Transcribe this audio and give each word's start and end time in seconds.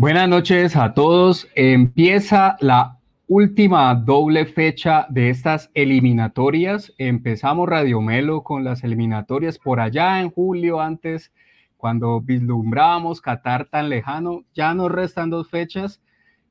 Buenas 0.00 0.28
noches 0.28 0.76
a 0.76 0.94
todos. 0.94 1.48
Empieza 1.56 2.56
la 2.60 3.00
última 3.26 3.92
doble 3.96 4.46
fecha 4.46 5.08
de 5.10 5.28
estas 5.28 5.72
eliminatorias. 5.74 6.94
Empezamos 6.98 7.68
Radio 7.68 8.00
Melo 8.00 8.44
con 8.44 8.62
las 8.62 8.84
eliminatorias 8.84 9.58
por 9.58 9.80
allá 9.80 10.20
en 10.20 10.30
julio, 10.30 10.80
antes, 10.80 11.32
cuando 11.76 12.20
vislumbrábamos 12.20 13.20
Qatar 13.20 13.64
tan 13.64 13.88
lejano. 13.88 14.44
Ya 14.54 14.72
nos 14.72 14.92
restan 14.92 15.30
dos 15.30 15.50
fechas. 15.50 16.00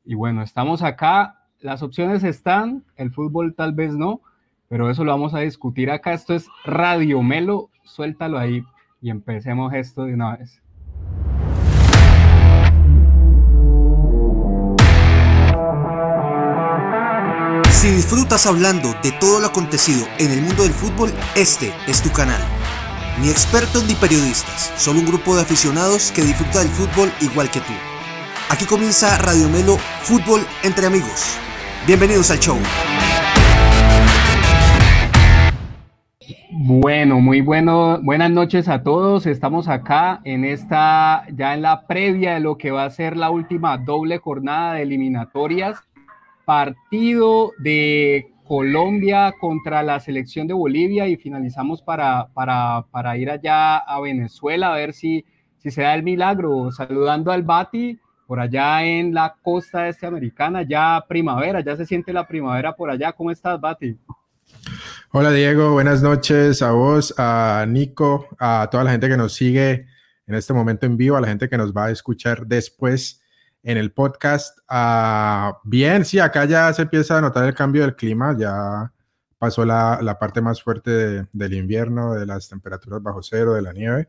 Y 0.03 0.15
bueno, 0.15 0.41
estamos 0.41 0.83
acá. 0.83 1.45
Las 1.61 1.83
opciones 1.83 2.25
están, 2.25 2.83
el 2.97 3.11
fútbol 3.11 3.55
tal 3.55 3.71
vez 3.71 3.93
no, 3.93 4.19
pero 4.67 4.89
eso 4.89 5.05
lo 5.05 5.11
vamos 5.11 5.33
a 5.33 5.39
discutir 5.39 5.89
acá. 5.89 6.11
Esto 6.11 6.33
es 6.33 6.49
Radio 6.65 7.23
Melo. 7.23 7.69
Suéltalo 7.85 8.39
ahí 8.39 8.65
y 9.01 9.09
empecemos 9.09 9.73
esto 9.73 10.03
de 10.03 10.15
una 10.15 10.35
vez. 10.35 10.61
Si 17.87 17.93
disfrutas 17.93 18.45
hablando 18.45 18.89
de 19.01 19.13
todo 19.13 19.39
lo 19.39 19.47
acontecido 19.47 20.05
en 20.19 20.29
el 20.31 20.41
mundo 20.41 20.63
del 20.63 20.73
fútbol, 20.73 21.09
este 21.37 21.71
es 21.87 22.03
tu 22.03 22.11
canal. 22.11 22.41
Ni 23.21 23.29
expertos 23.29 23.87
ni 23.87 23.93
periodistas, 23.93 24.73
solo 24.75 24.99
un 24.99 25.05
grupo 25.05 25.37
de 25.37 25.43
aficionados 25.43 26.11
que 26.11 26.21
disfruta 26.21 26.59
del 26.59 26.67
fútbol 26.67 27.09
igual 27.21 27.49
que 27.49 27.61
tú. 27.61 27.71
Aquí 28.49 28.65
comienza 28.65 29.17
Radio 29.19 29.47
Melo 29.47 29.77
Fútbol 30.01 30.41
entre 30.63 30.85
amigos. 30.85 31.39
Bienvenidos 31.87 32.29
al 32.29 32.39
show. 32.39 32.57
Bueno, 36.51 37.21
muy 37.21 37.39
bueno, 37.39 38.01
buenas 38.03 38.31
noches 38.31 38.67
a 38.67 38.83
todos. 38.83 39.25
Estamos 39.25 39.69
acá 39.69 40.19
en 40.25 40.43
esta, 40.43 41.23
ya 41.33 41.53
en 41.53 41.61
la 41.61 41.87
previa 41.87 42.33
de 42.33 42.41
lo 42.41 42.57
que 42.57 42.71
va 42.71 42.83
a 42.83 42.89
ser 42.89 43.15
la 43.15 43.29
última 43.29 43.77
doble 43.77 44.17
jornada 44.17 44.73
de 44.73 44.81
eliminatorias 44.81 45.77
partido 46.47 47.51
de 47.57 48.31
Colombia 48.45 49.33
contra 49.37 49.83
la 49.83 49.99
selección 49.99 50.47
de 50.47 50.53
Bolivia 50.53 51.05
y 51.05 51.17
finalizamos 51.17 51.81
para, 51.81 52.29
para, 52.33 53.17
ir 53.17 53.29
allá 53.29 53.75
a 53.75 53.99
Venezuela 53.99 54.71
a 54.71 54.77
ver 54.77 54.93
si, 54.93 55.25
si 55.57 55.71
se 55.71 55.81
da 55.81 55.93
el 55.93 56.03
milagro. 56.03 56.71
Saludando 56.71 57.33
al 57.33 57.43
Bati 57.43 57.99
por 58.25 58.39
allá 58.39 58.81
en 58.85 59.13
la 59.13 59.35
costa 59.43 59.89
este 59.89 60.07
americana, 60.07 60.61
ya 60.61 61.03
primavera, 61.09 61.59
ya 61.59 61.75
se 61.75 61.85
siente 61.85 62.13
la 62.13 62.25
primavera 62.25 62.73
por 62.73 62.89
allá. 62.89 63.11
¿Cómo 63.11 63.29
estás, 63.29 63.59
Bati? 63.59 63.97
Hola 65.11 65.31
Diego, 65.31 65.73
buenas 65.73 66.01
noches 66.01 66.61
a 66.61 66.71
vos, 66.71 67.13
a 67.17 67.65
Nico, 67.67 68.29
a 68.39 68.69
toda 68.71 68.85
la 68.85 68.91
gente 68.91 69.09
que 69.09 69.17
nos 69.17 69.33
sigue 69.33 69.85
en 70.25 70.35
este 70.35 70.53
momento 70.53 70.85
en 70.85 70.95
vivo, 70.95 71.17
a 71.17 71.21
la 71.21 71.27
gente 71.27 71.49
que 71.49 71.57
nos 71.57 71.73
va 71.73 71.87
a 71.87 71.91
escuchar 71.91 72.47
después 72.47 73.21
en 73.67 73.77
el 73.77 73.91
podcast. 73.91 74.59
Ah, 74.69 75.59
bien, 75.65 76.05
sí, 76.05 76.19
acá 76.19 76.45
ya 76.45 76.71
se 76.71 76.83
empieza 76.83 77.17
a 77.17 77.21
notar 77.21 77.45
el 77.45 77.53
cambio 77.53 77.81
del 77.81 77.97
clima, 77.97 78.33
ya 78.39 78.93
pasó 79.37 79.65
la, 79.65 79.99
la 80.01 80.17
parte 80.17 80.39
más 80.39 80.63
fuerte 80.63 81.27
del 81.33 81.53
invierno, 81.53 82.13
de 82.13 82.25
las 82.25 82.47
temperaturas 82.47 83.03
bajo 83.03 83.21
cero, 83.21 83.55
de 83.55 83.61
la 83.61 83.73
nieve, 83.73 84.07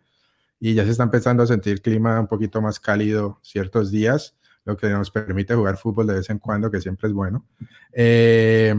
y 0.60 0.74
ya 0.74 0.84
se 0.84 0.92
está 0.92 1.02
empezando 1.02 1.42
a 1.42 1.48
sentir 1.48 1.82
clima 1.82 2.20
un 2.20 2.28
poquito 2.28 2.62
más 2.62 2.78
cálido 2.78 3.40
ciertos 3.42 3.90
días, 3.90 4.36
lo 4.64 4.76
que 4.76 4.88
nos 4.90 5.10
permite 5.10 5.56
jugar 5.56 5.76
fútbol 5.76 6.06
de 6.06 6.14
vez 6.14 6.30
en 6.30 6.38
cuando, 6.38 6.70
que 6.70 6.80
siempre 6.80 7.08
es 7.08 7.12
bueno. 7.12 7.44
Eh, 7.92 8.76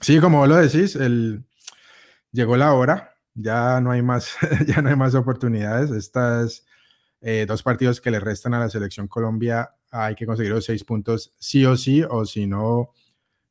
sí, 0.00 0.18
como 0.18 0.38
vos 0.38 0.48
lo 0.48 0.56
decís, 0.56 0.96
el, 0.96 1.44
llegó 2.32 2.56
la 2.56 2.72
hora, 2.72 3.16
ya 3.34 3.82
no 3.82 3.90
hay 3.90 4.00
más, 4.00 4.34
ya 4.66 4.80
no 4.80 4.88
hay 4.88 4.96
más 4.96 5.14
oportunidades. 5.14 5.90
Estas 5.90 6.64
eh, 7.20 7.44
dos 7.46 7.62
partidos 7.62 8.00
que 8.00 8.10
le 8.10 8.20
restan 8.20 8.54
a 8.54 8.60
la 8.60 8.70
selección 8.70 9.06
Colombia 9.08 9.70
hay 9.90 10.14
que 10.14 10.26
conseguir 10.26 10.52
los 10.52 10.64
seis 10.64 10.84
puntos 10.84 11.34
sí 11.38 11.64
o 11.66 11.76
sí, 11.76 12.02
o 12.08 12.24
si 12.24 12.46
no, 12.46 12.92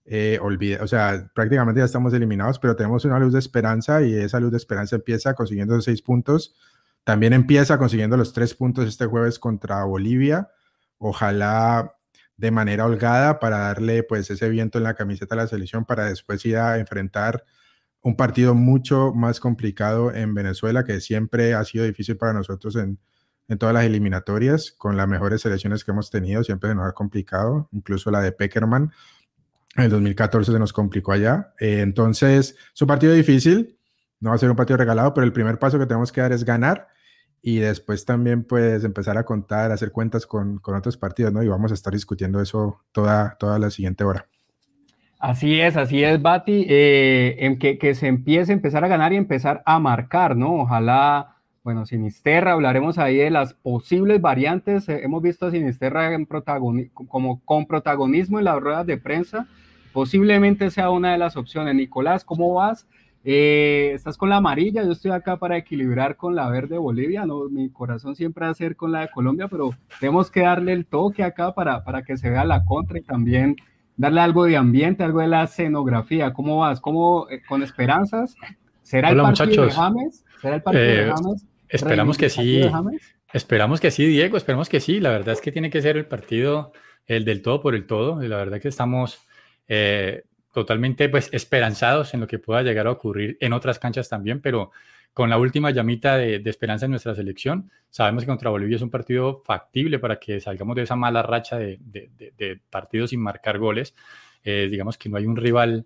eh, 0.05 0.39
olvide, 0.41 0.79
o 0.81 0.87
sea, 0.87 1.29
prácticamente 1.35 1.79
ya 1.79 1.85
estamos 1.85 2.13
eliminados, 2.13 2.57
pero 2.59 2.75
tenemos 2.75 3.05
una 3.05 3.19
luz 3.19 3.33
de 3.33 3.39
esperanza 3.39 4.01
y 4.01 4.15
esa 4.15 4.39
luz 4.39 4.51
de 4.51 4.57
esperanza 4.57 4.95
empieza 4.95 5.33
consiguiendo 5.35 5.75
los 5.75 5.85
seis 5.85 6.01
puntos. 6.01 6.55
También 7.03 7.33
empieza 7.33 7.77
consiguiendo 7.77 8.17
los 8.17 8.33
tres 8.33 8.55
puntos 8.55 8.87
este 8.87 9.05
jueves 9.05 9.37
contra 9.39 9.83
Bolivia. 9.83 10.49
Ojalá 10.97 11.95
de 12.37 12.51
manera 12.51 12.85
holgada 12.85 13.39
para 13.39 13.59
darle 13.59 14.03
pues 14.03 14.29
ese 14.31 14.49
viento 14.49 14.77
en 14.77 14.85
la 14.85 14.95
camiseta 14.95 15.35
a 15.35 15.39
la 15.39 15.47
selección 15.47 15.85
para 15.85 16.05
después 16.05 16.45
ir 16.45 16.57
a 16.57 16.79
enfrentar 16.79 17.43
un 18.01 18.15
partido 18.15 18.55
mucho 18.55 19.13
más 19.13 19.39
complicado 19.39 20.13
en 20.13 20.33
Venezuela 20.33 20.85
que 20.85 21.01
siempre 21.01 21.53
ha 21.53 21.63
sido 21.65 21.83
difícil 21.83 22.17
para 22.17 22.33
nosotros 22.33 22.77
en 23.49 23.57
todas 23.57 23.73
las 23.73 23.83
eliminatorias, 23.83 24.71
con 24.71 24.95
las 24.95 25.07
mejores 25.07 25.41
selecciones 25.41 25.83
que 25.83 25.91
hemos 25.91 26.11
tenido, 26.11 26.43
siempre 26.43 26.69
se 26.69 26.75
nos 26.75 26.87
ha 26.87 26.93
complicado, 26.93 27.67
incluso 27.71 28.11
la 28.11 28.21
de 28.21 28.31
Peckerman. 28.31 28.91
En 29.75 29.83
el 29.83 29.89
2014 29.89 30.51
se 30.51 30.59
nos 30.59 30.71
complicó 30.71 31.11
allá. 31.11 31.53
Eh, 31.59 31.81
entonces, 31.81 32.55
es 32.73 32.81
un 32.81 32.87
partido 32.87 33.11
difícil, 33.13 33.77
no 34.19 34.29
va 34.29 34.35
a 34.35 34.39
ser 34.39 34.51
un 34.51 34.55
partido 34.55 34.77
regalado, 34.77 35.13
pero 35.13 35.25
el 35.25 35.33
primer 35.33 35.57
paso 35.57 35.79
que 35.79 35.87
tenemos 35.87 36.11
que 36.11 36.21
dar 36.21 36.31
es 36.31 36.45
ganar 36.45 36.87
y 37.41 37.57
después 37.57 38.05
también 38.05 38.43
pues 38.43 38.83
empezar 38.83 39.17
a 39.17 39.23
contar, 39.23 39.71
hacer 39.71 39.91
cuentas 39.91 40.27
con, 40.27 40.59
con 40.59 40.75
otros 40.75 40.97
partidos, 40.97 41.33
¿no? 41.33 41.41
Y 41.41 41.47
vamos 41.47 41.71
a 41.71 41.73
estar 41.73 41.93
discutiendo 41.93 42.41
eso 42.41 42.81
toda, 42.91 43.35
toda 43.39 43.57
la 43.57 43.71
siguiente 43.71 44.03
hora. 44.03 44.27
Así 45.19 45.59
es, 45.59 45.75
así 45.75 46.03
es, 46.03 46.21
Bati, 46.21 46.65
eh, 46.69 47.37
en 47.39 47.57
que, 47.57 47.77
que 47.77 47.95
se 47.95 48.07
empiece 48.07 48.51
a 48.51 48.55
empezar 48.55 48.85
a 48.85 48.87
ganar 48.87 49.11
y 49.11 49.17
empezar 49.17 49.63
a 49.65 49.79
marcar, 49.79 50.35
¿no? 50.35 50.61
Ojalá 50.61 51.38
bueno, 51.69 51.85
Sinisterra, 51.85 52.53
hablaremos 52.53 52.97
ahí 52.97 53.17
de 53.17 53.29
las 53.29 53.53
posibles 53.53 54.19
variantes. 54.19 54.89
Eh, 54.89 55.01
hemos 55.03 55.21
visto 55.21 55.45
a 55.45 55.51
Sinisterra 55.51 56.15
en 56.15 56.25
como 56.25 57.41
con 57.45 57.67
protagonismo 57.67 58.39
en 58.39 58.45
las 58.45 58.59
ruedas 58.59 58.87
de 58.87 58.97
prensa. 58.97 59.45
Posiblemente 59.93 60.71
sea 60.71 60.89
una 60.89 61.11
de 61.11 61.19
las 61.19 61.37
opciones. 61.37 61.75
Nicolás, 61.75 62.25
¿cómo 62.25 62.55
vas? 62.55 62.87
Eh, 63.23 63.91
estás 63.93 64.17
con 64.17 64.29
la 64.29 64.37
amarilla, 64.37 64.83
yo 64.83 64.93
estoy 64.93 65.11
acá 65.11 65.37
para 65.37 65.57
equilibrar 65.57 66.15
con 66.15 66.33
la 66.33 66.49
verde 66.49 66.79
Bolivia, 66.79 67.27
¿no? 67.27 67.47
mi 67.49 67.69
corazón 67.69 68.15
siempre 68.15 68.45
va 68.45 68.51
a 68.51 68.55
ser 68.55 68.75
con 68.75 68.91
la 68.91 69.01
de 69.01 69.09
Colombia, 69.09 69.47
pero 69.47 69.69
tenemos 69.99 70.31
que 70.31 70.41
darle 70.41 70.73
el 70.73 70.87
toque 70.87 71.21
acá 71.21 71.53
para, 71.53 71.83
para 71.83 72.01
que 72.01 72.17
se 72.17 72.31
vea 72.31 72.45
la 72.45 72.65
contra 72.65 72.97
y 72.97 73.03
también 73.03 73.57
darle 73.95 74.21
algo 74.21 74.45
de 74.45 74.57
ambiente, 74.57 75.03
algo 75.03 75.19
de 75.19 75.27
la 75.27 75.43
escenografía. 75.43 76.33
¿Cómo 76.33 76.57
vas? 76.57 76.81
¿Cómo, 76.81 77.29
eh, 77.29 77.43
con 77.47 77.61
esperanzas? 77.61 78.35
¿Será 78.81 79.11
el 79.11 79.21
partido 79.21 79.65
de 79.65 79.71
James? 79.71 80.25
¿Será 80.41 80.55
el 80.55 80.63
partido 80.63 80.83
de 80.83 81.13
James? 81.15 81.45
Esperamos 81.69 82.17
que 82.17 82.29
sí. 82.29 82.61
Esperamos 83.31 83.79
que 83.79 83.91
sí, 83.91 84.05
Diego, 84.05 84.37
esperamos 84.37 84.69
que 84.69 84.79
sí. 84.79 84.99
La 84.99 85.11
verdad 85.11 85.33
es 85.33 85.41
que 85.41 85.51
tiene 85.51 85.69
que 85.69 85.81
ser 85.81 85.97
el 85.97 86.05
partido 86.05 86.73
el 87.05 87.25
del 87.25 87.41
todo 87.41 87.61
por 87.61 87.75
el 87.75 87.85
todo. 87.85 88.23
Y 88.23 88.27
la 88.27 88.37
verdad 88.37 88.59
que 88.59 88.67
estamos 88.69 89.27
eh, 89.67 90.23
totalmente 90.53 91.09
pues 91.09 91.29
esperanzados 91.31 92.13
en 92.13 92.21
lo 92.21 92.27
que 92.27 92.39
pueda 92.39 92.63
llegar 92.63 92.87
a 92.87 92.91
ocurrir 92.91 93.37
en 93.39 93.53
otras 93.53 93.79
canchas 93.79 94.09
también, 94.09 94.41
pero 94.41 94.71
con 95.13 95.29
la 95.29 95.37
última 95.37 95.71
llamita 95.71 96.17
de, 96.17 96.41
esperanza 96.45 96.85
en 96.85 96.91
nuestra 96.91 97.15
selección, 97.15 97.71
sabemos 97.89 98.23
que 98.23 98.27
contra 98.27 98.51
Bolivia 98.51 98.77
es 98.77 98.81
un 98.81 98.91
partido 98.91 99.41
factible 99.43 99.99
para 99.99 100.19
que 100.19 100.39
salgamos 100.39 100.75
de 100.75 100.83
esa 100.83 100.95
mala 100.95 101.23
racha 101.23 101.57
de, 101.57 102.59
partidos 102.69 103.09
sin 103.09 103.19
marcar 103.19 103.57
goles. 103.57 103.95
Eh, 104.43 104.67
digamos 104.71 104.97
que 104.97 105.09
no 105.09 105.17
hay 105.17 105.25
un 105.25 105.35
rival 105.35 105.85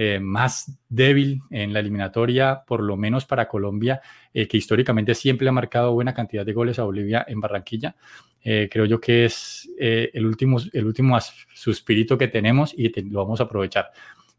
eh, 0.00 0.20
más 0.20 0.78
débil 0.88 1.42
en 1.50 1.72
la 1.72 1.80
eliminatoria, 1.80 2.62
por 2.64 2.84
lo 2.84 2.96
menos 2.96 3.26
para 3.26 3.48
Colombia, 3.48 4.00
eh, 4.32 4.46
que 4.46 4.56
históricamente 4.56 5.12
siempre 5.12 5.48
ha 5.48 5.52
marcado 5.52 5.92
buena 5.92 6.14
cantidad 6.14 6.46
de 6.46 6.52
goles 6.52 6.78
a 6.78 6.84
Bolivia 6.84 7.26
en 7.26 7.40
Barranquilla. 7.40 7.96
Eh, 8.40 8.68
creo 8.70 8.84
yo 8.84 9.00
que 9.00 9.24
es 9.24 9.68
el, 9.76 10.24
último, 10.24 10.58
el 10.72 10.86
último 10.86 11.18
suspirito 11.52 12.16
que 12.16 12.28
tenemos 12.28 12.72
y 12.78 12.92
lo 13.10 13.24
vamos 13.24 13.40
a 13.40 13.44
aprovechar. 13.44 13.90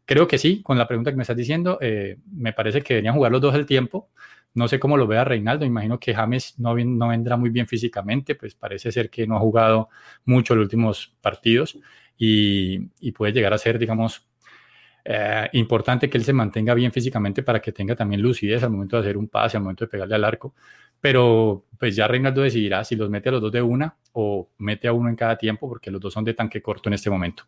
Creo 0.06 0.26
que 0.26 0.38
sí, 0.38 0.62
con 0.62 0.78
la 0.78 0.88
pregunta 0.88 1.10
que 1.10 1.18
me 1.18 1.24
estás 1.24 1.36
diciendo, 1.36 1.78
me 2.32 2.54
parece 2.54 2.80
que 2.80 2.94
deberían 2.94 3.14
jugar 3.14 3.30
los 3.30 3.42
dos 3.42 3.54
al 3.54 3.66
tiempo. 3.66 4.08
No 4.54 4.66
sé 4.66 4.80
cómo 4.80 4.96
lo 4.96 5.06
vea 5.06 5.24
Reinaldo, 5.24 5.66
imagino 5.66 6.00
que 6.00 6.14
James 6.14 6.58
no, 6.58 6.74
no 6.74 7.08
vendrá 7.08 7.36
muy 7.36 7.50
bien 7.50 7.66
físicamente, 7.66 8.34
pues 8.34 8.54
parece 8.54 8.90
ser 8.90 9.10
que 9.10 9.26
no 9.26 9.36
ha 9.36 9.40
jugado 9.40 9.90
mucho 10.24 10.54
los 10.54 10.64
últimos 10.64 11.14
partidos 11.20 11.78
y, 12.16 12.88
y 12.98 13.12
puede 13.12 13.34
llegar 13.34 13.52
a 13.52 13.58
ser, 13.58 13.78
digamos, 13.78 14.29
eh, 15.04 15.48
importante 15.52 16.08
que 16.08 16.18
él 16.18 16.24
se 16.24 16.32
mantenga 16.32 16.74
bien 16.74 16.92
físicamente 16.92 17.42
para 17.42 17.60
que 17.60 17.72
tenga 17.72 17.96
también 17.96 18.22
lucidez 18.22 18.62
al 18.62 18.70
momento 18.70 18.96
de 18.96 19.02
hacer 19.02 19.16
un 19.16 19.28
pase, 19.28 19.56
al 19.56 19.62
momento 19.62 19.84
de 19.84 19.88
pegarle 19.88 20.14
al 20.14 20.24
arco. 20.24 20.54
Pero 21.00 21.64
pues 21.78 21.96
ya 21.96 22.06
Reinaldo 22.06 22.42
decidirá 22.42 22.84
si 22.84 22.96
los 22.96 23.08
mete 23.08 23.30
a 23.30 23.32
los 23.32 23.40
dos 23.40 23.52
de 23.52 23.62
una 23.62 23.96
o 24.12 24.48
mete 24.58 24.88
a 24.88 24.92
uno 24.92 25.08
en 25.08 25.16
cada 25.16 25.36
tiempo, 25.36 25.68
porque 25.68 25.90
los 25.90 26.00
dos 26.00 26.12
son 26.12 26.24
de 26.24 26.34
tanque 26.34 26.60
corto 26.60 26.88
en 26.88 26.94
este 26.94 27.08
momento. 27.08 27.44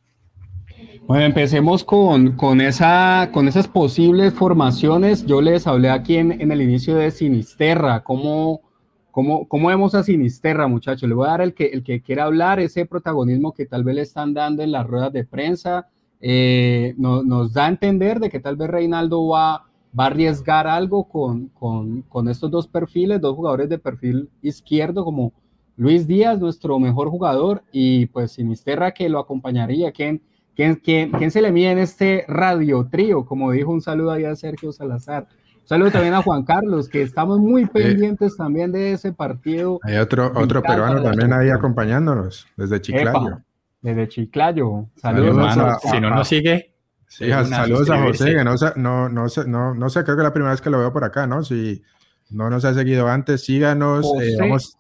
Bueno, 1.07 1.25
empecemos 1.25 1.85
con, 1.85 2.37
con, 2.37 2.61
esa, 2.61 3.31
con 3.33 3.49
esas 3.49 3.69
posibles 3.69 4.33
formaciones. 4.33 5.27
Yo 5.27 5.43
les 5.43 5.67
hablé 5.67 5.91
aquí 5.91 6.17
en, 6.17 6.41
en 6.41 6.51
el 6.53 6.63
inicio 6.63 6.97
de 6.97 7.11
Sinisterra, 7.11 8.03
cómo, 8.03 8.63
cómo, 9.11 9.47
cómo 9.49 9.69
vemos 9.69 9.95
a 9.95 10.03
Sinisterra, 10.03 10.67
muchachos. 10.69 11.09
Le 11.09 11.15
voy 11.15 11.27
a 11.27 11.33
dar 11.33 11.41
el 11.43 11.55
que, 11.55 11.67
el 11.67 11.83
que 11.83 12.03
quiera 12.03 12.25
hablar, 12.25 12.61
ese 12.61 12.87
protagonismo 12.87 13.53
que 13.53 13.67
tal 13.67 13.85
vez 13.85 13.95
le 13.97 14.03
están 14.03 14.33
dando 14.33 14.63
en 14.63 14.73
las 14.73 14.87
ruedas 14.87 15.13
de 15.13 15.25
prensa, 15.25 15.89
eh, 16.25 16.95
nos 16.97 17.53
da 17.53 17.67
a 17.67 17.69
entender 17.69 18.21
de 18.21 18.31
que 18.31 18.39
tal 18.39 18.55
vez 18.55 18.71
Reinaldo 18.71 19.27
va, 19.27 19.65
va 19.99 20.05
a 20.05 20.07
arriesgar 20.07 20.69
algo 20.69 21.09
con, 21.09 21.49
con, 21.49 22.03
con, 22.03 22.29
estos 22.29 22.49
dos 22.49 22.69
perfiles, 22.69 23.21
dos 23.21 23.35
jugadores 23.35 23.69
de 23.69 23.79
perfil 23.79 24.31
izquierdo, 24.41 25.05
como 25.05 25.33
Luis 25.77 26.07
Díaz, 26.07 26.39
nuestro 26.39 26.79
mejor 26.79 27.09
jugador, 27.09 27.65
y 27.73 28.07
pues 28.07 28.33
Sinisterra 28.33 28.93
que 28.93 29.09
lo 29.09 29.19
acompañaría. 29.19 29.91
¿Quién, 29.91 30.23
quién, 30.55 30.77
quién, 30.77 31.11
quién 31.11 31.33
se 31.33 31.43
le 31.43 31.51
mide 31.51 31.73
en 31.73 31.79
este 31.79 32.25
radio 32.29 32.87
trío? 32.89 33.27
Como 33.27 33.51
dijo 33.51 33.73
un 33.73 33.83
saludo 33.83 34.13
ahí 34.13 34.25
a 34.25 34.37
Sergio 34.37 34.71
Salazar. 34.71 35.27
Un 35.63 35.69
saludo 35.69 35.91
también 35.91 36.15
a 36.15 36.23
Juan 36.23 36.45
Carlos, 36.45 36.89
que 36.89 37.03
estamos 37.03 37.41
muy 37.41 37.67
pendientes 37.67 38.37
también 38.37 38.71
de 38.71 38.93
ese 38.93 39.13
partido. 39.13 39.81
Hay 39.83 39.97
otro, 39.97 40.31
otro 40.37 40.63
peruano 40.63 41.03
también 41.03 41.33
ahí 41.33 41.51
acompañándonos, 41.51 42.47
desde 42.57 42.81
Chiclayo. 42.81 43.43
Desde 43.83 44.09
Chiclayo. 44.09 44.89
Saludos, 44.97 45.59
a, 45.59 45.79
Si 45.79 46.01
no 46.01 46.11
nos 46.11 46.29
sigue. 46.29 46.75
Sí, 47.09 47.29
saludos 47.29 47.91
a 47.91 48.03
José, 48.03 48.35
que 48.37 48.43
no, 48.43 48.55
no, 48.77 49.09
no, 49.11 49.27
no, 49.47 49.75
no 49.75 49.91
sé, 49.91 50.03
creo 50.03 50.17
que 50.17 50.23
es 50.23 50.25
la 50.25 50.33
primera 50.33 50.53
vez 50.53 50.63
que 50.63 50.71
lo 50.71 50.79
veo 50.79 50.93
por 50.95 51.05
acá, 51.05 51.27
¿no? 51.27 51.45
Si 51.45 51.83
no 52.31 52.49
nos 52.49 52.65
ha 52.65 52.73
seguido 52.73 53.07
antes, 53.09 53.45
síganos. 53.45 54.07
Eh, 54.23 54.37
vamos 54.39 54.79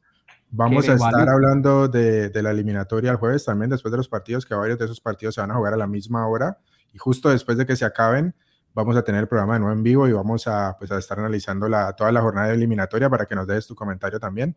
vamos 0.52 0.88
a 0.88 0.94
estar 0.94 1.28
hablando 1.28 1.88
de, 1.88 2.30
de, 2.30 2.42
la 2.42 2.50
eliminatoria 2.50 3.10
el 3.10 3.16
jueves 3.16 3.44
también, 3.44 3.70
después 3.70 3.90
de 3.90 3.98
los 3.98 4.08
partidos, 4.08 4.46
que 4.46 4.54
varios 4.54 4.78
de 4.78 4.84
esos 4.84 5.00
partidos 5.00 5.34
se 5.34 5.40
van 5.40 5.50
a 5.50 5.54
jugar 5.54 5.74
a 5.74 5.76
la 5.76 5.86
misma 5.86 6.26
hora. 6.26 6.58
Y 6.94 6.98
justo 6.98 7.30
después 7.30 7.58
de 7.58 7.66
que 7.66 7.76
se 7.76 7.84
acaben, 7.84 8.34
vamos 8.74 8.96
a 8.96 9.02
tener 9.02 9.22
el 9.22 9.28
programa 9.28 9.54
de 9.54 9.60
nuevo 9.60 9.74
en 9.74 9.82
vivo 9.82 10.08
y 10.08 10.12
vamos 10.12 10.46
a, 10.46 10.76
pues, 10.78 10.90
a 10.90 10.98
estar 10.98 11.18
analizando 11.18 11.68
la, 11.68 11.94
toda 11.94 12.12
la 12.12 12.20
jornada 12.20 12.48
de 12.48 12.54
eliminatoria 12.54 13.10
para 13.10 13.26
que 13.26 13.34
nos 13.34 13.46
des 13.46 13.66
tu 13.66 13.74
comentario 13.74 14.20
también. 14.20 14.56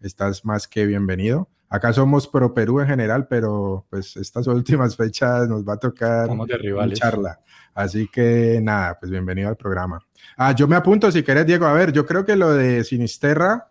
Estás 0.00 0.44
más 0.44 0.68
que 0.68 0.86
bienvenido. 0.86 1.48
Acá 1.68 1.92
somos 1.92 2.28
pro 2.28 2.54
Perú 2.54 2.80
en 2.80 2.86
general, 2.86 3.26
pero 3.28 3.86
pues 3.90 4.16
estas 4.16 4.46
últimas 4.46 4.96
fechas 4.96 5.48
nos 5.48 5.66
va 5.66 5.74
a 5.74 5.78
tocar 5.78 6.28
de 6.28 6.92
charla. 6.92 7.40
Así 7.74 8.08
que 8.08 8.60
nada, 8.62 8.98
pues 8.98 9.10
bienvenido 9.10 9.48
al 9.48 9.56
programa. 9.56 10.00
Ah, 10.36 10.52
yo 10.52 10.68
me 10.68 10.76
apunto 10.76 11.10
si 11.10 11.22
querés, 11.22 11.46
Diego. 11.46 11.66
A 11.66 11.72
ver, 11.72 11.92
yo 11.92 12.06
creo 12.06 12.24
que 12.24 12.36
lo 12.36 12.52
de 12.52 12.84
Sinisterra 12.84 13.70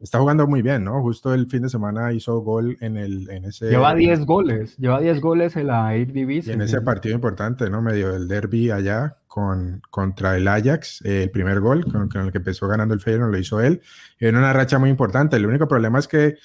está 0.00 0.18
jugando 0.18 0.46
muy 0.46 0.62
bien, 0.62 0.84
¿no? 0.84 1.00
Justo 1.02 1.32
el 1.32 1.46
fin 1.46 1.62
de 1.62 1.68
semana 1.68 2.12
hizo 2.12 2.40
gol 2.40 2.76
en, 2.80 2.96
el, 2.96 3.30
en 3.30 3.44
ese... 3.46 3.70
Lleva 3.70 3.94
10 3.94 4.26
goles, 4.26 4.76
lleva 4.76 5.00
10 5.00 5.20
goles 5.20 5.56
en 5.56 5.68
la 5.68 5.94
Eredivisie. 5.94 6.52
en 6.52 6.62
ese 6.62 6.80
partido 6.80 7.14
importante, 7.14 7.70
¿no? 7.70 7.80
Medio 7.82 8.12
del 8.12 8.28
derby 8.28 8.70
allá 8.70 9.16
con, 9.26 9.82
contra 9.90 10.36
el 10.36 10.48
Ajax, 10.48 11.02
eh, 11.04 11.24
el 11.24 11.30
primer 11.30 11.60
gol 11.60 11.84
con, 11.84 12.10
el 12.24 12.32
que 12.32 12.38
empezó 12.38 12.68
ganando 12.68 12.94
el 12.94 13.00
Feyenoord 13.00 13.32
lo 13.32 13.38
hizo 13.38 13.60
él. 13.60 13.80
Y 14.18 14.26
en 14.26 14.36
una 14.36 14.52
racha 14.52 14.78
muy 14.78 14.90
importante. 14.90 15.36
El 15.36 15.46
único 15.46 15.66
problema 15.66 15.98
es 15.98 16.08
que 16.08 16.36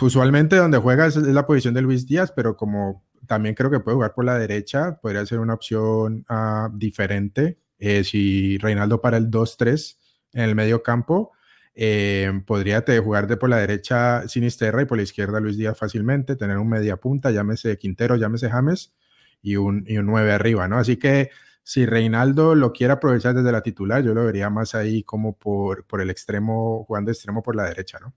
usualmente 0.00 0.56
donde 0.56 0.78
juega 0.78 1.06
es, 1.06 1.16
la 1.16 1.46
posición 1.46 1.74
de 1.74 1.82
Luis 1.82 2.06
Díaz, 2.06 2.32
pero 2.34 2.56
como 2.56 3.04
también 3.26 3.54
creo 3.54 3.70
que 3.70 3.80
puede 3.80 3.96
jugar 3.96 4.14
por 4.14 4.24
la 4.24 4.38
derecha, 4.38 4.98
podría 5.00 5.26
ser 5.26 5.40
una 5.40 5.54
opción 5.54 6.24
uh, 6.30 6.68
diferente. 6.76 7.58
Eh, 7.78 8.04
si 8.04 8.56
Reinaldo 8.58 9.00
para 9.00 9.18
el 9.18 9.30
2-3 9.30 9.96
en 10.32 10.42
el 10.42 10.54
medio 10.54 10.82
campo, 10.82 11.32
eh, 11.78 12.40
podría 12.46 12.86
te 12.86 12.98
jugar 12.98 13.26
de 13.26 13.36
por 13.36 13.50
la 13.50 13.58
derecha 13.58 14.26
Sinisterra 14.28 14.80
y 14.80 14.86
por 14.86 14.96
la 14.96 15.02
izquierda 15.02 15.40
Luis 15.40 15.58
Díaz 15.58 15.78
fácilmente, 15.78 16.34
tener 16.34 16.56
un 16.56 16.70
media 16.70 16.96
punta, 16.96 17.30
llámese 17.30 17.76
Quintero, 17.76 18.16
llámese 18.16 18.48
James 18.48 18.94
y 19.42 19.56
un, 19.56 19.84
y 19.86 19.98
un 19.98 20.06
9 20.06 20.32
arriba, 20.32 20.68
¿no? 20.68 20.78
Así 20.78 20.96
que 20.96 21.28
si 21.62 21.84
Reinaldo 21.84 22.54
lo 22.54 22.72
quiere 22.72 22.94
aprovechar 22.94 23.34
desde 23.34 23.52
la 23.52 23.60
titular, 23.60 24.02
yo 24.02 24.14
lo 24.14 24.24
vería 24.24 24.48
más 24.48 24.74
ahí 24.74 25.02
como 25.02 25.34
por, 25.34 25.84
por 25.84 26.00
el 26.00 26.08
extremo, 26.08 26.84
jugando 26.84 27.10
extremo 27.10 27.42
por 27.42 27.54
la 27.54 27.64
derecha, 27.64 27.98
¿no? 28.00 28.14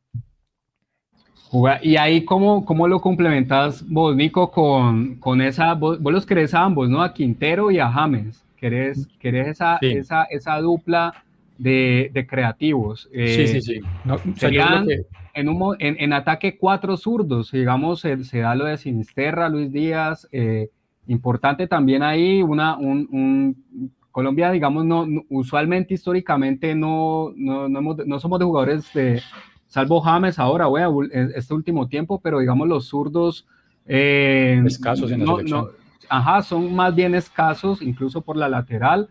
Y 1.82 1.98
ahí, 1.98 2.24
¿cómo, 2.24 2.64
cómo 2.64 2.88
lo 2.88 3.02
complementas 3.02 3.86
vos, 3.90 4.16
Nico, 4.16 4.52
con, 4.52 5.16
con 5.16 5.42
esa, 5.42 5.74
vos, 5.74 6.00
los 6.00 6.26
querés 6.26 6.54
a 6.54 6.64
ambos, 6.64 6.88
¿no? 6.88 7.02
A 7.02 7.14
Quintero 7.14 7.72
y 7.72 7.80
a 7.80 7.92
James. 7.92 8.46
¿Querés, 8.56 9.08
querés 9.20 9.48
esa, 9.48 9.78
esa, 9.82 10.24
esa 10.26 10.60
dupla 10.60 11.26
de, 11.60 12.26
creativos. 12.28 13.10
sí, 13.12 13.48
sí, 13.48 13.58
eh, 13.58 13.62
sí. 13.62 13.80
en, 15.34 15.50
un, 15.50 15.76
en, 15.80 16.14
ataque 16.14 16.58
cuatro 16.58 16.98
zurdos, 16.98 17.52
digamos, 17.52 18.02
se, 18.02 18.40
da 18.40 18.56
lo 18.56 18.66
de 18.66 18.78
Sinisterra, 18.78 19.50
Luis 19.50 19.72
Díaz. 19.72 20.28
Eh, 20.32 20.70
importante 21.08 21.68
también 21.68 22.02
ahí, 22.02 22.42
una, 22.42 22.78
un, 22.78 23.64
Colombia, 24.12 24.52
digamos, 24.52 24.86
no, 24.86 25.06
usualmente, 25.30 25.94
históricamente, 25.94 26.74
no, 26.76 27.32
no, 27.36 27.68
no, 27.70 28.20
somos 28.20 28.40
de 28.40 28.46
jugadores 28.46 28.92
de, 28.94 29.22
salvo 29.68 30.02
James 30.02 30.40
ahora, 30.40 30.68
este 31.36 31.54
último 31.54 31.88
tiempo, 31.88 32.20
pero 32.20 32.40
digamos 32.40 32.68
los 32.68 32.88
zurdos... 32.88 33.46
Eh, 33.92 34.62
escasos 34.68 35.12
en 35.12 35.26
la 35.26 35.66
ajá, 36.10 36.42
son 36.42 36.74
más 36.74 36.94
bien 36.94 37.16
escasos, 37.16 37.82
incluso 37.82 38.22
por 38.22 38.36
la 38.36 38.50
lateral 38.50 39.10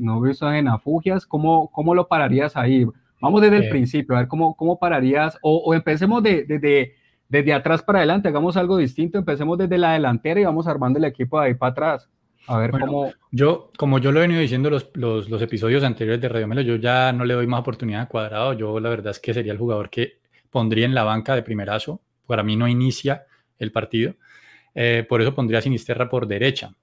no 0.00 0.20
visto 0.20 0.52
en 0.52 0.68
afugias, 0.68 1.26
¿cómo, 1.26 1.70
¿cómo 1.70 1.94
lo 1.94 2.08
pararías 2.08 2.56
ahí? 2.56 2.86
Vamos 3.20 3.40
desde 3.40 3.58
el 3.58 3.68
principio, 3.68 4.16
a 4.16 4.20
ver 4.20 4.28
cómo, 4.28 4.56
cómo 4.56 4.78
pararías, 4.78 5.38
o, 5.42 5.74
empecemos 5.74 6.22
desde 6.22 6.58
de, 6.58 6.94
desde 7.28 7.52
atrás 7.52 7.82
para 7.82 8.00
adelante, 8.00 8.28
hagamos 8.28 8.56
algo 8.56 8.76
distinto, 8.76 9.18
empecemos 9.18 9.56
desde 9.56 9.78
la 9.78 9.92
delantera 9.92 10.40
y 10.40 10.44
vamos 10.44 10.66
armando 10.66 10.98
el 10.98 11.04
equipo 11.04 11.40
de 11.40 11.46
ahí 11.46 11.54
para 11.54 11.70
atrás. 11.70 12.08
A 12.46 12.58
ver 12.58 12.72
cómo. 12.72 13.12
Yo, 13.30 13.70
como 13.78 13.98
yo 13.98 14.10
lo 14.10 14.18
he 14.18 14.22
venido 14.22 14.40
diciendo 14.40 14.68
los, 14.68 14.90
los, 14.94 15.30
los, 15.30 15.40
episodios 15.40 15.84
anteriores 15.84 16.20
de 16.20 16.28
Radio 16.28 16.48
Melo, 16.48 16.62
yo 16.62 16.76
ya 16.76 17.12
no 17.12 17.24
le 17.24 17.34
doy 17.34 17.46
más 17.46 17.60
oportunidad 17.60 18.02
a 18.02 18.08
Cuadrado. 18.08 18.52
Yo, 18.54 18.80
la 18.80 18.88
verdad 18.88 19.12
es 19.12 19.20
que 19.20 19.32
sería 19.32 19.52
el 19.52 19.58
jugador 19.58 19.90
que 19.90 20.18
pondría 20.50 20.84
en 20.84 20.94
la 20.94 21.04
banca 21.04 21.34
de 21.34 21.42
primerazo. 21.42 22.00
Para 22.26 22.42
mí 22.42 22.56
no 22.56 22.66
inicia 22.66 23.26
el 23.58 23.70
partido. 23.70 24.14
Eh, 24.74 25.06
por 25.08 25.22
eso 25.22 25.34
pondría 25.34 25.60
a 25.60 25.62
Sinisterra 25.62 26.08
por 26.08 26.26
derecha. 26.26 26.74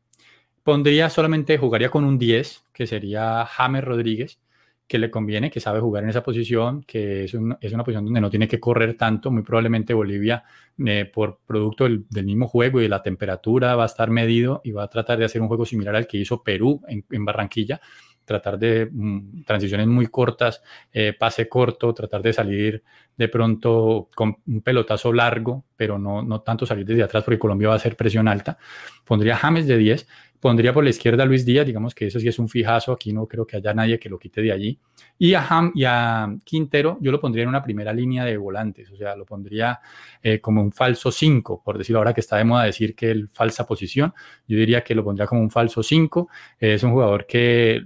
Pondría 0.69 1.09
solamente, 1.09 1.57
jugaría 1.57 1.89
con 1.89 2.03
un 2.05 2.19
10, 2.19 2.65
que 2.71 2.85
sería 2.85 3.43
James 3.43 3.83
Rodríguez, 3.83 4.39
que 4.87 4.99
le 4.99 5.09
conviene, 5.09 5.49
que 5.49 5.59
sabe 5.59 5.79
jugar 5.79 6.03
en 6.03 6.11
esa 6.11 6.21
posición, 6.21 6.83
que 6.83 7.23
es, 7.23 7.33
es 7.33 7.73
una 7.73 7.83
posición 7.83 8.05
donde 8.05 8.21
no 8.21 8.29
tiene 8.29 8.47
que 8.47 8.59
correr 8.59 8.95
tanto. 8.95 9.31
Muy 9.31 9.41
probablemente 9.41 9.95
Bolivia, 9.95 10.43
eh, 10.85 11.09
por 11.11 11.39
producto 11.43 11.85
del, 11.85 12.05
mismo 12.23 12.47
juego 12.47 12.79
y 12.79 12.83
de 12.83 12.89
la 12.89 13.01
temperatura, 13.01 13.75
va 13.75 13.81
a 13.81 13.87
estar 13.87 14.11
medido 14.11 14.61
y 14.63 14.69
va 14.69 14.83
a 14.83 14.89
tratar 14.89 15.17
de 15.17 15.25
hacer 15.25 15.41
un 15.41 15.47
juego 15.47 15.65
similar 15.65 15.95
al 15.95 16.05
que 16.05 16.19
hizo 16.19 16.43
Perú 16.43 16.83
en, 16.87 17.25
Barranquilla. 17.25 17.81
Tratar 18.29 18.59
de 18.59 18.87
mm, 18.91 19.41
transiciones 19.43 19.87
muy 19.87 20.05
cortas, 20.05 20.61
eh, 20.93 21.13
pase 21.17 21.49
corto, 21.49 21.95
tratar 21.95 22.21
de 22.21 22.31
salir 22.31 22.83
de 23.17 23.27
pronto 23.27 24.07
con 24.13 24.37
un 24.45 24.61
pelotazo 24.61 25.11
largo, 25.11 25.65
pero 25.75 25.97
no, 25.97 26.21
no 26.21 26.41
tanto 26.41 26.67
salir 26.67 26.85
desde 26.85 27.01
atrás 27.01 27.23
porque 27.23 27.39
Colombia 27.39 27.69
va 27.69 27.73
a 27.73 27.77
hacer 27.77 27.95
presión 27.95 28.27
alta. 28.27 28.59
Pondría 29.03 29.35
James 29.35 29.65
de 29.65 29.77
10 29.77 30.07
Pondría 30.39 30.73
por 30.73 30.85
la 30.85 30.89
izquierda 30.89 31.23
a 31.23 31.25
Luis 31.25 31.45
Díaz, 31.45 31.65
digamos 31.65 31.93
que 31.93 32.07
eso 32.07 32.17
sí 32.17 32.29
es 32.29 32.39
un 32.39 32.47
fijazo, 32.47 32.93
aquí 32.93 33.11
no 33.11 33.27
creo 33.27 33.45
que 33.45 33.57
haya 33.57 33.73
nadie 33.73 33.99
que 33.99 34.07
lo 34.07 34.17
quite 34.17 34.41
de 34.41 34.53
allí. 34.53 34.79
Y 35.17 35.33
a, 35.33 35.45
Ham, 35.45 35.73
y 35.75 35.83
a 35.83 36.33
Quintero 36.45 36.97
yo 37.01 37.11
lo 37.11 37.19
pondría 37.19 37.43
en 37.43 37.49
una 37.49 37.61
primera 37.61 37.91
línea 37.91 38.23
de 38.23 38.37
volantes, 38.37 38.89
o 38.89 38.95
sea, 38.95 39.17
lo 39.17 39.25
pondría 39.25 39.81
eh, 40.23 40.39
como 40.39 40.61
un 40.61 40.71
falso 40.71 41.11
5, 41.11 41.61
por 41.61 41.77
decirlo 41.77 41.99
ahora 41.99 42.13
que 42.13 42.21
está 42.21 42.37
de 42.37 42.45
moda 42.45 42.63
decir 42.63 42.95
que 42.95 43.11
el 43.11 43.27
falsa 43.27 43.67
posición, 43.67 44.13
yo 44.47 44.57
diría 44.57 44.81
que 44.81 44.95
lo 44.95 45.03
pondría 45.03 45.27
como 45.27 45.41
un 45.41 45.51
falso 45.51 45.83
5. 45.83 46.29
es 46.57 46.83
un 46.83 46.91
jugador 46.91 47.25
que 47.25 47.83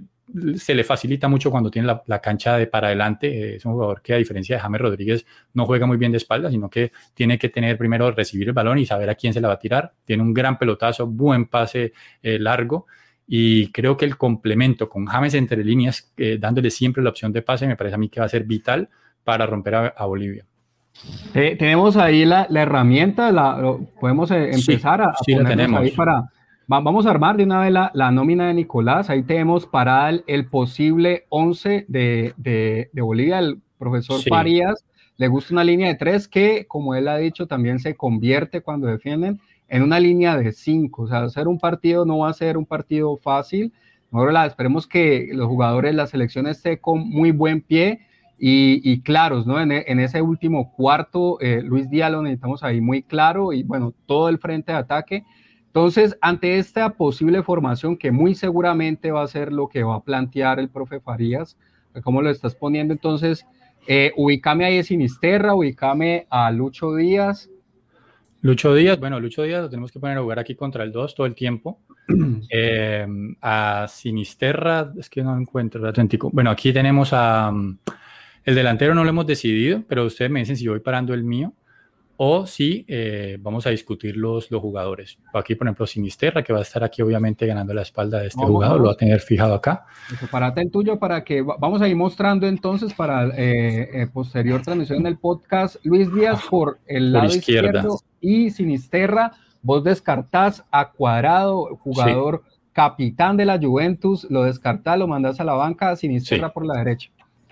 se 0.56 0.74
le 0.74 0.84
facilita 0.84 1.28
mucho 1.28 1.50
cuando 1.50 1.70
tiene 1.70 1.88
la, 2.06 2.18
cancha 2.20 2.56
de 2.56 2.66
para 2.66 2.88
adelante. 2.88 3.56
Es 3.56 3.64
un 3.64 3.72
jugador 3.72 4.00
que, 4.02 4.14
a 4.14 4.16
diferencia 4.16 4.56
de 4.56 4.62
James 4.62 4.80
Rodríguez, 4.80 5.26
no 5.52 5.66
juega 5.66 5.86
muy 5.86 5.96
bien 5.96 6.12
de 6.12 6.18
espalda, 6.18 6.50
sino 6.50 6.70
que 6.70 6.92
tiene 7.12 7.38
que 7.38 7.48
tener 7.48 7.76
primero 7.76 8.10
recibir 8.10 8.48
el 8.48 8.54
balón 8.54 8.78
y 8.78 8.86
saber 8.86 9.10
a 9.10 9.14
quién 9.14 9.32
se 9.32 9.40
la 9.40 9.48
va 9.48 9.54
a 9.54 9.58
tirar. 9.58 9.92
Tiene 10.04 10.22
un 10.22 10.32
gran 10.32 10.58
pelotazo, 10.58 11.06
buen 11.06 11.46
pase 11.46 11.92
eh, 12.22 12.38
largo. 12.38 12.86
Y 13.26 13.70
creo 13.72 13.96
que 13.96 14.04
el 14.04 14.16
complemento 14.16 14.88
con 14.88 15.06
James 15.06 15.34
entre 15.34 15.64
líneas, 15.64 16.12
eh, 16.16 16.36
dándole 16.38 16.70
siempre 16.70 17.02
la 17.02 17.10
opción 17.10 17.32
de 17.32 17.42
pase, 17.42 17.66
me 17.66 17.76
parece 17.76 17.94
a 17.94 17.98
mí 17.98 18.08
que 18.08 18.20
va 18.20 18.26
a 18.26 18.28
ser 18.28 18.44
vital 18.44 18.88
para 19.22 19.46
romper 19.46 19.74
a, 19.96 20.04
Bolivia. 20.04 20.44
tenemos 21.32 21.96
ahí 21.96 22.26
la, 22.26 22.46
herramienta, 22.50 23.32
la, 23.32 23.58
podemos 23.98 24.30
eh, 24.30 24.50
empezar 24.52 25.00
a, 25.00 25.14
sí, 25.24 25.34
tenemos. 25.34 25.80
ahí 25.80 25.90
para, 25.92 26.30
Vamos 26.66 27.04
a 27.04 27.10
armar 27.10 27.36
de 27.36 27.44
una 27.44 27.60
vez 27.60 27.72
la, 27.72 28.10
nómina 28.10 28.46
de 28.46 28.54
Nicolás. 28.54 29.10
Ahí 29.10 29.22
tenemos 29.22 29.66
para 29.66 30.08
el, 30.08 30.46
posible 30.46 31.26
11 31.28 31.84
de, 31.88 32.88
Bolivia. 32.94 33.38
El 33.38 33.60
profesor 33.78 34.22
Farías 34.22 34.82
le 35.18 35.28
gusta 35.28 35.52
una 35.52 35.62
línea 35.62 35.88
de 35.88 35.94
3 35.96 36.26
que, 36.26 36.66
como 36.66 36.94
él 36.94 37.08
ha 37.08 37.18
dicho, 37.18 37.46
también 37.46 37.80
se 37.80 37.94
convierte 37.94 38.62
cuando 38.62 38.86
defienden 38.86 39.40
en 39.68 39.82
una 39.82 40.00
línea 40.00 40.38
de 40.38 40.52
5. 40.52 41.02
O 41.02 41.06
sea, 41.06 41.22
hacer 41.24 41.48
un 41.48 41.58
partido 41.58 42.06
no 42.06 42.18
va 42.18 42.30
a 42.30 42.34
ser 42.34 42.56
un 42.56 42.64
partido 42.64 43.18
fácil. 43.18 43.70
Ahora 44.10 44.46
esperemos 44.46 44.86
que 44.86 45.28
los 45.32 45.48
jugadores, 45.48 45.94
la 45.94 46.06
selección 46.06 46.46
esté 46.46 46.78
con 46.78 47.10
muy 47.10 47.30
buen 47.30 47.60
pie 47.60 48.00
y, 48.38 49.00
claros, 49.02 49.46
¿no? 49.46 49.60
En, 49.60 50.00
ese 50.00 50.22
último 50.22 50.72
cuarto, 50.72 51.38
eh, 51.40 51.60
Luis 51.62 51.90
Díaz 51.90 52.10
lo 52.10 52.22
necesitamos 52.22 52.62
ahí 52.62 52.80
muy 52.80 53.02
claro 53.02 53.52
y 53.52 53.64
bueno, 53.64 53.92
todo 54.06 54.30
el 54.30 54.38
frente 54.38 54.72
de 54.72 54.78
ataque 54.78 55.24
entonces, 55.74 56.16
ante 56.20 56.58
esta 56.58 56.90
posible 56.90 57.42
formación 57.42 57.96
que 57.96 58.12
muy 58.12 58.36
seguramente 58.36 59.10
va 59.10 59.24
a 59.24 59.26
ser 59.26 59.52
lo 59.52 59.66
que 59.66 59.82
va 59.82 59.96
a 59.96 60.04
plantear 60.04 60.60
el 60.60 60.68
profe 60.68 61.00
Farías, 61.00 61.58
¿cómo 62.04 62.22
lo 62.22 62.30
estás 62.30 62.54
poniendo? 62.54 62.94
Entonces, 62.94 63.44
eh, 63.88 64.12
ubicame 64.16 64.64
ahí 64.64 64.78
a 64.78 64.84
Sinisterra, 64.84 65.56
ubicame 65.56 66.28
a 66.30 66.52
Lucho 66.52 66.94
Díaz. 66.94 67.50
Lucho 68.40 68.72
Díaz, 68.72 69.00
bueno, 69.00 69.18
Lucho 69.18 69.42
Díaz 69.42 69.62
lo 69.62 69.68
tenemos 69.68 69.90
que 69.90 69.98
poner 69.98 70.16
a 70.16 70.22
jugar 70.22 70.38
aquí 70.38 70.54
contra 70.54 70.84
el 70.84 70.92
2 70.92 71.12
todo 71.12 71.26
el 71.26 71.34
tiempo. 71.34 71.80
Eh, 72.50 73.06
a 73.40 73.86
Sinisterra, 73.88 74.92
es 74.96 75.10
que 75.10 75.24
no 75.24 75.36
encuentro 75.36 75.80
el 75.80 75.88
auténtico. 75.88 76.30
Bueno, 76.30 76.50
aquí 76.50 76.72
tenemos 76.72 77.10
a, 77.12 77.52
El 78.44 78.54
delantero 78.54 78.94
no 78.94 79.02
lo 79.02 79.10
hemos 79.10 79.26
decidido, 79.26 79.82
pero 79.88 80.04
ustedes 80.04 80.30
me 80.30 80.38
dicen 80.38 80.56
si 80.56 80.68
voy 80.68 80.78
parando 80.78 81.14
el 81.14 81.24
mío 81.24 81.52
o 82.16 82.46
si 82.46 82.84
eh, 82.88 83.38
vamos 83.40 83.66
a 83.66 83.70
discutir 83.70 84.16
los, 84.16 84.50
los 84.50 84.60
jugadores. 84.60 85.18
Aquí, 85.32 85.54
por 85.54 85.66
ejemplo, 85.66 85.86
Sinisterra, 85.86 86.42
que 86.42 86.52
va 86.52 86.60
a 86.60 86.62
estar 86.62 86.84
aquí 86.84 87.02
obviamente 87.02 87.46
ganando 87.46 87.74
la 87.74 87.82
espalda 87.82 88.20
de 88.20 88.28
este 88.28 88.44
jugador, 88.44 88.80
lo 88.80 88.86
va 88.86 88.92
a 88.92 88.96
tener 88.96 89.20
fijado 89.20 89.54
acá. 89.54 89.86
Parate 90.30 90.62
el 90.62 90.70
tuyo 90.70 90.98
para 90.98 91.24
que 91.24 91.42
vamos 91.42 91.82
a 91.82 91.88
ir 91.88 91.96
mostrando 91.96 92.46
entonces 92.46 92.94
para 92.94 93.26
eh, 93.28 94.02
eh, 94.02 94.06
posterior 94.12 94.62
transmisión 94.62 95.02
del 95.02 95.18
podcast. 95.18 95.76
Luis 95.84 96.12
Díaz 96.14 96.42
por 96.48 96.78
el 96.86 97.12
lado 97.12 97.26
izquierdo 97.26 97.98
y 98.20 98.50
Sinisterra. 98.50 99.32
Vos 99.62 99.82
descartás 99.82 100.62
a 100.70 100.90
Cuadrado, 100.90 101.76
jugador 101.76 102.42
capitán 102.74 103.36
de 103.36 103.46
la 103.46 103.58
Juventus, 103.58 104.26
lo 104.28 104.42
descartás, 104.42 104.98
lo 104.98 105.06
mandás 105.06 105.40
a 105.40 105.44
la 105.44 105.54
banca, 105.54 105.96
Sinisterra 105.96 106.52
por 106.52 106.66
la 106.66 106.74
derecha. 106.74 107.10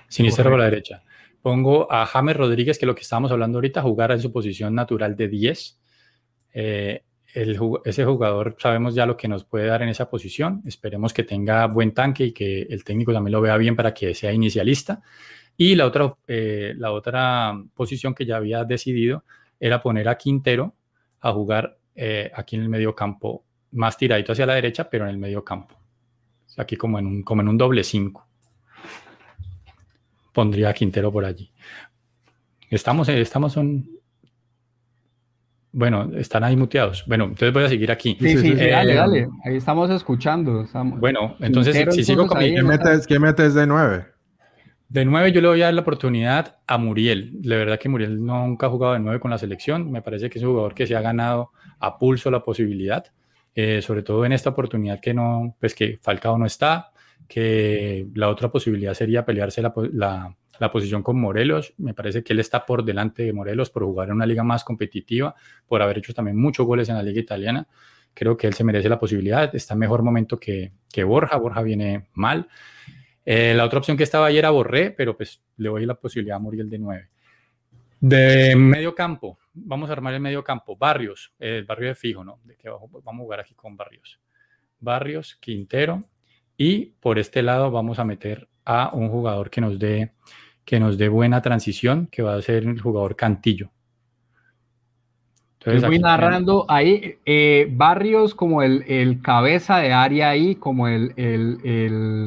Sinisterra 0.09 0.51
por 0.51 0.59
la 0.59 0.67
derecha. 0.67 1.03
Pongo 1.43 1.93
a 1.93 2.07
James 2.07 2.37
Rodríguez, 2.37 2.79
que 2.79 2.85
es 2.85 2.87
lo 2.87 2.95
que 2.95 3.03
estábamos 3.03 3.33
hablando 3.33 3.59
ahorita, 3.59 3.83
jugar 3.83 4.13
en 4.13 4.21
su 4.21 4.33
posición 4.33 4.77
natural 4.77 5.17
de 5.17 5.27
10. 5.27 5.81
Eh, 6.55 7.03
ese 7.35 8.05
jugador 8.05 8.57
sabemos 8.59 8.95
ya 8.95 9.07
lo 9.07 9.17
que 9.17 9.27
nos 9.27 9.45
puede 9.45 9.67
dar 9.67 9.83
en 9.83 9.89
esa 9.89 10.09
posición. 10.09 10.63
Esperemos 10.67 11.13
que 11.13 11.25
tenga 11.25 11.67
buen 11.67 11.93
tanque 11.93 12.27
y 12.27 12.33
que 12.33 12.63
el 12.63 12.85
técnico 12.85 13.13
también 13.13 13.33
lo 13.33 13.41
vea 13.41 13.57
bien 13.57 13.75
para 13.75 13.93
que 13.93 14.15
sea 14.15 14.33
inicialista. 14.33 15.03
Y 15.57 15.75
la 15.75 15.87
otra, 15.87 16.15
eh, 16.29 16.75
la 16.77 16.93
otra 16.93 17.61
posición 17.75 18.15
que 18.15 18.25
ya 18.25 18.37
había 18.37 18.65
decidido 18.65 19.25
era 19.59 19.83
poner 19.83 20.09
a 20.09 20.17
Quintero 20.17 20.75
a 21.21 21.33
jugar 21.33 21.77
eh, 21.97 22.31
aquí 22.35 22.55
en 22.55 22.63
el 22.63 22.69
medio 22.69 22.95
campo, 22.95 23.45
más 23.73 23.97
tiradito 23.97 24.33
hacia 24.33 24.47
la 24.47 24.55
derecha, 24.55 24.89
pero 24.89 25.05
en 25.05 25.11
el 25.11 25.19
medio 25.19 25.43
campo. 25.43 25.77
Aquí 26.57 26.77
como 26.77 27.01
en 27.01 27.07
un, 27.07 27.23
como 27.23 27.43
en 27.43 27.49
un 27.49 27.59
doble 27.59 27.83
5 27.83 28.29
pondría 30.33 30.71
a 30.71 30.73
Quintero 30.73 31.13
por 31.13 31.25
allí. 31.25 31.51
Estamos, 32.71 33.09
estamos 33.09 33.53
son... 33.53 33.89
Bueno, 35.75 36.11
están 36.17 36.45
ahí 36.45 36.55
muteados. 36.55 37.05
Bueno, 37.07 37.25
entonces 37.25 37.53
voy 37.53 37.65
a 37.65 37.69
seguir 37.69 37.91
aquí. 37.91 38.17
Sí, 38.21 38.37
sí, 38.37 38.55
dale, 38.55 38.93
eh, 38.93 38.97
dale. 38.97 39.29
Ahí 39.45 39.57
estamos 39.57 39.91
escuchando. 39.91 40.67
Bueno, 40.99 41.37
entonces 41.41 41.95
si, 41.95 42.05
sigo 42.05 42.27
con 42.27 42.39
mi... 42.39 42.55
¿Qué 42.55 42.63
metes, 42.63 43.07
¿Qué 43.07 43.19
metes 43.19 43.55
de 43.55 43.67
nueve? 43.67 44.07
De 44.89 45.07
nueve 45.07 45.33
yo 45.33 45.41
le 45.41 45.49
voy 45.49 45.63
a 45.63 45.67
dar 45.67 45.75
la 45.75 45.81
oportunidad 45.81 46.59
a 46.67 46.77
Muriel. 46.77 47.31
De 47.41 47.57
verdad 47.57 47.79
que 47.79 47.89
Muriel 47.89 48.23
nunca 48.23 48.67
ha 48.67 48.71
jugado 48.71 48.93
de 48.93 49.01
nueve 49.01 49.21
con 49.21 49.31
la 49.31 49.39
selección. 49.39 49.91
Me 49.91 50.03
parece 50.03 50.29
que 50.29 50.39
es 50.39 50.45
un 50.45 50.51
jugador 50.51 50.75
que 50.75 50.87
se 50.87 50.95
ha 50.95 51.01
ganado 51.01 51.53
a 51.79 51.99
pulso 51.99 52.31
la 52.31 52.45
posibilidad. 52.45 53.07
Eh, 53.55 53.83
sobre 53.83 54.03
todo 54.03 54.25
en 54.25 54.33
esta 54.33 54.51
oportunidad 54.51 54.99
que 54.99 55.13
no, 55.13 55.57
pues 55.61 55.75
que 55.75 55.99
Falcao 56.01 56.39
no 56.39 56.47
está, 56.47 56.92
que 57.33 58.09
la 58.15 58.29
otra 58.29 58.51
posibilidad 58.51 58.93
sería 58.93 59.25
pelearse 59.25 59.63
la, 59.63 60.37
posición 60.71 61.03
con 61.03 61.19
Morelos. 61.19 61.73
Me 61.79 61.95
parece 61.95 62.23
que 62.23 62.35
él 62.35 62.41
está 62.41 62.67
por 62.67 62.85
delante 62.85 63.23
de 63.23 63.33
Morelos 63.33 63.71
por 63.71 63.85
jugar 63.85 64.09
en 64.09 64.17
una 64.17 64.27
liga 64.27 64.43
más 64.43 64.65
competitiva, 64.65 65.35
por 65.67 65.81
haber 65.81 65.97
hecho 65.97 66.13
también 66.13 66.37
muchos 66.37 66.67
goles 66.67 66.91
en 66.91 66.97
la 66.97 67.03
liga 67.03 67.21
italiana. 67.21 67.67
Creo 68.13 68.37
que 68.37 68.47
él 68.47 68.53
se 68.53 68.65
merece 68.65 68.91
la 68.91 68.99
posibilidad. 68.99 69.55
Está 69.55 69.73
en 69.73 69.81
mejor 69.81 70.03
momento 70.03 70.39
que, 70.39 70.73
Borja. 71.07 71.39
Borja 71.39 71.63
viene 71.63 72.09
mal. 72.13 72.49
Eh, 73.25 73.55
la 73.57 73.65
otra 73.65 73.79
opción 73.79 73.97
que 73.97 74.03
estaba 74.03 74.27
ahí 74.27 74.37
era 74.37 74.51
Borré, 74.51 74.91
pero 74.91 75.17
pues 75.17 75.41
le 75.57 75.71
doy 75.71 75.87
la 75.87 75.95
posibilidad 75.95 76.37
a 76.37 76.41
Muriel 76.41 76.69
de 76.69 76.79
9. 76.79 77.09
De 77.99 78.55
medio 78.57 78.95
campo, 78.95 79.39
vamos 79.55 79.89
a 79.89 79.95
armar 79.95 80.13
el 80.13 80.21
medio 80.21 80.45
campo. 80.45 80.77
Barrios, 80.77 81.33
el 81.39 81.65
barrio 81.65 81.89
de 81.89 81.95
fijo, 81.95 82.25
¿no? 82.25 82.41
De 82.45 82.57
que 82.57 82.69
vamos 82.69 83.07
a 83.07 83.17
jugar 83.17 83.41
aquí 83.41 83.55
con 83.55 83.75
Barrios. 83.75 84.21
Barrios, 84.81 85.37
Quintero, 85.37 86.05
y 86.57 86.87
por 87.01 87.19
este 87.19 87.43
lado 87.43 87.71
vamos 87.71 87.99
a 87.99 88.05
meter 88.05 88.49
a 88.65 88.91
un 88.95 89.09
jugador 89.09 89.51
que 89.51 89.61
nos 89.61 89.79
dé, 89.79 90.13
que 90.65 90.79
nos 90.79 90.99
dé 90.99 91.09
buena 91.09 91.43
transición, 91.43 92.09
que 92.11 92.23
va 92.23 92.35
a 92.35 92.43
ser 92.43 92.65
el 92.65 92.81
jugador 92.81 93.17
Cantillo. 93.17 93.71
Entonces, 95.65 95.89
voy 95.89 96.01
narrando 96.01 96.67
ahí 96.69 97.19
eh, 97.25 97.69
Barrios 97.71 98.35
como 98.35 98.63
el, 98.63 99.21
cabeza 99.23 99.79
de 99.79 99.93
área 99.93 100.31
ahí, 100.31 100.57
como 100.57 100.89
el, 100.89 101.13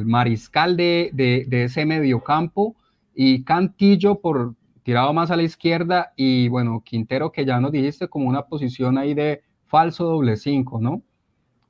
mariscal 0.06 0.76
de, 0.76 1.10
de, 1.12 1.44
de, 1.46 1.64
ese 1.64 1.84
mediocampo, 1.84 2.76
y 3.14 3.44
Cantillo 3.44 4.20
por 4.20 4.54
tirado 4.82 5.12
más 5.12 5.30
a 5.30 5.36
la 5.36 5.42
izquierda, 5.42 6.12
y 6.16 6.48
bueno, 6.48 6.80
Quintero 6.82 7.30
que 7.30 7.44
ya 7.44 7.60
nos 7.60 7.72
dijiste 7.72 8.08
como 8.08 8.26
una 8.28 8.46
posición 8.46 8.96
ahí 8.96 9.12
de 9.12 9.42
falso 9.66 10.04
doble 10.04 10.36
cinco, 10.36 10.80
¿no? 10.80 11.02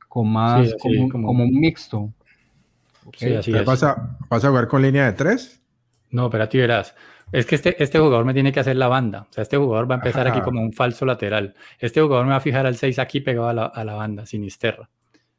Con 0.09 0.33
más, 0.33 0.75
como, 0.81 1.09
como, 1.09 1.45
un 1.45 1.59
mixto. 1.59 2.13
Sí, 3.17 3.35
así 3.35 3.53
Vas, 3.53 3.83
a, 3.83 4.17
jugar 4.31 4.69
con 4.69 4.83
línea 4.83 5.07
de 5.07 5.13
tres? 5.13 5.63
No, 6.11 6.31
pero 6.31 6.45
a 6.45 6.49
ti 6.49 6.59
verás. 6.59 6.95
Es 7.33 7.45
que 7.47 7.57
este, 7.57 7.83
este 7.83 7.99
jugador 7.99 8.25
me 8.25 8.33
tiene 8.33 8.53
que 8.53 8.61
hacer 8.61 8.77
la 8.77 8.89
banda. 8.89 9.27
O 9.29 9.33
sea, 9.33 9.43
este 9.43 9.57
jugador 9.57 9.91
va 9.91 9.97
a 9.97 9.99
empezar 9.99 10.29
aquí 10.29 10.41
como 10.41 10.61
un 10.61 10.73
falso 10.73 11.05
lateral. 11.05 11.55
Este 11.79 12.01
jugador 12.01 12.25
me 12.25 12.31
va 12.31 12.37
a 12.37 12.41
fijar 12.41 12.67
al 12.67 12.77
6 12.77 12.99
aquí 12.99 13.21
pegado 13.21 13.49
a 13.49 13.53
la, 13.53 13.65
a 13.67 13.85
la 13.85 13.95
banda, 13.95 14.27
sinisterra. 14.27 14.89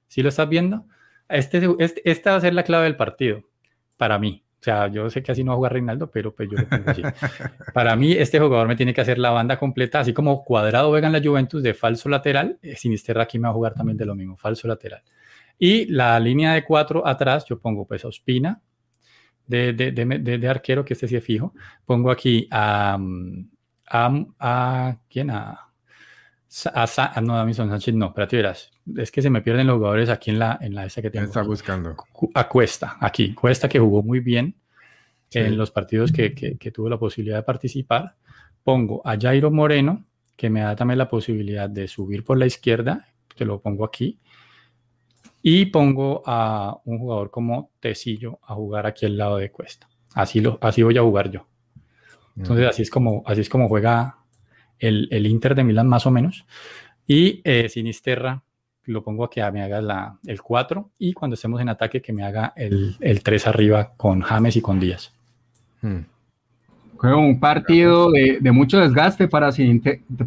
¿Sí 0.07 0.21
lo 0.21 0.29
estás 0.29 0.49
viendo? 0.49 0.85
Este, 1.29 1.61
este, 1.79 2.09
esta 2.09 2.31
va 2.31 2.37
a 2.37 2.41
ser 2.41 2.53
la 2.53 2.63
clave 2.63 2.85
del 2.85 2.95
partido, 2.95 3.43
para 3.97 4.17
mí. 4.19 4.43
O 4.59 4.63
sea, 4.63 4.87
yo 4.87 5.09
sé 5.09 5.21
que 5.21 5.31
así 5.31 5.43
no 5.43 5.51
va 5.51 5.53
a 5.53 5.57
jugar 5.57 5.73
Reinaldo, 5.73 6.09
pero 6.09 6.33
pues 6.33 6.49
yo 6.49 6.57
lo 6.57 6.67
pongo 6.67 6.89
así. 6.89 7.01
para 7.73 7.95
mí, 7.95 8.13
este 8.13 8.39
jugador 8.39 8.67
me 8.67 8.75
tiene 8.75 8.93
que 8.93 9.01
hacer 9.01 9.19
la 9.19 9.29
banda 9.29 9.59
completa, 9.59 9.99
así 9.99 10.13
como 10.13 10.43
Cuadrado 10.43 10.89
juega 10.89 11.07
en 11.07 11.13
la 11.13 11.21
Juventus 11.21 11.61
de 11.61 11.73
falso 11.73 12.09
lateral, 12.09 12.57
eh, 12.61 12.75
Sinisterra 12.75 13.23
aquí 13.23 13.37
me 13.37 13.43
va 13.43 13.51
a 13.51 13.53
jugar 13.53 13.73
también 13.75 13.97
de 13.97 14.05
lo 14.05 14.15
mismo, 14.15 14.35
falso 14.35 14.67
lateral. 14.67 15.03
Y 15.59 15.85
la 15.85 16.19
línea 16.19 16.53
de 16.53 16.63
cuatro 16.63 17.05
atrás, 17.05 17.45
yo 17.47 17.59
pongo 17.59 17.85
pues 17.85 18.05
a 18.05 18.09
Ospina 18.09 18.61
de, 19.47 19.73
de, 19.73 19.91
de, 19.91 20.47
arquero, 20.47 20.85
que 20.85 20.93
este 20.93 21.07
sí 21.07 21.15
es 21.15 21.23
fijo. 21.23 21.53
Pongo 21.85 22.11
aquí 22.11 22.47
a, 22.51 22.97
a, 23.89 24.25
a 24.39 24.97
¿quién? 25.09 25.31
A, 25.31 25.67
a, 26.73 27.21
no, 27.21 27.37
a 27.37 27.45
Mison 27.45 27.69
Sánchez, 27.69 27.95
no, 27.95 28.13
pero 28.13 28.27
tú 28.27 28.35
verás, 28.35 28.71
es 28.95 29.11
que 29.11 29.21
se 29.21 29.29
me 29.29 29.41
pierden 29.41 29.67
los 29.67 29.77
jugadores 29.77 30.09
aquí 30.09 30.31
en 30.31 30.39
la, 30.39 30.57
en 30.61 30.75
la 30.75 30.85
esa 30.85 31.01
que 31.01 31.09
tengo. 31.09 31.25
Está 31.25 31.41
buscando. 31.41 31.95
A 32.33 32.47
Cuesta, 32.47 32.97
aquí. 32.99 33.33
Cuesta 33.33 33.67
que 33.67 33.79
jugó 33.79 34.03
muy 34.03 34.19
bien 34.19 34.55
en 35.31 35.57
los 35.57 35.71
partidos 35.71 36.11
que, 36.11 36.33
que, 36.33 36.57
que, 36.57 36.71
tuvo 36.71 36.89
la 36.89 36.97
posibilidad 36.97 37.37
de 37.37 37.43
participar. 37.43 38.15
Pongo 38.63 39.01
a 39.05 39.17
Jairo 39.19 39.51
Moreno, 39.51 40.05
que 40.35 40.49
me 40.49 40.61
da 40.61 40.75
también 40.75 40.97
la 40.97 41.09
posibilidad 41.09 41.69
de 41.69 41.87
subir 41.87 42.23
por 42.23 42.37
la 42.37 42.45
izquierda, 42.45 43.07
te 43.35 43.45
lo 43.45 43.61
pongo 43.61 43.85
aquí. 43.85 44.19
Y 45.49 45.67
pongo 45.67 46.23
a 46.25 46.77
un 46.83 46.99
jugador 46.99 47.31
como 47.31 47.71
Tecillo 47.79 48.37
a 48.45 48.53
jugar 48.53 48.85
aquí 48.85 49.05
al 49.05 49.15
lado 49.15 49.37
de 49.37 49.49
Cuesta. 49.49 49.87
Así, 50.13 50.41
lo, 50.41 50.57
así 50.59 50.83
voy 50.83 50.97
a 50.97 51.01
jugar 51.01 51.31
yo. 51.31 51.47
Entonces, 52.35 52.67
así 52.67 52.81
es 52.81 52.89
como, 52.89 53.23
así 53.25 53.39
es 53.39 53.47
como 53.47 53.69
juega 53.69 54.17
el, 54.77 55.07
el 55.09 55.25
Inter 55.25 55.55
de 55.55 55.63
Milán, 55.63 55.87
más 55.87 56.05
o 56.05 56.11
menos. 56.11 56.45
Y 57.07 57.39
eh, 57.45 57.69
Sinisterra 57.69 58.43
lo 58.83 59.01
pongo 59.05 59.23
a 59.23 59.29
que 59.29 59.49
me 59.53 59.63
haga 59.63 59.79
la, 59.79 60.19
el 60.25 60.41
4 60.41 60.89
y 60.99 61.13
cuando 61.13 61.35
estemos 61.35 61.61
en 61.61 61.69
ataque 61.69 62.01
que 62.01 62.11
me 62.11 62.25
haga 62.25 62.51
el, 62.57 62.97
el 62.99 63.23
3 63.23 63.47
arriba 63.47 63.93
con 63.95 64.19
James 64.19 64.57
y 64.57 64.61
con 64.61 64.81
Díaz. 64.81 65.13
Hmm. 65.81 66.01
Un 67.01 67.39
partido 67.39 68.11
de, 68.11 68.39
de, 68.41 68.51
mucho 68.51 68.79
desgaste 68.79 69.29
para, 69.29 69.51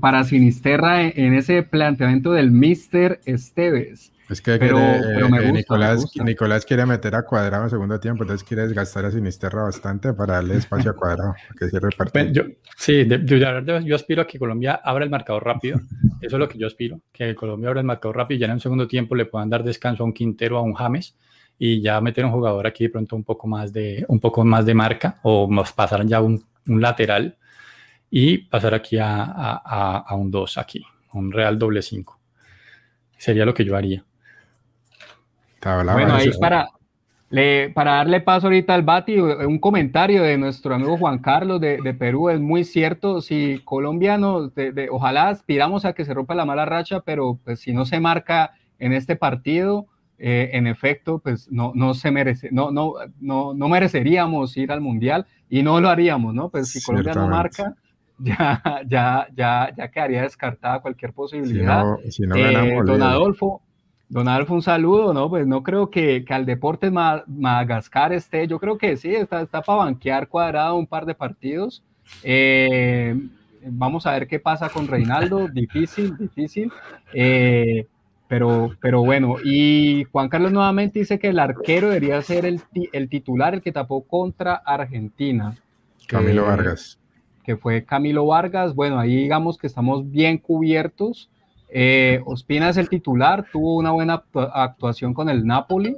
para 0.01 0.25
Sinisterra 0.25 1.03
en, 1.03 1.35
ese 1.35 1.63
planteamiento 1.63 2.33
del 2.33 2.53
Mister 2.53 3.21
Esteves. 3.27 4.15
Es 4.31 4.41
que 4.41 4.59
pero, 4.59 4.79
eh, 4.79 5.53
Nicolás, 5.53 6.07
Nicolás, 6.25 6.65
quiere 6.65 6.87
meter 6.87 7.17
a 7.17 7.25
Cuadrado 7.25 7.65
en 7.65 7.71
segundo 7.71 7.99
tiempo, 7.99 8.23
entonces 8.23 8.47
quiere 8.47 8.63
desgastar 8.63 9.05
a 9.05 9.11
Sinisterra 9.11 9.65
bastante 9.65 10.13
para 10.13 10.35
darle 10.35 10.55
espacio 10.55 10.93
a 10.93 10.95
Cuadrado, 10.95 11.35
que 11.59 11.67
partido. 11.97 12.33
Yo, 12.33 12.43
sí, 12.77 13.09
yo, 13.09 13.37
yo, 13.37 13.97
aspiro 13.97 14.23
a 14.23 14.27
que 14.29 14.39
Colombia 14.39 14.81
abra 14.85 15.03
el 15.03 15.11
marcador 15.11 15.45
rápido, 15.45 15.81
eso 16.21 16.37
es 16.37 16.39
lo 16.39 16.49
que 16.49 16.59
yo 16.59 16.69
aspiro, 16.69 17.01
que 17.13 17.35
Colombia 17.35 17.71
abra 17.71 17.81
el 17.81 17.87
marcador 17.87 18.19
rápido 18.19 18.37
y 18.37 18.41
ya 18.41 18.47
en 18.47 18.53
un 18.53 18.61
segundo 18.61 18.87
tiempo 18.87 19.17
le 19.17 19.27
puedan 19.27 19.51
dar 19.51 19.65
descanso 19.65 20.05
a 20.05 20.07
un 20.07 20.13
Quintero, 20.13 20.59
a 20.59 20.63
un 20.63 20.75
James, 20.75 21.17
y 21.59 21.83
ya 21.83 22.01
meter 22.01 22.25
un 22.25 22.31
jugador 22.31 22.69
aquí 22.69 22.85
de 22.85 22.91
pronto 22.91 23.17
un 23.17 23.25
poco 23.25 23.49
más 23.49 23.73
de, 23.73 24.05
un 24.07 24.21
poco 24.21 24.45
más 24.45 24.65
de 24.65 24.75
marca, 24.75 25.19
o 25.25 25.49
nos 25.51 25.73
pasar 25.73 26.07
ya 26.07 26.21
un, 26.21 26.41
un 26.69 26.81
lateral, 26.81 27.37
y 28.09 28.39
pasar 28.39 28.75
aquí 28.75 28.97
a, 28.97 29.25
a, 29.25 30.05
a 30.07 30.15
un 30.15 30.31
2 30.31 30.57
aquí, 30.59 30.85
un 31.15 31.33
Real 31.33 31.59
doble 31.59 31.83
5. 31.83 32.21
Sería 33.19 33.45
lo 33.45 33.53
que 33.53 33.65
yo 33.65 33.77
haría 33.77 34.05
bueno, 35.63 36.15
ahí 36.15 36.31
para, 36.41 36.69
para 37.75 37.93
darle 37.93 38.21
paso 38.21 38.47
ahorita 38.47 38.75
al 38.75 38.83
Bati, 38.83 39.19
un 39.19 39.59
comentario 39.59 40.23
de 40.23 40.39
nuestro 40.39 40.75
amigo 40.75 40.97
Juan 40.97 41.19
Carlos 41.19 41.61
de, 41.61 41.95
Perú 41.99 42.31
es 42.31 42.41
muy 42.41 42.65
cierto. 42.65 43.21
Si 43.21 43.61
colombianos, 43.65 44.55
de, 44.55 44.89
ojalá 44.91 45.29
aspiramos 45.29 45.85
a 45.85 45.93
que 45.93 46.05
se 46.05 46.15
rompa 46.15 46.35
la 46.35 46.45
mala 46.45 46.65
racha, 46.65 47.01
pero 47.01 47.39
pues 47.45 47.61
si 47.61 47.73
no 47.73 47.85
se 47.85 48.01
marca 48.01 48.53
en 48.79 48.93
este 48.93 49.17
partido, 49.17 49.87
eh, 50.23 50.51
en 50.53 50.67
efecto, 50.67 51.19
pues 51.19 51.51
no, 51.51 51.73
no 51.75 51.95
se 51.95 52.11
merece, 52.11 52.51
no, 52.53 52.71
no, 52.71 52.93
no, 53.21 53.55
no 53.55 53.69
mereceríamos 53.71 54.55
ir 54.59 54.71
al 54.71 54.83
mundial 54.83 55.25
y 55.49 55.63
no 55.63 55.81
lo 55.81 55.89
haríamos, 55.89 56.35
¿no? 56.35 56.51
Pues 56.51 56.69
si 56.69 56.83
Colombia 56.83 57.15
no 57.15 57.27
marca, 57.27 57.75
ya, 58.19 58.63
ya, 58.87 59.29
ya, 59.35 59.73
ya 59.75 59.91
quedaría 59.91 60.21
descartada 60.21 60.81
cualquier 60.81 61.15
posibilidad. 61.15 61.85
Si 62.11 62.23
no, 62.27 62.35
ganamos, 62.35 62.71
eh, 62.71 62.83
don 62.85 63.03
Adolfo, 63.03 63.63
Don 64.11 64.27
Alfonso, 64.27 64.55
un 64.55 64.63
saludo, 64.63 65.15
¿no? 65.15 65.31
Pues 65.31 65.47
no 65.47 65.63
creo 65.63 65.89
que, 65.89 66.25
que 66.25 66.35
al 66.35 66.45
Deportes 66.45 66.91
Madagascar 66.91 68.13
esté, 68.13 68.49
yo 68.49 68.59
creo 68.59 68.77
que 68.77 68.97
sí, 68.97 69.15
está, 69.15 69.41
está 69.41 69.63
para 69.63 69.85
banquear 69.85 70.27
cuadrado 70.27 70.75
un 70.75 70.87
par 70.89 71.07
de 71.07 71.15
partidos. 71.15 71.85
Eh, 72.25 73.15
vamos 73.65 74.07
a 74.07 74.13
ver 74.13 74.27
qué 74.27 74.41
pasa 74.41 74.69
con 74.69 74.89
Reinaldo, 74.89 75.47
difícil, 75.53 76.17
difícil. 76.17 76.73
Eh, 77.15 77.87
pero, 78.27 78.73
pero 78.81 79.05
bueno, 79.05 79.37
y 79.45 80.03
Juan 80.11 80.29
Carlos 80.29 80.51
nuevamente 80.51 80.99
dice 80.99 81.21
que 81.21 81.29
el 81.29 81.39
arquero 81.39 81.89
debería 81.89 82.21
ser 82.23 82.47
el, 82.47 82.61
el 82.93 83.09
titular, 83.09 83.55
el 83.55 83.63
que 83.63 83.71
tapó 83.71 84.03
contra 84.03 84.57
Argentina. 84.57 85.57
Camilo 86.09 86.47
Vargas. 86.47 86.99
Que 87.45 87.57
fue 87.57 87.85
Camilo 87.85 88.27
Vargas. 88.27 88.75
Bueno, 88.75 88.99
ahí 88.99 89.15
digamos 89.15 89.57
que 89.57 89.69
estamos 89.69 90.11
bien 90.11 90.39
cubiertos. 90.39 91.30
Eh, 91.73 92.21
Ospina 92.25 92.69
es 92.69 92.77
el 92.77 92.89
titular, 92.89 93.47
tuvo 93.53 93.77
una 93.77 93.93
buena 93.93 94.23
actuación 94.35 95.15
con 95.15 95.29
el 95.29 95.47
Napoli. 95.47 95.97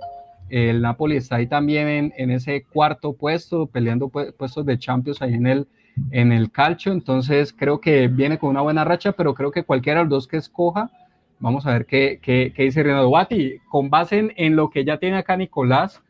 El 0.49 0.83
Napoli 0.83 1.17
está 1.17 1.37
ahí 1.37 1.47
también 1.47 2.13
en, 2.17 2.31
ese 2.31 2.65
cuarto 2.65 3.15
puesto, 3.15 3.67
peleando 3.67 4.09
puestos 4.09 4.67
de 4.67 4.79
Champions 4.79 5.23
ahí 5.23 5.35
en 5.35 5.47
el, 5.47 5.67
en 6.11 6.31
el 6.31 6.51
calcio. 6.51 6.93
Entonces 6.93 7.55
creo 7.57 7.81
que 7.81 8.09
viene 8.09 8.39
con 8.39 8.51
una 8.51 8.61
buena 8.61 8.85
racha, 8.85 9.13
pero 9.13 9.35
creo 9.35 9.51
que 9.51 9.65
cualquiera 9.65 10.01
de 10.01 10.05
los 10.05 10.11
dos 10.11 10.29
que 10.29 10.37
escoja, 10.37 10.91
vamos 11.39 11.67
a 11.67 11.73
ver 11.73 11.87
qué, 11.87 12.21
qué, 12.23 12.53
dice 12.57 12.83
Renato 12.83 13.11
Bati. 13.11 13.59
Con 13.71 13.89
base 13.89 14.33
en, 14.37 14.57
lo 14.57 14.69
que 14.69 14.85
ya 14.85 14.99
tiene 14.99 15.17
acá 15.17 15.39
Nicolás, 15.39 16.03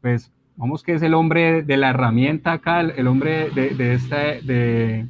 pues 0.00 0.32
vamos 0.56 0.82
que 0.82 0.94
es 0.94 1.02
el 1.02 1.12
hombre 1.12 1.62
de 1.62 1.76
la 1.76 1.90
herramienta 1.90 2.52
acá, 2.52 2.80
el, 2.80 3.06
hombre 3.06 3.50
de, 3.50 3.70
de, 3.70 3.94
esta, 3.94 4.16
de, 4.16 5.06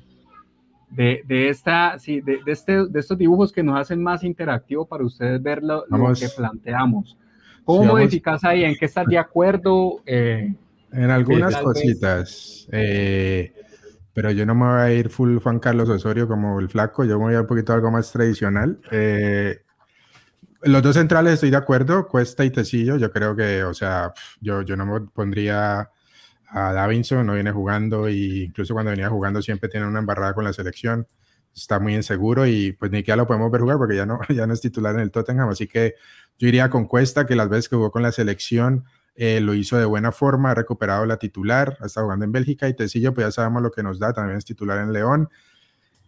de, 0.90 1.48
esta, 1.48 1.98
sí, 1.98 2.20
de, 2.20 2.40
este, 2.46 2.86
de 2.86 3.00
estos 3.00 3.16
dibujos 3.16 3.52
que 3.52 3.62
nos 3.62 3.78
hacen 3.78 4.02
más 4.02 4.24
interactivo 4.24 4.86
para 4.86 5.04
ustedes 5.04 5.42
ver 5.42 5.62
lo, 5.62 5.84
que 6.14 6.28
planteamos. 6.36 7.16
¿Cómo 7.64 7.84
modificas 7.84 8.42
ahí? 8.44 8.64
¿En 8.64 8.74
qué 8.76 8.86
estás 8.86 9.06
de 9.06 9.18
acuerdo? 9.18 10.02
Eh, 10.04 10.52
en 10.92 11.10
algunas 11.10 11.56
cositas. 11.56 12.66
Eh, 12.72 13.52
pero 14.12 14.32
yo 14.32 14.44
no 14.44 14.54
me 14.54 14.66
voy 14.66 14.80
a 14.80 14.92
ir 14.92 15.08
full 15.08 15.38
Juan 15.38 15.60
Carlos 15.60 15.88
Osorio 15.88 16.26
como 16.26 16.58
el 16.58 16.68
flaco, 16.68 17.04
yo 17.04 17.18
me 17.18 17.26
voy 17.26 17.32
a 17.34 17.36
ir 17.36 17.40
un 17.42 17.46
poquito 17.46 17.72
algo 17.72 17.90
más 17.90 18.10
tradicional. 18.10 18.80
Eh, 18.90 19.60
los 20.62 20.82
dos 20.82 20.96
centrales 20.96 21.34
estoy 21.34 21.50
de 21.50 21.56
acuerdo, 21.56 22.08
Cuesta 22.08 22.44
y 22.44 22.50
Tecillo, 22.50 22.96
yo 22.96 23.10
creo 23.12 23.36
que, 23.36 23.62
o 23.62 23.72
sea, 23.72 24.12
yo, 24.40 24.62
yo 24.62 24.76
no 24.76 24.84
me 24.84 25.00
pondría 25.00 25.88
a 26.50 26.72
Davinson, 26.72 27.26
no 27.26 27.34
viene 27.34 27.52
jugando 27.52 28.08
y 28.08 28.44
incluso 28.44 28.74
cuando 28.74 28.90
venía 28.90 29.08
jugando 29.08 29.40
siempre 29.40 29.68
tiene 29.68 29.86
una 29.86 30.00
embarrada 30.00 30.34
con 30.34 30.44
la 30.44 30.52
selección, 30.52 31.06
está 31.54 31.78
muy 31.78 31.94
inseguro 31.94 32.46
y 32.46 32.72
pues 32.72 32.90
ni 32.90 32.98
siquiera 32.98 33.16
lo 33.16 33.26
podemos 33.26 33.50
ver 33.50 33.60
jugar 33.60 33.78
porque 33.78 33.96
ya 33.96 34.06
no, 34.06 34.20
ya 34.28 34.46
no 34.46 34.52
es 34.52 34.60
titular 34.60 34.94
en 34.94 35.00
el 35.00 35.10
Tottenham, 35.10 35.48
así 35.48 35.66
que 35.66 35.94
yo 36.38 36.48
iría 36.48 36.68
con 36.70 36.86
Cuesta, 36.86 37.26
que 37.26 37.36
las 37.36 37.48
veces 37.48 37.68
que 37.68 37.76
jugó 37.76 37.90
con 37.90 38.02
la 38.02 38.12
selección 38.12 38.84
eh, 39.14 39.40
lo 39.40 39.54
hizo 39.54 39.76
de 39.76 39.84
buena 39.84 40.12
forma, 40.12 40.50
ha 40.50 40.54
recuperado 40.54 41.06
la 41.06 41.18
titular, 41.18 41.76
estado 41.84 42.06
jugando 42.06 42.24
en 42.24 42.32
Bélgica 42.32 42.68
y 42.68 42.74
Tecillo 42.74 43.14
pues 43.14 43.26
ya 43.26 43.30
sabemos 43.30 43.62
lo 43.62 43.70
que 43.70 43.82
nos 43.82 43.98
da, 43.98 44.12
también 44.12 44.38
es 44.38 44.44
titular 44.44 44.78
en 44.78 44.92
León. 44.92 45.28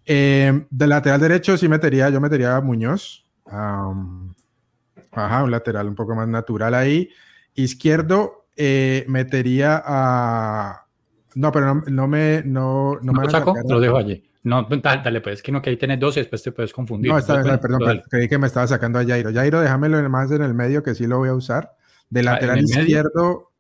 Eh, 0.05 0.67
de 0.71 0.87
lateral 0.89 1.21
derecho 1.21 1.57
sí 1.57 1.69
metería, 1.69 2.11
yo 2.11 2.21
metería 2.21 2.57
a 2.57 2.61
Muñoz, 2.61 3.25
ajá, 3.47 5.45
un 5.45 5.51
lateral 5.51 5.89
un 5.89 5.95
poco 5.95 6.15
más 6.15 6.27
natural 6.27 6.75
ahí. 6.75 7.11
Izquierdo, 7.55 8.42
eh, 8.57 9.05
metería 9.09 9.83
a. 9.85 10.87
No, 11.35 11.51
pero 11.53 11.75
no, 11.75 12.09
me. 12.09 12.43
No, 12.45 12.99
no, 13.03 13.13
me 13.13 13.25
lo 13.25 13.31
saco, 13.31 13.55
lo 13.69 13.81
dejo 13.81 13.97
allí. 13.97 14.23
No, 14.45 14.67
pues, 14.67 14.83
dale, 14.83 15.21
pues 15.21 15.35
es 15.37 15.43
que 15.43 15.53
no, 15.53 15.63
que 15.63 15.71
ahí 15.71 15.77
tienes 15.77 16.01
dos 16.01 16.17
y 16.17 16.21
después 16.21 16.43
te 16.43 16.51
puedes 16.51 16.73
confundir. 16.73 17.13
No, 17.13 17.19
está 17.19 17.43
perdón, 17.61 18.03
creí 18.11 18.29
que 18.29 18.39
me 18.39 18.49
estaba 18.49 18.67
sacando 18.67 18.99
a 18.99 19.05
Jairo. 19.05 19.33
Jairo, 19.33 19.61
déjamelo 19.61 20.09
más 20.11 20.31
en 20.33 20.43
el 20.43 20.55
medio 20.55 20.83
que 20.83 20.95
sí 20.95 21.07
lo 21.07 21.19
voy 21.19 21.29
a 21.29 21.35
usar. 21.35 21.73
De 22.11 22.21
ah, 22.21 22.25
lateral 22.25 22.61
izquierdo, 22.61 23.53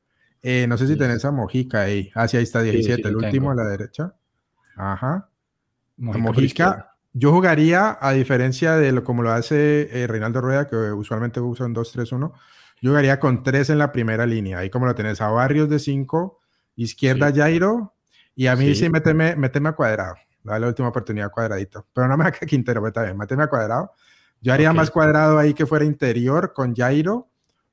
eh, 0.42 0.66
no 0.68 0.76
sé 0.76 0.88
si 0.88 0.96
tenés 0.96 1.24
a 1.24 1.30
Mojica 1.30 1.82
ahí. 1.82 2.10
Ah, 2.14 2.26
sí, 2.26 2.36
ahí 2.36 2.42
está 2.42 2.62
17, 2.62 3.08
el 3.08 3.16
último 3.16 3.52
a 3.52 3.54
la 3.54 3.64
derecha. 3.64 4.14
Ajá. 4.76 5.28
Mojica, 5.96 6.96
yo 7.12 7.30
jugaría, 7.30 7.96
a 8.00 8.12
diferencia 8.12 8.76
de 8.76 8.90
lo 8.90 9.04
como 9.04 9.22
lo 9.22 9.30
hace 9.30 9.88
eh, 9.92 10.06
Reinaldo 10.06 10.40
Rueda, 10.40 10.66
que 10.66 10.76
usualmente 10.76 11.40
usa 11.40 11.66
un 11.66 11.74
2-3-1, 11.74 12.32
yo 12.82 12.90
jugaría 12.90 13.20
con 13.20 13.44
tres 13.44 13.70
en 13.70 13.78
la 13.78 13.92
primera 13.92 14.26
línea. 14.26 14.58
Ahí 14.58 14.68
como 14.68 14.86
lo 14.86 14.94
tenés 14.94 15.20
a 15.20 15.28
Barrios 15.28 15.70
de 15.70 15.78
cinco, 15.78 16.40
izquierda 16.74 17.32
Jairo, 17.32 17.94
y 18.34 18.48
a 18.48 18.56
mí 18.56 18.74
sí, 18.74 18.88
méteme, 18.90 19.36
a 19.68 19.72
cuadrado. 19.72 20.16
Dale 20.42 20.60
la 20.60 20.66
última 20.66 20.88
oportunidad 20.88 21.30
cuadradito. 21.30 21.86
Pero 21.94 22.08
no 22.08 22.16
me 22.16 22.24
haga 22.24 22.38
Quintero, 22.46 22.80
pero 22.80 22.88
está 22.88 23.02
bien, 23.04 23.16
méteme 23.16 23.44
a 23.44 23.46
cuadrado. 23.46 23.92
Yo 24.40 24.52
haría 24.52 24.72
más 24.72 24.90
cuadrado 24.90 25.38
ahí 25.38 25.54
que 25.54 25.64
fuera 25.64 25.84
interior 25.84 26.52
con 26.52 26.74
Jairo 26.74 27.28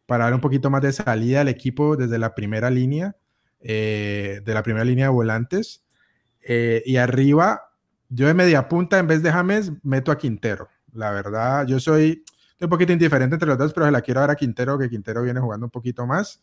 para 0.06 0.26
dar 0.26 0.36
un 0.36 0.42
poquito 0.42 0.70
más 0.70 0.84
de 0.84 0.92
salida 0.92 1.42
al 1.42 1.48
equipo 1.48 1.98
desde 1.98 2.20
la 2.20 2.36
primera 2.36 2.70
línea, 2.70 3.16
eh, 3.62 4.42
de 4.46 4.54
la 4.54 4.62
primera 4.62 4.86
línea 4.86 5.06
de 5.06 5.12
volantes. 5.12 5.84
Eh, 6.42 6.84
y 6.86 6.98
arriba, 6.98 7.72
yo 8.10 8.28
de 8.28 8.36
media 8.36 8.68
punta, 8.68 9.00
en 9.00 9.08
vez 9.08 9.24
de 9.24 9.32
James, 9.32 9.72
meto 9.82 10.12
a 10.12 10.20
Quintero. 10.20 10.68
La 10.94 11.10
verdad, 11.12 11.66
yo 11.66 11.80
soy, 11.80 12.24
un 12.60 12.70
poquito 12.70 12.92
indiferente 12.92 13.36
entre 13.36 13.48
los 13.48 13.58
dos, 13.58 13.74
pero 13.74 13.86
se 13.86 13.92
la 13.92 14.02
quiero 14.02 14.22
dar 14.22 14.32
a 14.32 14.36
Quintero, 14.36 14.78
que 14.78 14.90
Quintero 14.90 15.24
viene 15.24 15.40
jugando 15.40 15.66
un 15.66 15.72
poquito 15.72 16.06
más. 16.06 16.42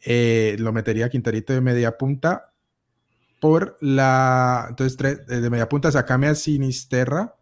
Eh, 0.00 0.56
lo 0.58 0.72
metería 0.72 1.06
a 1.06 1.08
Quinterito 1.08 1.52
de 1.52 1.60
media 1.60 1.96
punta 1.96 2.52
por 3.40 3.76
la. 3.80 4.66
Entonces, 4.68 5.26
de 5.26 5.50
media 5.50 5.68
punta, 5.68 5.90
sacame 5.90 6.28
a 6.28 6.34
Sinisterra. 6.34 7.34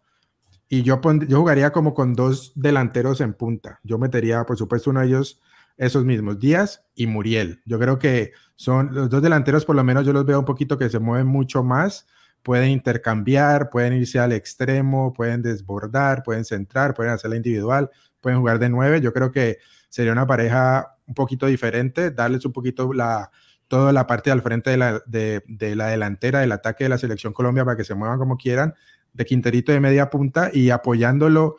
Y 0.69 0.81
yo, 0.81 0.99
yo 1.27 1.39
jugaría 1.39 1.71
como 1.71 1.93
con 1.93 2.13
dos 2.13 2.51
delanteros 2.55 3.21
en 3.21 3.33
punta. 3.33 3.79
Yo 3.83 3.99
metería, 3.99 4.43
por 4.45 4.57
supuesto, 4.57 4.89
uno 4.89 5.01
de 5.01 5.07
ellos, 5.07 5.39
esos 5.77 6.03
mismos, 6.03 6.39
Díaz 6.39 6.83
y 6.95 7.05
Muriel. 7.05 7.61
Yo 7.65 7.77
creo 7.77 7.99
que 7.99 8.31
son 8.55 8.93
los 8.93 9.09
dos 9.09 9.21
delanteros, 9.21 9.65
por 9.65 9.75
lo 9.75 9.83
menos 9.83 10.05
yo 10.05 10.13
los 10.13 10.25
veo 10.25 10.39
un 10.39 10.45
poquito 10.45 10.77
que 10.77 10.89
se 10.89 10.99
mueven 10.99 11.27
mucho 11.27 11.63
más 11.63 12.07
pueden 12.43 12.69
intercambiar, 12.69 13.69
pueden 13.69 13.93
irse 13.93 14.19
al 14.19 14.33
extremo, 14.33 15.13
pueden 15.13 15.41
desbordar, 15.41 16.23
pueden 16.23 16.45
centrar, 16.45 16.93
pueden 16.93 17.13
hacerla 17.13 17.37
individual, 17.37 17.89
pueden 18.21 18.39
jugar 18.39 18.59
de 18.59 18.69
nueve. 18.69 19.01
Yo 19.01 19.13
creo 19.13 19.31
que 19.31 19.57
sería 19.89 20.11
una 20.11 20.27
pareja 20.27 20.97
un 21.07 21.13
poquito 21.13 21.47
diferente, 21.47 22.11
darles 22.11 22.45
un 22.45 22.51
poquito 22.51 22.91
la, 22.93 23.31
toda 23.67 23.93
la 23.93 24.05
parte 24.05 24.29
al 24.29 24.41
frente 24.41 24.69
de 24.71 24.77
la, 24.77 25.01
de, 25.05 25.41
la 25.75 25.87
delantera 25.87 26.41
del 26.41 26.51
ataque 26.51 26.83
de 26.83 26.89
la 26.89 26.97
selección 26.97 27.33
Colombia 27.33 27.63
para 27.63 27.77
que 27.77 27.85
se 27.85 27.95
muevan 27.95 28.19
como 28.19 28.37
quieran, 28.37 28.75
de 29.13 29.25
Quinterito 29.25 29.71
de 29.71 29.79
media 29.79 30.09
punta 30.09 30.49
y 30.51 30.69
apoyándolo 30.69 31.57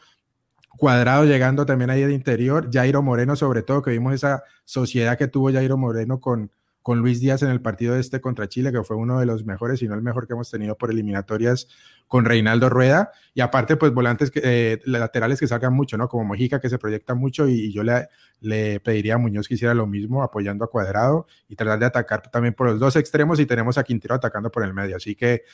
cuadrado 0.76 1.24
llegando 1.24 1.64
también 1.64 1.90
ahí 1.90 2.02
de 2.02 2.12
interior, 2.12 2.68
Jairo 2.72 3.02
Moreno 3.02 3.36
sobre 3.36 3.62
todo, 3.62 3.80
que 3.80 3.90
vimos 3.90 4.12
esa 4.12 4.42
sociedad 4.64 5.16
que 5.16 5.28
tuvo 5.28 5.52
Jairo 5.52 5.78
Moreno 5.78 6.20
con, 6.20 6.50
con 6.84 6.98
Luis 6.98 7.18
Díaz 7.18 7.42
en 7.42 7.48
el 7.48 7.62
partido 7.62 7.96
este 7.96 8.20
contra 8.20 8.46
Chile, 8.46 8.70
que 8.70 8.82
fue 8.82 8.94
uno 8.98 9.18
de 9.18 9.24
los 9.24 9.46
mejores, 9.46 9.80
si 9.80 9.88
no 9.88 9.94
el 9.94 10.02
mejor 10.02 10.26
que 10.26 10.34
hemos 10.34 10.50
tenido 10.50 10.76
por 10.76 10.90
eliminatorias 10.90 11.66
con 12.08 12.26
Reinaldo 12.26 12.68
Rueda. 12.68 13.10
Y 13.32 13.40
aparte, 13.40 13.78
pues 13.78 13.94
volantes 13.94 14.30
que, 14.30 14.42
eh, 14.44 14.80
laterales 14.84 15.40
que 15.40 15.46
salgan 15.46 15.72
mucho, 15.72 15.96
¿no? 15.96 16.10
Como 16.10 16.24
Mojica, 16.24 16.60
que 16.60 16.68
se 16.68 16.76
proyecta 16.76 17.14
mucho, 17.14 17.48
y, 17.48 17.72
yo 17.72 17.82
le, 17.82 18.80
pediría 18.80 19.14
a 19.14 19.18
Muñoz 19.18 19.48
que 19.48 19.54
hiciera 19.54 19.72
lo 19.72 19.86
mismo, 19.86 20.22
apoyando 20.22 20.62
a 20.62 20.68
Cuadrado 20.68 21.26
y 21.48 21.56
tratar 21.56 21.78
de 21.78 21.86
atacar 21.86 22.30
también 22.30 22.52
por 22.52 22.68
los 22.68 22.78
dos 22.78 22.96
extremos 22.96 23.40
y 23.40 23.46
tenemos 23.46 23.78
a 23.78 23.82
Quintero 23.82 24.16
atacando 24.16 24.50
por 24.50 24.62
el 24.62 24.74
medio. 24.74 24.96
Así 24.96 25.14
que 25.14 25.44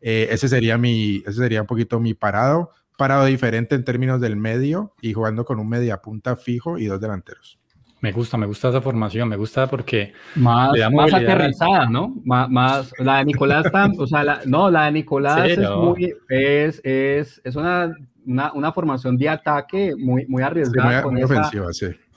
eh, 0.00 0.26
ese, 0.32 0.48
sería 0.48 0.76
mi, 0.76 1.18
ese 1.18 1.34
sería 1.34 1.60
un 1.60 1.68
poquito 1.68 2.00
mi 2.00 2.14
parado. 2.14 2.72
Parado 2.98 3.26
diferente 3.26 3.76
en 3.76 3.84
términos 3.84 4.20
del 4.20 4.34
medio 4.34 4.96
y 5.00 5.12
jugando 5.12 5.44
con 5.44 5.60
un 5.60 5.68
media 5.68 6.02
punta 6.02 6.34
fijo 6.34 6.78
y 6.78 6.86
dos 6.86 7.00
delanteros. 7.00 7.59
Me 8.00 8.12
gusta, 8.12 8.38
me 8.38 8.46
gusta 8.46 8.70
esa 8.70 8.80
formación, 8.80 9.28
me 9.28 9.36
gusta 9.36 9.66
porque... 9.66 10.14
Más, 10.34 10.72
más 10.90 11.12
aterrizada, 11.12 11.86
¿no? 11.86 12.14
Más, 12.24 12.92
la 12.98 13.18
de 13.18 13.26
Nicolás, 13.26 13.66
o 13.98 14.06
sea, 14.06 14.40
no, 14.46 14.70
la 14.70 14.86
de 14.86 14.92
Nicolás 14.92 15.50
es, 15.50 15.58
muy, 15.58 16.14
es, 16.30 16.80
es, 16.82 17.40
es 17.44 17.56
una, 17.56 17.94
una, 18.24 18.52
una, 18.54 18.72
formación 18.72 19.18
de 19.18 19.28
ataque 19.28 19.94
muy, 19.98 20.26
muy 20.26 20.42
arriesgada. 20.42 21.02
con, 21.02 21.18
esa, 21.18 21.50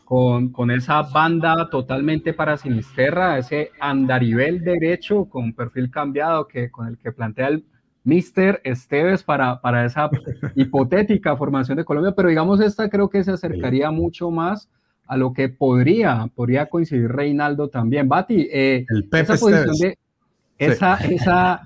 con, 0.06 0.50
con, 0.54 0.72
esa 0.72 1.02
banda 1.02 1.70
totalmente 1.70 2.34
para 2.34 2.56
Sinisterra, 2.56 3.38
ese 3.38 3.72
andarivel 3.82 4.64
derecho 4.64 5.26
con 5.26 5.52
perfil 5.52 5.92
cambiado 5.92 6.48
que, 6.48 6.72
con 6.72 6.88
el 6.88 6.98
que 6.98 7.12
plantea 7.12 7.50
el 7.50 7.66
Mister 8.06 8.62
Esteves 8.64 9.22
para, 9.24 9.60
para 9.60 9.86
esa 9.86 10.10
hipotética 10.56 11.36
formación 11.36 11.78
de 11.78 11.84
Colombia, 11.84 12.14
pero 12.16 12.30
digamos 12.30 12.62
esta 12.62 12.90
creo 12.90 13.10
que 13.10 13.24
se 13.24 13.32
acercaría 13.32 13.92
mucho 13.92 14.32
más 14.32 14.70
a 15.08 15.18
lo 15.18 15.34
que 15.34 15.50
podría, 15.50 16.30
podría 16.34 16.68
coincidir 16.68 17.12
Reinaldo 17.12 17.70
también. 17.70 18.08
Bati, 18.08 18.48
eh, 18.52 18.86
esa 19.12 19.36
posición 19.36 19.76
de, 19.78 19.98
esa, 20.58 20.96
esa, 20.98 21.62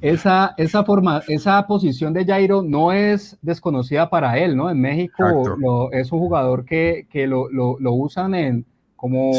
esa, 0.00 0.54
esa, 0.56 0.84
forma, 0.84 1.22
esa 1.28 1.66
posición 1.66 2.12
de 2.12 2.24
Jairo 2.24 2.62
no 2.62 2.92
es 2.92 3.38
desconocida 3.42 4.10
para 4.10 4.38
él, 4.38 4.56
¿no? 4.56 4.70
En 4.70 4.80
México 4.80 5.90
es 5.92 6.12
un 6.12 6.18
jugador 6.18 6.64
que, 6.64 7.06
que 7.10 7.26
lo, 7.26 7.48
lo, 7.50 7.78
lo, 7.78 7.92
usan 7.92 8.34
en 8.34 8.66
como 8.96 9.32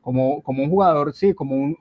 como, 0.00 0.42
como 0.42 0.62
un 0.62 0.70
jugador, 0.70 1.12
sí, 1.12 1.34
como 1.34 1.56
un, 1.56 1.76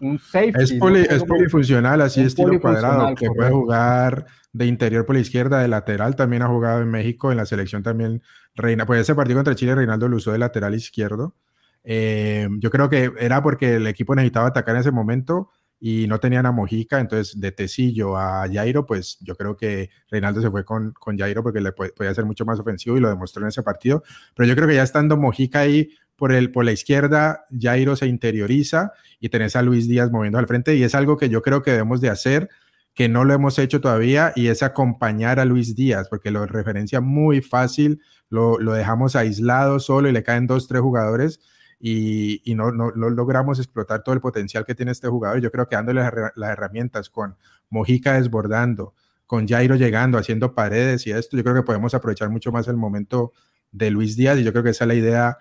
un 0.00 0.18
safety. 0.18 0.62
Es, 0.62 0.72
es 0.72 1.24
polifuncional, 1.24 2.00
así 2.00 2.22
estilo 2.22 2.60
cuadrado, 2.60 3.14
que 3.14 3.28
puede 3.30 3.50
jugar 3.50 4.26
de 4.52 4.66
interior 4.66 5.06
por 5.06 5.14
la 5.14 5.20
izquierda, 5.20 5.60
de 5.60 5.68
lateral, 5.68 6.16
también 6.16 6.42
ha 6.42 6.48
jugado 6.48 6.80
en 6.82 6.90
México, 6.90 7.30
en 7.30 7.36
la 7.36 7.46
selección 7.46 7.82
también 7.82 8.22
Reina, 8.54 8.86
pues 8.86 9.00
ese 9.00 9.14
partido 9.14 9.38
contra 9.38 9.54
Chile, 9.54 9.74
Reinaldo 9.74 10.08
lo 10.08 10.16
usó 10.16 10.32
de 10.32 10.38
lateral 10.38 10.74
izquierdo. 10.74 11.36
Eh, 11.84 12.48
yo 12.58 12.70
creo 12.70 12.90
que 12.90 13.12
era 13.18 13.42
porque 13.42 13.76
el 13.76 13.86
equipo 13.86 14.14
necesitaba 14.14 14.48
atacar 14.48 14.74
en 14.74 14.82
ese 14.82 14.90
momento 14.90 15.50
y 15.82 16.06
no 16.08 16.20
tenían 16.20 16.44
a 16.44 16.52
Mojica, 16.52 17.00
entonces 17.00 17.40
de 17.40 17.52
Tecillo 17.52 18.18
a 18.18 18.46
Jairo, 18.52 18.84
pues 18.84 19.18
yo 19.22 19.34
creo 19.34 19.56
que 19.56 19.88
Reinaldo 20.10 20.42
se 20.42 20.50
fue 20.50 20.62
con, 20.62 20.92
con 20.92 21.16
Jairo 21.16 21.42
porque 21.42 21.62
le 21.62 21.72
podía 21.72 22.12
ser 22.12 22.26
mucho 22.26 22.44
más 22.44 22.60
ofensivo 22.60 22.98
y 22.98 23.00
lo 23.00 23.08
demostró 23.08 23.42
en 23.42 23.48
ese 23.48 23.62
partido, 23.62 24.02
pero 24.34 24.46
yo 24.46 24.54
creo 24.54 24.68
que 24.68 24.74
ya 24.74 24.82
estando 24.82 25.16
Mojica 25.16 25.60
ahí 25.60 25.88
por, 26.20 26.32
el, 26.32 26.52
por 26.52 26.66
la 26.66 26.72
izquierda, 26.72 27.46
Jairo 27.58 27.96
se 27.96 28.06
interioriza 28.06 28.92
y 29.20 29.30
tenés 29.30 29.56
a 29.56 29.62
Luis 29.62 29.88
Díaz 29.88 30.10
moviendo 30.10 30.38
al 30.38 30.46
frente 30.46 30.76
y 30.76 30.82
es 30.82 30.94
algo 30.94 31.16
que 31.16 31.30
yo 31.30 31.40
creo 31.40 31.62
que 31.62 31.70
debemos 31.70 32.02
de 32.02 32.10
hacer, 32.10 32.50
que 32.92 33.08
no 33.08 33.24
lo 33.24 33.32
hemos 33.32 33.58
hecho 33.58 33.80
todavía 33.80 34.34
y 34.36 34.48
es 34.48 34.62
acompañar 34.62 35.40
a 35.40 35.46
Luis 35.46 35.74
Díaz, 35.74 36.10
porque 36.10 36.30
lo 36.30 36.44
referencia 36.44 37.00
muy 37.00 37.40
fácil, 37.40 38.02
lo, 38.28 38.58
lo 38.58 38.74
dejamos 38.74 39.16
aislado 39.16 39.80
solo 39.80 40.10
y 40.10 40.12
le 40.12 40.22
caen 40.22 40.46
dos, 40.46 40.68
tres 40.68 40.82
jugadores 40.82 41.40
y, 41.80 42.42
no, 42.54 42.70
no, 42.70 42.90
logramos 42.90 43.58
explotar 43.58 44.02
todo 44.02 44.14
el 44.14 44.20
potencial 44.20 44.66
que 44.66 44.74
tiene 44.74 44.92
este 44.92 45.08
jugador. 45.08 45.40
Yo 45.40 45.50
creo 45.50 45.66
que 45.66 45.76
dándole 45.76 46.02
las, 46.02 46.50
herramientas 46.50 47.08
con 47.08 47.36
Mojica 47.70 48.12
desbordando, 48.12 48.92
con 49.24 49.48
Jairo 49.48 49.76
llegando, 49.76 50.18
haciendo 50.18 50.54
paredes 50.54 51.06
y 51.06 51.12
esto, 51.12 51.38
yo 51.38 51.42
creo 51.42 51.54
que 51.54 51.62
podemos 51.62 51.94
aprovechar 51.94 52.28
mucho 52.28 52.52
más 52.52 52.68
el 52.68 52.76
momento 52.76 53.32
de 53.72 53.90
Luis 53.90 54.16
Díaz 54.16 54.38
y 54.38 54.44
yo 54.44 54.52
creo 54.52 54.62
que 54.62 54.70
esa 54.70 54.84
es 54.84 54.88
la 54.88 54.94
idea 54.94 55.38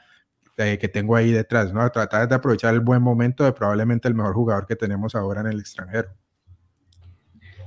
eh, 0.60 0.78
que 0.78 0.90
tengo 0.90 1.16
ahí 1.16 1.32
detrás, 1.32 1.74
¿no? 1.74 1.90
Tratar 1.90 2.28
de 2.28 2.36
aprovechar 2.36 2.74
el 2.74 2.82
buen 2.82 3.02
momento 3.02 3.46
de 3.46 3.54
probablemente 3.54 4.10
el 4.10 4.14
mejor 4.14 4.34
jugador 4.34 4.68
que 4.68 4.76
tenemos 4.76 5.16
ahora 5.16 5.40
en 5.40 5.48
el 5.48 5.60
extranjero. 5.60 6.10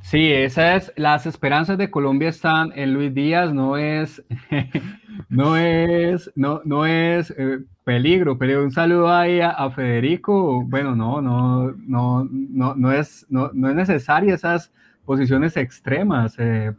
Sí, 0.03 0.31
esas 0.31 0.93
las 0.97 1.25
esperanzas 1.25 1.79
de 1.79 1.91
Colombia 1.91 2.29
están 2.29 2.73
en 2.75 2.93
Luis 2.93 3.15
Díaz, 3.15 3.55
no 3.55 3.79
es, 3.79 4.23
no 5.31 5.57
es, 5.57 6.31
no, 6.35 6.61
no 6.65 6.85
es 6.85 7.33
eh, 7.39 7.61
peligro, 7.85 8.37
pero 8.37 8.63
un 8.63 8.73
saludo 8.73 9.11
ahí 9.11 9.41
a, 9.41 9.71
Federico. 9.71 10.63
Bueno, 10.67 10.95
no, 10.95 11.23
no, 11.23 11.73
no, 11.73 12.29
no, 12.31 12.75
no 12.75 12.93
es, 12.93 13.25
no, 13.31 13.51
no 13.55 13.71
es 13.71 13.75
necesaria 13.75 14.35
esas 14.35 14.71
posiciones 15.07 15.57
extremas. 15.57 16.35
Eh, 16.39 16.73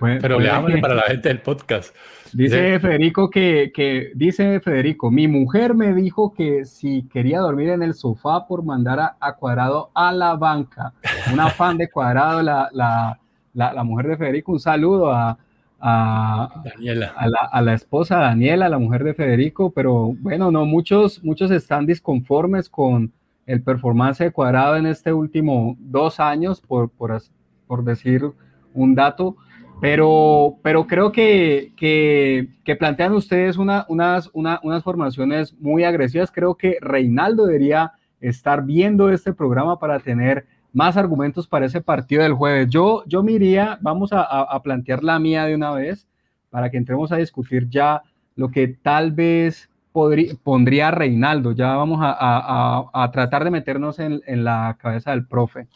pero 0.00 0.40
le 0.40 0.50
hable 0.50 0.78
para 0.78 0.94
la 0.94 1.02
gente 1.02 1.28
del 1.28 1.40
podcast. 1.40 1.94
Dice 2.32 2.78
Federico 2.78 3.28
que, 3.28 3.72
que, 3.74 4.12
dice 4.14 4.60
Federico, 4.60 5.10
mi 5.10 5.26
mujer 5.26 5.74
me 5.74 5.92
dijo 5.94 6.32
que 6.32 6.64
si 6.64 7.02
quería 7.12 7.40
dormir 7.40 7.70
en 7.70 7.82
el 7.82 7.94
sofá 7.94 8.46
por 8.46 8.62
mandar 8.62 9.16
a, 9.18 9.34
Cuadrado 9.34 9.90
a 9.94 10.12
la 10.12 10.36
banca. 10.36 10.92
Una 11.32 11.48
fan 11.50 11.76
de 11.76 11.90
Cuadrado, 11.90 12.40
la, 12.42 12.68
la, 12.72 13.18
la, 13.52 13.84
mujer 13.84 14.08
de 14.08 14.16
Federico, 14.16 14.52
un 14.52 14.60
saludo 14.60 15.12
a, 15.12 15.38
a, 15.80 16.62
Daniela. 16.64 17.12
A, 17.16 17.26
la, 17.26 17.48
a 17.50 17.60
la 17.62 17.74
esposa 17.74 18.18
Daniela, 18.18 18.68
la 18.68 18.78
mujer 18.78 19.02
de 19.02 19.14
Federico, 19.14 19.70
pero 19.70 20.14
bueno, 20.20 20.50
no, 20.50 20.64
muchos, 20.66 21.22
muchos 21.24 21.50
están 21.50 21.84
disconformes 21.84 22.68
con 22.68 23.12
el 23.46 23.62
performance 23.62 24.18
de 24.18 24.30
Cuadrado 24.30 24.76
en 24.76 24.86
este 24.86 25.12
último 25.12 25.76
dos 25.80 26.20
años, 26.20 26.60
por, 26.60 26.90
por, 26.90 27.20
por 27.66 27.84
decir 27.84 28.30
un 28.72 28.94
dato. 28.94 29.36
Pero, 29.80 30.58
pero 30.62 30.86
creo 30.86 31.10
que, 31.10 31.72
que, 31.76 32.76
plantean 32.76 33.12
ustedes 33.12 33.56
unas, 33.56 33.86
unas 34.32 34.84
formaciones 34.84 35.54
muy 35.58 35.84
agresivas. 35.84 36.30
Creo 36.30 36.54
que 36.54 36.76
Reinaldo 36.80 37.46
debería 37.46 37.92
estar 38.20 38.64
viendo 38.64 39.10
este 39.10 39.32
programa 39.32 39.78
para 39.78 39.98
tener 39.98 40.46
más 40.72 40.96
argumentos 40.96 41.46
para 41.46 41.66
ese 41.66 41.80
partido 41.80 42.22
del 42.22 42.34
jueves. 42.34 42.68
Yo, 42.70 43.02
yo 43.06 43.22
me 43.22 43.32
iría, 43.32 43.78
vamos 43.80 44.10
a, 44.12 44.60
plantear 44.62 45.02
la 45.02 45.18
mía 45.18 45.44
de 45.44 45.54
una 45.54 45.72
vez 45.72 46.06
para 46.50 46.70
que 46.70 46.76
entremos 46.76 47.12
a 47.12 47.16
discutir 47.16 47.68
ya 47.68 48.02
lo 48.36 48.50
que 48.50 48.68
tal 48.68 49.12
vez 49.12 49.68
podría, 49.92 50.34
pondría 50.42 50.90
Reinaldo. 50.90 51.52
Ya 51.52 51.74
vamos 51.74 52.00
a, 52.02 53.10
tratar 53.12 53.44
de 53.44 53.50
meternos 53.50 53.98
en, 53.98 54.20
la 54.44 54.76
cabeza 54.80 55.10
del 55.10 55.26
profe. 55.26 55.66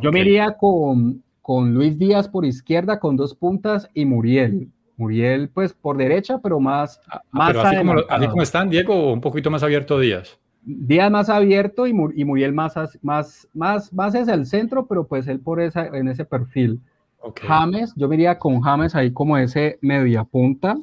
yo 0.00 0.12
me 0.12 0.20
iría 0.20 0.56
con, 0.56 1.22
con 1.44 1.74
Luis 1.74 1.98
Díaz 1.98 2.26
por 2.26 2.46
izquierda 2.46 2.98
con 2.98 3.16
dos 3.16 3.34
puntas 3.34 3.90
y 3.92 4.06
Muriel. 4.06 4.70
Muriel, 4.96 5.50
pues 5.50 5.74
por 5.74 5.98
derecha, 5.98 6.38
pero 6.42 6.58
más. 6.58 7.02
Ah, 7.06 7.20
más 7.32 7.54
así, 7.54 7.76
como, 7.76 8.42
están, 8.42 8.70
Diego, 8.70 9.12
un 9.12 9.20
poquito 9.20 9.50
más 9.50 9.62
abierto 9.62 10.00
Díaz. 10.00 10.38
Díaz 10.62 11.10
más 11.10 11.28
abierto 11.28 11.86
y, 11.86 11.92
Muriel 11.92 12.54
más, 12.54 12.72
más, 13.02 13.46
más, 13.52 13.92
más 13.92 14.14
es 14.14 14.26
el 14.28 14.46
centro, 14.46 14.86
pero 14.86 15.06
pues 15.06 15.28
él 15.28 15.38
por 15.38 15.60
esa, 15.60 15.86
en 15.88 16.08
ese 16.08 16.24
perfil. 16.24 16.80
James, 17.42 17.92
yo 17.94 18.08
me 18.08 18.38
con 18.38 18.62
James 18.62 18.94
ahí 18.94 19.12
como 19.12 19.36
ese 19.36 19.78
media 19.82 20.24
punta. 20.24 20.78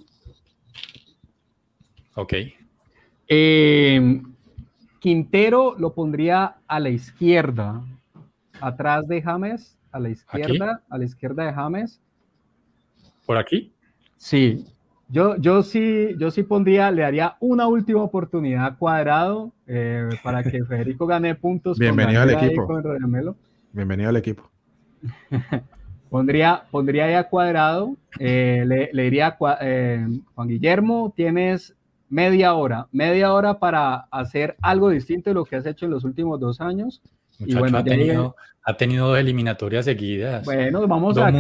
Ok. 2.14 2.34
Eh, 3.28 4.22
Quintero 5.00 5.74
lo 5.80 5.96
pondría 5.96 6.58
a 6.68 6.80
la 6.80 6.90
izquierda, 6.90 7.84
atrás 8.60 9.08
de 9.08 9.24
James 9.24 9.81
a 9.92 10.00
la 10.00 10.10
izquierda, 10.10 10.82
a 10.90 10.98
la 10.98 11.06
izquierda 11.06 11.46
de 11.46 11.54
James. 11.54 12.02
¿Por 13.26 13.38
aquí? 13.38 13.72
Sí. 14.18 14.66
Yo, 15.10 15.36
yo 15.38 15.62
sí, 15.62 16.16
yo 16.18 16.32
sí 16.32 16.44
pondría, 16.44 16.90
le 16.90 17.02
daría 17.02 17.36
una 17.42 17.68
última 17.68 18.02
oportunidad 18.02 18.66
a 18.66 18.76
Cuadrado 18.76 19.52
eh, 19.68 20.08
para 20.24 20.42
que 20.44 20.64
Federico 20.68 21.06
gane 21.06 21.36
puntos. 21.36 21.78
Bienvenido 21.78 22.22
al 22.22 22.30
equipo. 22.30 22.68
Bienvenido 23.74 24.10
al 24.10 24.18
equipo. 24.18 24.50
pondría, 26.10 26.64
pondría 26.72 27.06
ahí 27.06 27.14
a 27.16 27.26
Cuadrado, 27.26 27.98
eh, 28.20 28.64
le, 28.66 29.04
diría 29.04 29.38
eh, 29.62 30.08
Juan 30.34 30.48
Guillermo, 30.48 31.14
tienes 31.16 31.76
media 32.10 32.54
hora, 32.54 32.88
media 32.92 33.34
hora 33.34 33.60
para 33.60 34.08
hacer 34.12 34.56
algo 34.62 34.90
distinto 34.90 35.30
de 35.30 35.34
lo 35.34 35.46
que 35.46 35.56
has 35.56 35.66
hecho 35.66 35.86
en 35.86 35.92
los 35.92 36.04
últimos 36.04 36.40
dos 36.40 36.62
años 36.62 37.02
y 37.46 37.56
bueno, 37.56 37.78
ha 37.78 37.84
tenido, 37.84 38.36
ha 38.64 38.78
tenido 38.78 39.08
dos 39.08 39.18
eliminatorias 39.18 39.86
seguidas. 39.86 40.46
Bueno, 40.46 40.88
vamos 40.88 41.18
a 41.18 41.32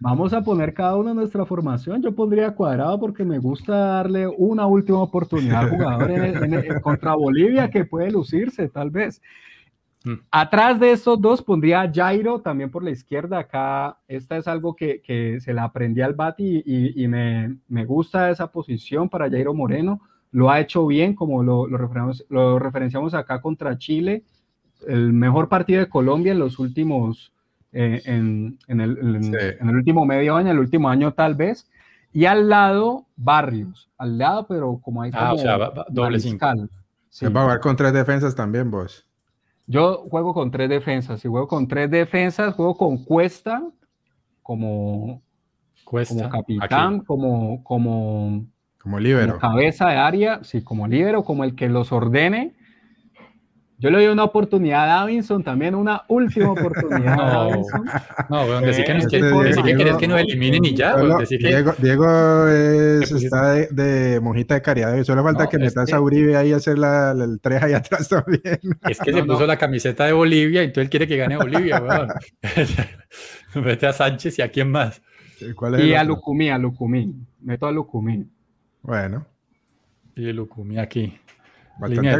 vamos 0.00 0.32
a 0.32 0.42
poner 0.42 0.74
cada 0.74 0.96
uno 0.96 1.14
nuestra 1.14 1.44
formación. 1.46 2.02
Yo 2.02 2.14
pondría 2.14 2.50
cuadrado 2.52 2.98
porque 2.98 3.24
me 3.24 3.38
gusta 3.38 3.76
darle 3.76 4.26
una 4.26 4.66
última 4.66 5.00
oportunidad 5.02 5.64
al 5.64 5.70
jugador 5.70 6.80
contra 6.80 7.14
Bolivia 7.14 7.70
que 7.70 7.84
puede 7.84 8.10
lucirse, 8.10 8.68
tal 8.68 8.90
vez. 8.90 9.22
Mm. 10.04 10.14
Atrás 10.30 10.78
de 10.78 10.92
estos 10.92 11.20
dos 11.20 11.42
pondría 11.42 11.90
Jairo 11.92 12.40
también 12.40 12.70
por 12.70 12.82
la 12.82 12.90
izquierda. 12.90 13.38
Acá, 13.38 13.98
esta 14.08 14.36
es 14.36 14.48
algo 14.48 14.74
que, 14.74 15.00
que 15.02 15.40
se 15.40 15.52
la 15.52 15.64
aprendí 15.64 16.00
al 16.00 16.14
Bati 16.14 16.62
y, 16.64 17.02
y 17.02 17.08
me, 17.08 17.56
me, 17.68 17.84
gusta 17.84 18.30
esa 18.30 18.50
posición 18.50 19.08
para 19.08 19.30
Jairo 19.30 19.54
Moreno. 19.54 20.00
Lo 20.32 20.50
ha 20.50 20.60
hecho 20.60 20.86
bien, 20.86 21.14
como 21.14 21.42
lo, 21.42 21.66
lo, 21.66 21.78
lo 22.28 22.58
referenciamos 22.58 23.14
acá 23.14 23.40
contra 23.40 23.78
Chile 23.78 24.24
el 24.86 25.12
mejor 25.12 25.48
partido 25.48 25.80
de 25.80 25.88
Colombia 25.88 26.32
en 26.32 26.38
los 26.38 26.58
últimos, 26.58 27.32
eh, 27.72 28.02
en, 28.04 28.58
el, 28.68 28.98
en, 28.98 29.68
el, 29.68 29.76
último 29.76 30.04
medio 30.04 30.36
año, 30.36 30.50
el 30.50 30.58
último 30.58 30.88
año 30.88 31.12
tal 31.12 31.34
vez. 31.34 31.70
Y 32.12 32.24
al 32.24 32.48
lado, 32.48 33.06
Barrios. 33.16 33.90
Al 33.98 34.18
lado, 34.18 34.46
pero 34.46 34.80
como 34.82 35.02
hay 35.02 35.10
ah, 35.14 35.34
o 35.34 35.38
sea, 35.38 35.58
doble 35.88 36.18
cinco. 36.18 36.46
Sí. 37.10 37.26
Va 37.26 37.40
a 37.40 37.44
jugar 37.44 37.60
con 37.60 37.76
tres 37.76 37.92
defensas 37.92 38.34
también, 38.34 38.70
vos. 38.70 39.06
Yo 39.66 40.04
juego 40.10 40.32
con 40.32 40.50
tres 40.50 40.68
defensas. 40.68 41.20
Si 41.20 41.28
juego 41.28 41.48
con 41.48 41.66
tres 41.66 41.90
defensas, 41.90 42.54
juego 42.54 42.76
con 42.76 43.04
Cuesta 43.04 43.62
como, 44.46 45.22
Cuesta. 45.84 46.30
capitán, 46.30 47.00
como, 47.00 47.64
como, 47.64 48.46
como 48.80 48.98
libero. 49.00 49.38
Como 49.38 49.40
cabeza 49.40 49.88
de 49.88 49.96
área, 49.96 50.44
sí, 50.44 50.62
como 50.62 50.86
libero, 50.86 51.24
como 51.24 51.42
el 51.42 51.56
que 51.56 51.68
los 51.68 51.90
ordene 51.90 52.55
yo 53.78 53.90
le 53.90 53.98
doy 53.98 54.06
una 54.06 54.24
oportunidad 54.24 54.84
a 54.84 55.00
Davinson, 55.00 55.44
también 55.44 55.74
una 55.74 56.04
última 56.08 56.52
oportunidad 56.52 57.16
no, 57.16 57.22
a 57.22 57.44
Davinson. 57.44 57.84
No, 58.30 58.46
bueno, 58.46 58.60
decir 58.62 58.84
que, 58.86 58.94
no, 58.94 59.08
que, 59.08 59.44
decir 59.44 59.62
que 59.62 59.74
quieres 59.74 59.96
que 59.96 60.08
nos 60.08 60.20
eliminen 60.20 60.64
y 60.64 60.74
ya. 60.74 60.96
Diego, 60.96 61.74
Diego 61.78 62.48
es, 62.48 63.12
está 63.12 63.52
de, 63.52 63.68
de, 63.68 64.20
monjita 64.20 64.54
de 64.54 64.62
caridad. 64.62 65.04
Solo 65.04 65.22
falta 65.22 65.46
que 65.46 65.58
metas 65.58 65.92
a 65.92 66.00
Uribe 66.00 66.36
ahí 66.36 66.54
a 66.54 66.56
hacer 66.56 66.78
la, 66.78 67.10
el 67.12 67.38
3 67.38 67.62
ahí 67.62 67.72
atrás 67.74 68.08
también. 68.08 68.60
Es 68.88 68.98
que 68.98 69.12
se 69.12 69.24
puso 69.24 69.46
la 69.46 69.58
camiseta 69.58 70.06
de 70.06 70.12
Bolivia 70.12 70.62
y 70.62 70.66
entonces 70.66 70.84
él 70.84 70.90
quiere 70.90 71.06
que 71.06 71.16
gane 71.18 71.36
Bolivia, 71.36 71.82
weón. 71.82 72.08
Mete 73.64 73.86
a 73.86 73.92
Sánchez 73.92 74.38
y 74.38 74.42
a 74.42 74.50
quién 74.50 74.70
más. 74.70 75.02
¿Cuál 75.54 75.74
es 75.74 75.84
y 75.84 75.94
a 75.94 76.02
Lucumí, 76.02 76.48
a 76.48 76.56
Lucumí. 76.56 77.14
Meto 77.42 77.66
a 77.66 77.72
Lucumí. 77.72 78.26
Bueno. 78.80 79.26
Y 80.14 80.32
Lucumí 80.32 80.78
aquí. 80.78 81.18
Bastante 81.78 82.16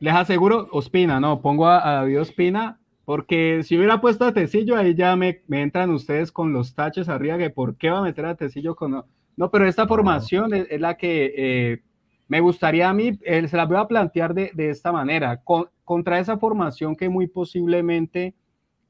les 0.00 0.14
aseguro, 0.14 0.68
Ospina, 0.70 1.20
no, 1.20 1.40
pongo 1.40 1.66
a, 1.66 1.80
David 1.80 2.20
Ospina, 2.20 2.78
porque 3.04 3.62
si 3.62 3.76
hubiera 3.76 4.00
puesto 4.00 4.24
a 4.24 4.32
Tecillo, 4.32 4.76
ahí 4.76 4.94
ya 4.94 5.16
me, 5.16 5.42
entran 5.50 5.90
ustedes 5.90 6.30
con 6.30 6.52
los 6.52 6.74
taches 6.74 7.08
arriba, 7.08 7.38
que 7.38 7.50
por 7.50 7.76
qué 7.76 7.90
va 7.90 7.98
a 7.98 8.02
meter 8.02 8.26
a 8.26 8.34
Tecillo 8.34 8.76
con... 8.76 9.04
No, 9.36 9.50
pero 9.50 9.66
esta 9.66 9.86
formación 9.86 10.52
es, 10.52 10.80
la 10.80 10.96
que 10.96 11.32
eh, 11.36 11.82
me 12.26 12.40
gustaría 12.40 12.88
a 12.88 12.94
mí, 12.94 13.18
se 13.24 13.56
las 13.56 13.68
voy 13.68 13.78
a 13.78 13.86
plantear 13.86 14.34
de, 14.34 14.52
esta 14.56 14.92
manera, 14.92 15.42
contra 15.84 16.18
esa 16.18 16.38
formación 16.38 16.96
que 16.96 17.08
muy 17.08 17.28
posiblemente 17.28 18.34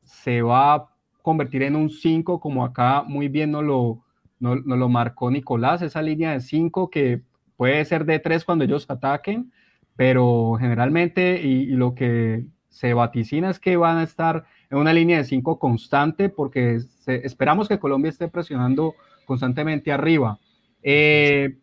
se 0.02 0.42
va 0.42 0.74
a 0.74 0.86
convertir 1.22 1.62
en 1.62 1.76
un 1.76 1.90
5, 1.90 2.40
como 2.40 2.64
acá 2.64 3.02
muy 3.02 3.28
bien 3.28 3.50
nos 3.50 3.62
lo, 3.62 4.02
lo 4.40 4.88
marcó 4.88 5.30
Nicolás, 5.30 5.82
esa 5.82 6.00
línea 6.00 6.32
de 6.32 6.40
5 6.40 6.88
que 6.88 7.22
puede 7.56 7.84
ser 7.84 8.06
de 8.06 8.18
3 8.18 8.44
cuando 8.44 8.64
ellos 8.64 8.86
ataquen, 8.88 9.52
pero 9.98 10.56
generalmente 10.60 11.42
y, 11.42 11.66
lo 11.70 11.96
que 11.96 12.44
se 12.68 12.94
vaticina 12.94 13.50
es 13.50 13.58
que 13.58 13.76
van 13.76 13.98
a 13.98 14.04
estar 14.04 14.44
en 14.70 14.78
una 14.78 14.92
línea 14.92 15.18
de 15.18 15.24
5 15.24 15.58
constante 15.58 16.28
porque 16.28 16.78
esperamos 17.08 17.66
que 17.66 17.80
Colombia 17.80 18.08
esté 18.08 18.28
presionando 18.28 18.94
constantemente 19.26 19.90
arriba. 19.90 20.38
Eh, 20.84 21.58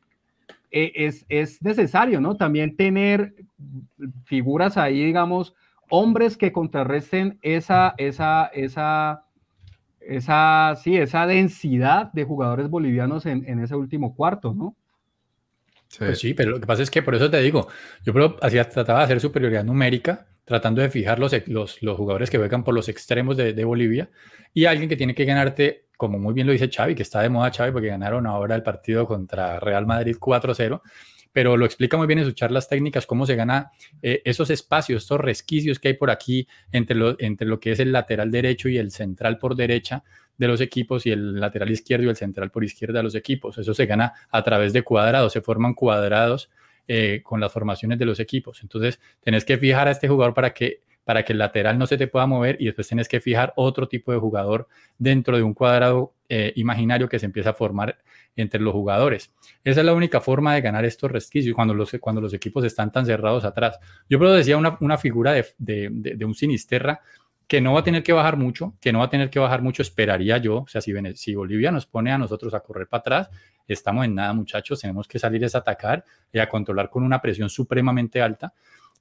e, 0.69 0.91
es, 0.95 1.25
es, 1.29 1.63
necesario, 1.63 2.19
¿no? 2.19 2.35
También 2.35 2.75
tener 2.75 3.35
figuras 4.25 4.75
ahí, 4.75 5.05
digamos, 5.05 5.55
hombres 5.89 6.35
que 6.35 6.51
contrarresten 6.51 7.39
esa, 7.41 7.95
esa, 7.97 8.47
esa, 8.47 9.23
esa, 10.01 10.75
sí, 10.83 10.97
esa 10.97 11.25
densidad 11.25 12.11
de 12.11 12.25
jugadores 12.25 12.69
bolivianos 12.69 13.25
en, 13.27 13.45
en 13.47 13.59
ese 13.59 13.77
último 13.77 14.13
cuarto, 14.13 14.53
¿no? 14.53 14.75
Sí. 15.87 15.99
Pues 15.99 16.19
sí, 16.19 16.33
pero 16.33 16.51
lo 16.51 16.59
que 16.59 16.67
pasa 16.67 16.83
es 16.83 16.91
que 16.91 17.01
por 17.01 17.15
eso 17.15 17.29
te 17.29 17.41
digo, 17.41 17.67
yo 18.03 18.13
hacía, 18.41 18.67
trataba 18.67 18.99
de 18.99 19.05
hacer 19.05 19.19
superioridad 19.19 19.63
numérica, 19.63 20.27
tratando 20.43 20.81
de 20.81 20.89
fijar 20.89 21.19
los, 21.19 21.33
los, 21.47 21.97
jugadores 21.97 22.29
que 22.29 22.37
juegan 22.37 22.63
por 22.63 22.73
los 22.73 22.89
extremos 22.89 23.37
de, 23.37 23.53
de, 23.53 23.63
Bolivia 23.63 24.09
y 24.53 24.65
alguien 24.65 24.89
que 24.89 24.95
tiene 24.95 25.15
que 25.15 25.25
ganarte, 25.25 25.87
como 25.97 26.19
muy 26.19 26.33
bien 26.33 26.47
lo 26.47 26.53
dice 26.53 26.69
Xavi, 26.69 26.95
que 26.95 27.03
está 27.03 27.21
de 27.21 27.29
moda 27.29 27.51
Xavi 27.51 27.71
porque 27.71 27.87
ganaron 27.87 28.27
ahora 28.27 28.55
el 28.55 28.63
partido 28.63 29.07
contra 29.07 29.59
Real 29.59 29.85
Madrid 29.87 30.17
4-0, 30.19 30.81
pero 31.35 31.57
lo 31.57 31.65
explica 31.65 31.97
muy 31.97 32.07
bien 32.07 32.19
en 32.19 32.25
sus 32.25 32.33
charlas 32.33 32.69
técnicas 32.69 33.05
cómo 33.05 33.25
se 33.25 33.35
gana 33.35 33.71
eh, 34.01 34.21
esos 34.23 34.49
espacios, 34.49 35.03
estos 35.03 35.19
resquicios 35.19 35.79
que 35.79 35.89
hay 35.89 35.93
por 35.95 36.09
aquí 36.09 36.47
entre 36.71 36.95
lo, 36.95 37.15
entre 37.19 37.45
lo 37.45 37.59
que 37.59 37.71
es 37.71 37.79
el 37.81 37.91
lateral 37.91 38.31
derecho 38.31 38.69
y 38.69 38.77
el 38.77 38.91
central 38.91 39.37
por 39.37 39.57
derecha 39.57 40.05
de 40.37 40.47
los 40.47 40.61
equipos 40.61 41.05
y 41.05 41.11
el 41.11 41.39
lateral 41.39 41.69
izquierdo 41.69 42.05
y 42.05 42.09
el 42.09 42.15
central 42.15 42.51
por 42.51 42.63
izquierda 42.63 42.99
de 42.99 43.03
los 43.03 43.15
equipos. 43.15 43.57
Eso 43.57 43.73
se 43.73 43.85
gana 43.85 44.13
a 44.29 44.43
través 44.43 44.73
de 44.73 44.83
cuadrados, 44.83 45.33
se 45.33 45.41
forman 45.41 45.73
cuadrados 45.73 46.49
eh, 46.87 47.21
con 47.23 47.39
las 47.39 47.51
formaciones 47.51 47.97
de 47.99 48.05
los 48.05 48.19
equipos. 48.19 48.61
Entonces, 48.61 48.99
tenés 49.21 49.45
que 49.45 49.57
fijar 49.57 49.87
a 49.87 49.91
este 49.91 50.07
jugador 50.07 50.33
para 50.33 50.53
que 50.53 50.81
para 51.05 51.23
que 51.23 51.33
el 51.33 51.39
lateral 51.39 51.77
no 51.77 51.85
se 51.87 51.97
te 51.97 52.07
pueda 52.07 52.25
mover 52.25 52.57
y 52.59 52.65
después 52.65 52.87
tienes 52.87 53.07
que 53.07 53.21
fijar 53.21 53.53
otro 53.55 53.87
tipo 53.87 54.11
de 54.11 54.17
jugador 54.17 54.67
dentro 54.97 55.37
de 55.37 55.43
un 55.43 55.53
cuadrado 55.53 56.13
eh, 56.27 56.51
imaginario 56.55 57.07
que 57.07 57.19
se 57.19 57.27
empieza 57.27 57.51
a 57.51 57.53
formar 57.53 57.99
entre 58.35 58.59
los 58.59 58.73
jugadores. 58.73 59.31
Esa 59.63 59.81
es 59.81 59.85
la 59.85 59.93
única 59.93 60.19
forma 60.19 60.55
de 60.55 60.61
ganar 60.61 60.83
estos 60.83 61.11
resquicios 61.11 61.55
cuando 61.55 61.75
los, 61.75 61.91
cuando 62.01 62.21
los 62.21 62.33
equipos 62.33 62.65
están 62.65 62.91
tan 62.91 63.05
cerrados 63.05 63.45
atrás. 63.45 63.79
Yo 64.09 64.17
pero 64.17 64.33
decía 64.33 64.57
una, 64.57 64.77
una 64.81 64.97
figura 64.97 65.33
de, 65.33 65.45
de, 65.59 65.89
de, 65.91 66.25
un 66.25 66.33
Sinisterra 66.33 67.01
que 67.47 67.61
no 67.61 67.73
va 67.73 67.81
a 67.81 67.83
tener 67.83 68.03
que 68.03 68.13
bajar 68.13 68.37
mucho, 68.37 68.73
que 68.81 68.91
no 68.91 68.99
va 68.99 69.05
a 69.05 69.09
tener 69.09 69.29
que 69.29 69.39
bajar 69.39 69.61
mucho, 69.61 69.81
esperaría 69.81 70.37
yo. 70.37 70.61
O 70.61 70.67
sea, 70.67 70.81
si, 70.81 70.93
si 71.15 71.35
Bolivia 71.35 71.71
nos 71.71 71.85
pone 71.85 72.11
a 72.11 72.17
nosotros 72.17 72.53
a 72.53 72.61
correr 72.61 72.87
para 72.87 72.99
atrás, 73.01 73.29
estamos 73.67 74.05
en 74.05 74.15
nada, 74.15 74.33
muchachos. 74.33 74.81
Tenemos 74.81 75.07
que 75.07 75.19
salir 75.19 75.43
a 75.43 75.57
atacar 75.57 76.03
y 76.31 76.39
a 76.39 76.49
controlar 76.49 76.89
con 76.89 77.03
una 77.03 77.21
presión 77.21 77.49
supremamente 77.49 78.21
alta. 78.21 78.53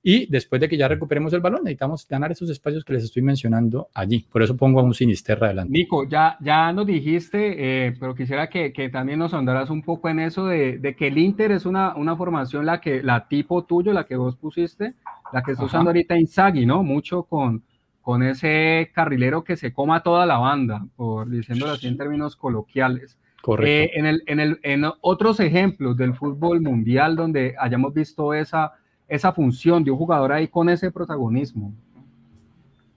Y 0.07 0.27
después 0.27 0.61
de 0.61 0.69
que 0.69 0.77
ya 0.77 0.87
recuperemos 0.87 1.33
el 1.33 1.41
balón, 1.41 1.61
necesitamos 1.65 2.07
ganar 2.07 2.31
esos 2.31 2.51
espacios 2.51 2.85
que 2.85 2.93
les 2.93 3.05
estoy 3.05 3.23
mencionando 3.23 3.89
allí. 3.95 4.27
Por 4.31 4.43
eso 4.43 4.55
pongo 4.55 4.79
a 4.81 4.83
un 4.83 4.93
Sinisterra 4.93 5.47
adelante. 5.47 5.73
Nico, 5.73 6.07
ya, 6.07 6.37
ya 6.43 6.71
nos 6.75 6.87
dijiste, 6.87 7.87
eh, 7.87 7.97
pero 7.99 8.15
quisiera 8.15 8.51
que, 8.51 8.71
que, 8.71 8.91
también 8.91 9.19
nos 9.19 9.33
ahondaras 9.33 9.71
un 9.71 9.81
poco 9.81 10.11
en 10.11 10.21
eso 10.21 10.45
de, 10.45 10.77
de, 10.77 10.95
que 10.95 11.07
el 11.07 11.17
Inter 11.17 11.53
es 11.53 11.65
una, 11.65 11.97
una 11.97 12.15
formación, 12.17 12.67
la, 12.67 12.83
que, 12.83 13.03
la 13.03 13.27
tipo 13.27 13.65
tuyo, 13.65 13.95
la 13.95 14.05
que 14.05 14.17
vos 14.17 14.37
pusiste, 14.37 14.93
la 15.33 15.43
que 15.43 15.53
está 15.53 15.65
usando 15.65 15.89
ahorita 15.89 16.19
Inzaghi, 16.19 16.67
¿no? 16.67 16.83
Mucho 16.83 17.23
con, 17.23 17.63
con 18.05 18.23
ese 18.23 18.93
carrilero 18.95 19.43
que 19.43 19.57
se 19.57 19.73
coma 19.73 20.03
toda 20.03 20.27
la 20.27 20.39
banda, 20.39 20.87
por 20.95 21.29
diciéndolo 21.29 21.73
así 21.73 21.89
en 21.89 21.97
términos 21.97 22.37
coloquiales. 22.37 23.19
Correcto. 23.43 23.69
Eh, 23.69 23.99
en, 23.99 24.07
el, 24.07 24.23
en, 24.27 24.41
el, 24.41 24.61
en 24.63 24.85
otros 25.01 25.41
ejemplos 25.41 25.97
del 25.97 26.15
fútbol 26.15 26.61
mundial 26.61 27.17
donde 27.17 27.55
hayamos 27.59 27.93
visto 27.93 28.33
esa 28.33 28.75
esa 29.09 29.33
función 29.33 29.85
de 29.85 29.91
un 29.91 29.99
jugador 29.99 30.33
ahí 30.33 30.49
con 30.49 30.69
ese 30.69 30.91
protagonismo. 30.91 31.73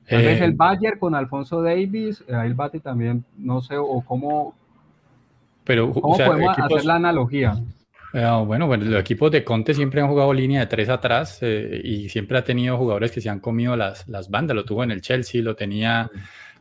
Tal 0.07 0.21
vez 0.21 0.41
el 0.41 0.51
eh, 0.51 0.55
Bayern 0.55 0.99
con 0.99 1.15
Alfonso 1.15 1.61
Davis, 1.61 2.23
eh, 2.27 2.35
ahí 2.35 2.47
el 2.47 2.53
Bati 2.53 2.79
también, 2.79 3.25
no 3.37 3.61
sé, 3.61 3.75
o 3.77 4.01
cómo, 4.01 4.55
pero, 5.65 5.91
podemos 5.91 6.57
hacer 6.57 6.85
la 6.85 6.95
analogía. 6.95 7.61
Eh, 8.17 8.43
bueno, 8.45 8.67
bueno, 8.67 8.85
los 8.85 8.99
equipos 8.99 9.31
de 9.31 9.43
Conte 9.43 9.73
siempre 9.73 10.01
han 10.01 10.07
jugado 10.07 10.33
línea 10.33 10.61
de 10.61 10.67
tres 10.67 10.89
atrás 10.89 11.39
y 11.41 12.09
siempre 12.09 12.37
ha 12.37 12.43
tenido 12.43 12.77
jugadores 12.77 13.11
que 13.11 13.21
se 13.21 13.29
han 13.29 13.39
comido 13.39 13.75
las, 13.75 14.07
las 14.07 14.29
bandas. 14.29 14.55
Lo 14.55 14.65
tuvo 14.65 14.83
en 14.83 14.91
el 14.91 15.01
Chelsea, 15.01 15.41
lo 15.41 15.55
tenía, 15.55 16.09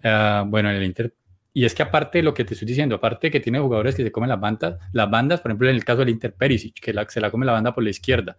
bueno, 0.03 0.71
en 0.71 0.77
el 0.77 0.85
Inter. 0.85 1.15
Y 1.55 1.65
es 1.65 1.75
que 1.75 1.83
aparte 1.83 2.19
de 2.19 2.25
lo 2.25 2.35
que 2.35 2.45
te 2.45 2.53
estoy 2.53 2.69
diciendo, 2.69 2.97
aparte 2.97 3.31
que 3.31 3.41
tiene 3.41 3.59
jugadores 3.59 3.95
que 3.95 4.03
se 4.03 4.13
comen 4.13 4.29
las 4.29 4.39
bandas, 4.39 4.77
las 4.93 5.09
bandas, 5.09 5.41
por 5.41 5.51
ejemplo, 5.51 5.71
en 5.71 5.77
el 5.77 5.85
caso 5.85 6.01
del 6.01 6.11
Inter 6.11 6.35
Perisic, 6.35 6.81
que 6.81 6.93
se 7.09 7.21
la 7.21 7.31
come 7.31 7.47
la 7.47 7.53
banda 7.53 7.75
por 7.75 7.83
la 7.83 7.91
izquierda 7.91 8.37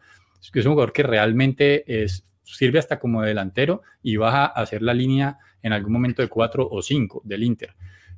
es 0.54 0.66
un 0.66 0.74
jugador 0.74 0.94
que 0.94 1.04
realmente 1.04 2.04
es, 2.04 2.24
sirve 2.44 2.80
hasta 2.80 3.00
como 3.00 3.22
delantero 3.22 3.82
y 4.02 4.18
baja 4.18 4.46
a 4.46 4.62
hacer 4.62 4.82
la 4.82 4.94
línea 4.94 5.38
en 5.62 5.74
algún 5.74 5.94
momento 5.94 6.22
de 6.22 6.28
4 6.28 6.68
o 6.70 6.82
5 6.82 7.22
del 7.26 7.44
Inter. 7.44 7.74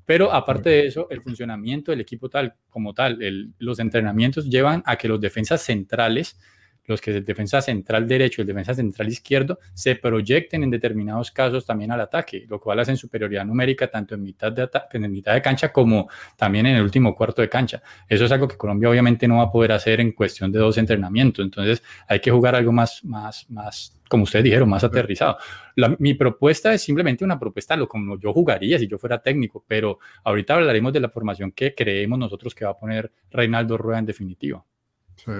Pero 0.10 0.34
aparte 0.34 0.72
de 0.72 0.88
eso, 0.88 1.06
el 1.12 1.22
funcionamiento 1.22 1.91
del 1.91 2.02
equipo 2.02 2.30
tal 2.30 2.56
como 2.72 2.95
tal, 2.95 3.19
los 3.60 3.78
entrenamientos 3.78 4.50
llevan 4.50 4.82
a 4.88 4.95
que 4.95 5.08
los 5.08 5.22
defensas 5.22 5.62
centrales 5.62 6.36
los 6.89 7.02
que 7.02 7.12
es 7.12 7.17
el 7.17 7.25
defensa 7.25 7.62
central 7.62 8.08
derecho 8.08 8.41
y 8.41 8.43
el 8.43 8.47
defensa 8.47 8.73
central 8.73 9.08
izquierdo 9.08 9.60
se 9.73 9.95
proyecten 9.95 10.63
en 10.63 10.71
determinados 10.71 11.32
casos 11.32 11.65
también 11.65 11.91
al 11.91 12.02
ataque, 12.02 12.45
lo 12.49 12.60
cual 12.60 12.80
hace 12.80 12.95
superioridad 12.95 13.45
numérica 13.45 13.88
tanto 13.89 14.15
en 14.15 14.23
mitad 14.23 14.52
de, 14.52 14.67
en 14.91 15.12
mitad 15.12 15.34
de 15.34 15.41
cancha 15.41 15.71
como 15.71 16.10
también 16.36 16.65
en 16.65 16.78
el 16.78 16.84
último 16.84 17.15
cuarto 17.15 17.41
de 17.41 17.49
cancha. 17.49 17.82
Eso 18.08 18.25
es 18.25 18.32
algo 18.32 18.47
que 18.47 18.58
Colombia 18.58 18.89
obviamente 18.89 19.28
no 19.28 19.38
va 19.38 19.43
a 19.43 19.52
poder 19.52 19.71
hacer 19.71 20.02
en 20.02 20.12
cuestión 20.12 20.52
de 20.52 20.60
dos 20.60 20.78
entrenamientos, 20.78 21.45
entonces 21.45 21.84
hay 22.08 22.19
que 22.19 22.32
jugar 22.32 22.56
algo 22.56 22.71
más, 22.71 23.04
más, 23.06 23.49
más 23.49 23.95
como 24.08 24.23
ustedes 24.23 24.43
dijeron, 24.43 24.67
más 24.67 24.84
aterrizado. 24.84 25.38
mi 25.99 26.15
propuesta 26.15 26.73
es 26.73 26.82
simplemente 26.82 27.23
una 27.23 27.39
propuesta, 27.39 27.75
lo 27.75 27.88
como 27.88 28.19
yo 28.19 28.34
jugaría 28.34 28.80
si 28.80 28.88
yo 28.88 28.97
fuera 28.97 29.21
técnico, 29.21 29.63
pero 29.67 29.99
ahorita 30.23 30.56
hablaremos 30.56 30.91
de 30.91 30.99
la 30.99 31.10
formación 31.10 31.52
que 31.52 31.75
creemos 31.75 32.17
nosotros 32.17 32.56
que 32.56 32.65
va 32.65 32.71
a 32.71 32.78
poner 32.78 33.12
Reinaldo 33.30 33.78
Rueda 33.78 33.99
en 33.99 34.06
definitiva. 34.08 34.65
Sí 35.15 35.32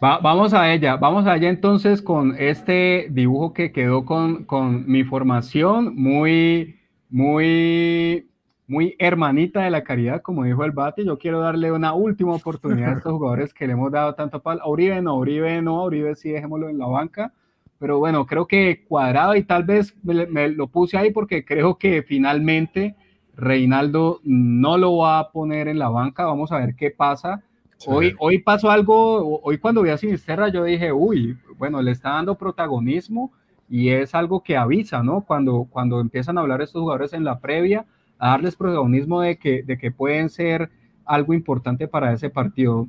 vamos 0.00 0.52
a 0.54 0.72
ella, 0.72 0.96
vamos 0.96 1.26
a 1.26 1.36
ella 1.36 1.48
entonces 1.48 2.02
con 2.02 2.34
este 2.38 3.08
dibujo 3.10 3.52
que 3.52 3.72
quedó 3.72 4.04
con, 4.04 4.44
con 4.44 4.86
mi 4.90 5.04
formación, 5.04 5.94
muy, 5.94 6.80
muy, 7.10 8.28
muy 8.66 8.96
hermanita 8.98 9.62
de 9.62 9.70
la 9.70 9.84
caridad, 9.84 10.22
como 10.22 10.44
dijo 10.44 10.64
el 10.64 10.72
Bate. 10.72 11.04
Yo 11.04 11.18
quiero 11.18 11.40
darle 11.40 11.70
una 11.70 11.94
última 11.94 12.32
oportunidad 12.32 12.90
a 12.90 12.96
estos 12.96 13.12
jugadores 13.18 13.54
que 13.54 13.66
le 13.66 13.74
hemos 13.74 13.92
dado 13.92 14.14
tanto 14.14 14.42
pal. 14.42 14.60
Uribe 14.64 15.00
no, 15.00 15.16
Uribe 15.16 15.62
no, 15.62 15.84
Uribe 15.84 16.14
sí, 16.16 16.30
dejémoslo 16.30 16.68
en 16.68 16.78
la 16.78 16.86
banca. 16.86 17.32
Pero 17.78 17.98
bueno, 17.98 18.24
creo 18.26 18.46
que 18.46 18.84
cuadrado 18.86 19.34
y 19.36 19.42
tal 19.42 19.64
vez 19.64 19.94
me 20.02 20.48
lo 20.48 20.68
puse 20.68 20.96
ahí 20.96 21.12
porque 21.12 21.44
creo 21.44 21.76
que 21.76 22.02
finalmente 22.02 22.94
Reinaldo 23.36 24.20
no 24.22 24.78
lo 24.78 24.98
va 24.98 25.18
a 25.18 25.30
poner 25.30 25.68
en 25.68 25.78
la 25.78 25.88
banca. 25.88 26.24
Vamos 26.24 26.50
a 26.52 26.58
ver 26.58 26.76
qué 26.76 26.90
pasa 26.90 27.42
Hoy, 27.86 28.14
hoy 28.18 28.38
pasó 28.38 28.70
algo, 28.70 29.40
hoy 29.42 29.58
cuando 29.58 29.82
vi 29.82 29.90
a 29.90 29.98
Sinisterra 29.98 30.48
yo 30.48 30.64
dije, 30.64 30.92
uy, 30.92 31.36
bueno, 31.58 31.82
le 31.82 31.90
está 31.90 32.10
dando 32.10 32.36
protagonismo 32.36 33.32
y 33.68 33.90
es 33.90 34.14
algo 34.14 34.42
que 34.42 34.56
avisa, 34.56 35.02
¿no? 35.02 35.22
Cuando, 35.22 35.66
cuando 35.70 36.00
empiezan 36.00 36.38
a 36.38 36.42
hablar 36.42 36.62
estos 36.62 36.82
jugadores 36.82 37.12
en 37.12 37.24
la 37.24 37.40
previa, 37.40 37.84
a 38.18 38.30
darles 38.30 38.56
protagonismo 38.56 39.20
de 39.20 39.36
que, 39.36 39.62
de 39.62 39.76
que 39.78 39.90
pueden 39.90 40.30
ser 40.30 40.70
algo 41.04 41.34
importante 41.34 41.88
para 41.88 42.12
ese 42.12 42.30
partido. 42.30 42.86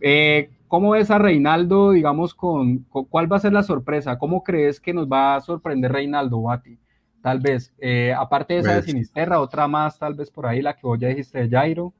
Eh, 0.00 0.50
¿Cómo 0.68 0.90
ves 0.90 1.10
a 1.10 1.18
Reinaldo, 1.18 1.92
digamos, 1.92 2.34
con, 2.34 2.84
cuál 2.88 3.30
va 3.30 3.38
a 3.38 3.40
ser 3.40 3.52
la 3.52 3.62
sorpresa? 3.62 4.18
¿Cómo 4.18 4.44
crees 4.44 4.80
que 4.80 4.92
nos 4.92 5.10
va 5.10 5.34
a 5.34 5.40
sorprender 5.40 5.92
Reinaldo, 5.92 6.42
Bati? 6.42 6.78
Tal 7.22 7.40
vez, 7.40 7.72
eh, 7.78 8.14
aparte 8.16 8.54
de 8.54 8.60
esa 8.60 8.70
de 8.70 8.76
pues 8.76 8.86
Sinisterra, 8.86 9.40
otra 9.40 9.66
más, 9.66 9.98
tal 9.98 10.14
vez 10.14 10.30
por 10.30 10.46
ahí, 10.46 10.60
la 10.60 10.74
que 10.74 10.86
vos 10.86 10.98
ya 10.98 11.08
dijiste 11.08 11.38
de 11.38 11.48
Jairo. 11.48 11.94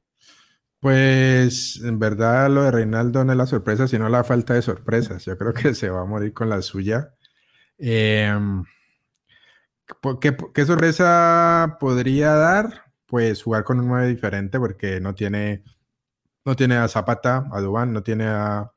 Pues 0.81 1.81
en 1.83 1.99
verdad 1.99 2.49
lo 2.51 2.63
de 2.63 2.71
Reinaldo 2.71 3.25
no 3.25 3.33
es 3.33 3.39
la 3.39 3.47
sorpresa, 3.47 3.89
sino 3.89 4.09
la 4.09 4.23
falta 4.23 4.55
de 4.55 4.63
sorpresas. 4.63 5.25
Yo 5.25 5.37
creo 5.37 5.53
que 5.53 5.75
se 5.75 5.91
va 5.91 6.03
a 6.03 6.05
morir 6.05 6.33
con 6.33 6.49
la 6.49 6.63
suya. 6.63 7.15
Em, 7.79 8.65
¿qué, 10.21 10.65
sorpresa 10.67 11.77
podría 11.81 12.33
dar? 12.35 12.85
Pues 13.07 13.43
jugar 13.43 13.65
con 13.65 13.81
un 13.81 13.89
9 13.89 14.09
diferente 14.09 14.59
porque 14.59 15.01
no 15.01 15.15
tiene, 15.15 15.65
no 16.45 16.57
tiene 16.57 16.77
a 16.77 16.89
Zapata, 16.89 17.49
a 17.53 17.61
Dubán, 17.61 17.93
no 17.93 18.03
tiene 18.03 18.27
a, 18.27 18.71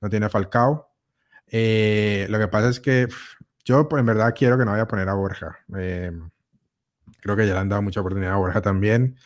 no 0.00 0.10
tiene 0.10 0.28
Falcao. 0.28 0.90
Eh, 1.48 2.26
lo 2.30 2.38
que 2.38 2.48
pasa 2.48 2.68
es 2.70 2.80
que 2.80 3.08
yo 3.64 3.88
en 3.92 4.06
verdad 4.06 4.34
quiero 4.36 4.58
que 4.58 4.64
no 4.64 4.72
vaya 4.72 4.84
a 4.84 4.88
poner 4.88 5.08
a 5.08 5.14
Borja. 5.14 5.58
Em, 5.74 6.30
creo 7.20 7.36
que 7.36 7.46
ya 7.46 7.54
le 7.54 7.60
han 7.60 7.68
dado 7.68 7.82
mucha 7.82 8.00
oportunidad 8.00 8.34
a 8.34 8.36
Borja 8.36 8.60
también 8.62 9.16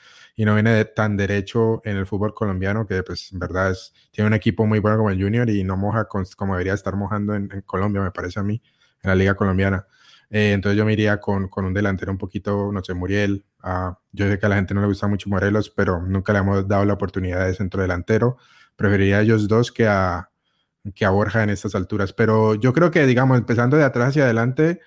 y 0.41 0.47
no 0.47 0.55
viene 0.55 0.87
tan 0.87 1.19
derecho 1.19 1.83
en 1.85 1.99
el 1.99 2.07
fútbol 2.07 2.33
colombiano, 2.33 2.87
que 2.87 3.03
pues 3.03 3.31
en 3.31 3.39
verdad 3.39 3.77
tiene 4.11 4.29
un 4.29 4.33
equipo 4.33 4.67
muy 4.67 4.79
bueno 4.79 4.97
como 4.97 5.11
el 5.11 5.23
Junior 5.23 5.51
y 5.51 5.65
no 5.65 5.77
moja 5.77 6.09
como 6.09 6.55
debería 6.55 6.73
estar 6.73 6.97
mojando 6.97 7.35
en, 7.35 7.47
Colombia, 7.67 8.01
me 8.01 8.11
parece 8.11 8.41
a 8.41 8.43
mí, 8.43 8.63
en 9.03 9.11
la 9.11 9.15
liga 9.15 9.35
colombiana. 9.35 9.87
Eh, 10.31 10.53
entonces 10.53 10.79
yo 10.79 10.87
me 10.87 10.95
iría 10.95 11.21
con, 11.21 11.49
con, 11.49 11.67
un 11.67 11.75
delantero 11.75 12.11
un 12.11 12.17
poquito, 12.17 12.73
no 12.73 12.83
sé, 12.83 12.95
Muriel. 12.95 13.45
Yo 14.13 14.29
sé 14.29 14.39
que 14.39 14.47
a 14.47 14.49
la 14.49 14.55
gente 14.55 14.73
no 14.73 14.81
le 14.81 14.87
gusta 14.87 15.09
mucho 15.09 15.29
Morelos, 15.29 15.69
pero 15.69 16.01
nunca 16.01 16.33
le 16.33 16.39
hemos 16.39 16.67
dado 16.67 16.87
la 16.87 16.95
oportunidad 16.95 17.45
de 17.45 17.53
centro 17.53 17.83
delantero. 17.83 18.39
Preferiría 18.77 19.19
a 19.19 19.21
ellos 19.21 19.47
dos 19.47 19.71
que 19.71 19.89
a, 19.89 20.31
que 20.95 21.05
a 21.05 21.11
Borja 21.11 21.43
en 21.43 21.51
estas 21.51 21.75
alturas. 21.75 22.15
Pero 22.15 22.55
yo 22.55 22.73
creo 22.73 22.91
que, 22.91 23.05
digamos, 23.05 23.37
empezando 23.37 23.77
de 23.77 23.85
atrás 23.85 24.09
hacia 24.09 24.25
adelante, 24.25 24.81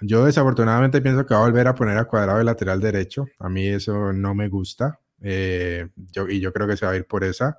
yo 0.00 0.24
desafortunadamente 0.24 1.00
pienso 1.00 1.26
que 1.26 1.34
va 1.34 1.40
a 1.40 1.44
volver 1.44 1.66
a 1.68 1.74
poner 1.74 1.98
a 1.98 2.04
cuadrado 2.04 2.40
el 2.40 2.46
lateral 2.46 2.80
derecho. 2.80 3.26
A 3.38 3.48
mí 3.48 3.66
eso 3.66 4.12
no 4.12 4.34
me 4.34 4.48
gusta. 4.48 5.00
Eh, 5.20 5.88
y 6.28 6.40
yo 6.40 6.52
creo 6.52 6.66
que 6.66 6.76
se 6.76 6.86
va 6.86 6.92
a 6.92 6.96
ir 6.96 7.06
por 7.06 7.24
esa. 7.24 7.58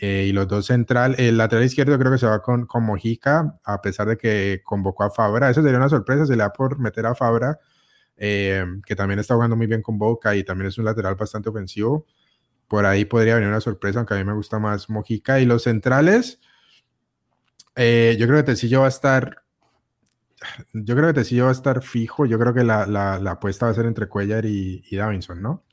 Eh, 0.00 0.26
y 0.28 0.32
los 0.32 0.48
dos 0.48 0.66
central, 0.66 1.14
el 1.18 1.36
lateral 1.36 1.64
izquierdo 1.64 1.98
creo 1.98 2.10
que 2.10 2.18
se 2.18 2.26
va 2.26 2.42
con, 2.42 2.66
con, 2.66 2.84
Mojica, 2.84 3.58
a 3.64 3.80
pesar 3.80 4.08
de 4.08 4.16
que 4.16 4.60
convocó 4.64 5.04
a 5.04 5.10
Fabra. 5.10 5.50
Eso 5.50 5.62
sería 5.62 5.78
una 5.78 5.88
sorpresa, 5.88 6.26
se 6.26 6.32
le 6.32 6.38
da 6.38 6.52
por 6.52 6.78
meter 6.78 7.06
a 7.06 7.14
Fabra, 7.14 7.58
eh, 8.16 8.64
que 8.84 8.96
también 8.96 9.20
está 9.20 9.34
jugando 9.34 9.56
muy 9.56 9.66
bien 9.66 9.82
con 9.82 9.98
Boca 9.98 10.34
y 10.34 10.44
también 10.44 10.68
es 10.68 10.78
un 10.78 10.84
lateral 10.84 11.14
bastante 11.14 11.48
ofensivo. 11.50 12.06
Por 12.68 12.84
ahí 12.84 13.04
podría 13.04 13.36
venir 13.36 13.48
una 13.48 13.60
sorpresa, 13.60 14.00
aunque 14.00 14.14
a 14.14 14.16
mí 14.18 14.24
me 14.24 14.34
gusta 14.34 14.58
más 14.58 14.90
Mojica. 14.90 15.40
Y 15.40 15.46
los 15.46 15.62
centrales, 15.64 16.40
yo 17.76 18.26
creo 18.26 18.36
que 18.36 18.42
Tecillo 18.42 18.80
va 18.80 18.86
a 18.86 18.88
estar 18.88 19.45
yo 20.72 20.94
creo 20.94 21.08
que 21.08 21.14
Tecillo 21.14 21.44
va 21.44 21.50
a 21.50 21.52
estar 21.52 21.82
fijo. 21.82 22.26
Yo 22.26 22.38
creo 22.38 22.54
que 22.54 22.64
la, 22.64 22.86
la, 22.86 23.30
apuesta 23.30 23.66
va 23.66 23.72
a 23.72 23.74
ser 23.74 23.86
entre 23.86 24.08
Cuellar 24.08 24.44
y, 24.46 24.84
y, 24.90 24.96
Davinson, 24.96 25.40
¿no? 25.42 25.64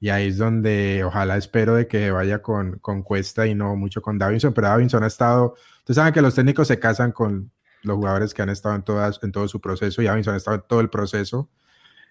Y 0.00 0.08
ahí 0.10 0.28
es 0.28 0.38
donde 0.38 1.04
ojalá 1.04 1.36
espero 1.36 1.76
de 1.76 1.86
que 1.86 2.10
vaya 2.10 2.42
con, 2.42 2.78
con 2.80 3.02
Cuesta 3.02 3.46
y 3.46 3.54
no 3.54 3.76
mucho 3.76 4.02
con 4.02 4.18
Davinson. 4.18 4.52
Pero 4.52 4.68
Davinson 4.68 5.04
ha 5.04 5.06
estado. 5.06 5.54
Ustedes 5.78 5.96
saben 5.96 6.12
que 6.12 6.22
los 6.22 6.34
técnicos 6.34 6.68
se 6.68 6.78
casan 6.80 7.12
con 7.12 7.52
los 7.82 7.96
jugadores 7.96 8.34
que 8.34 8.42
han 8.42 8.50
estado 8.50 8.74
en, 8.74 8.82
todas, 8.82 9.20
en 9.22 9.32
todo 9.32 9.48
su 9.48 9.60
proceso 9.60 10.02
y 10.02 10.06
Davinson 10.06 10.34
ha 10.34 10.36
estado 10.38 10.56
en 10.56 10.64
todo 10.66 10.80
el 10.80 10.90
proceso. 10.90 11.50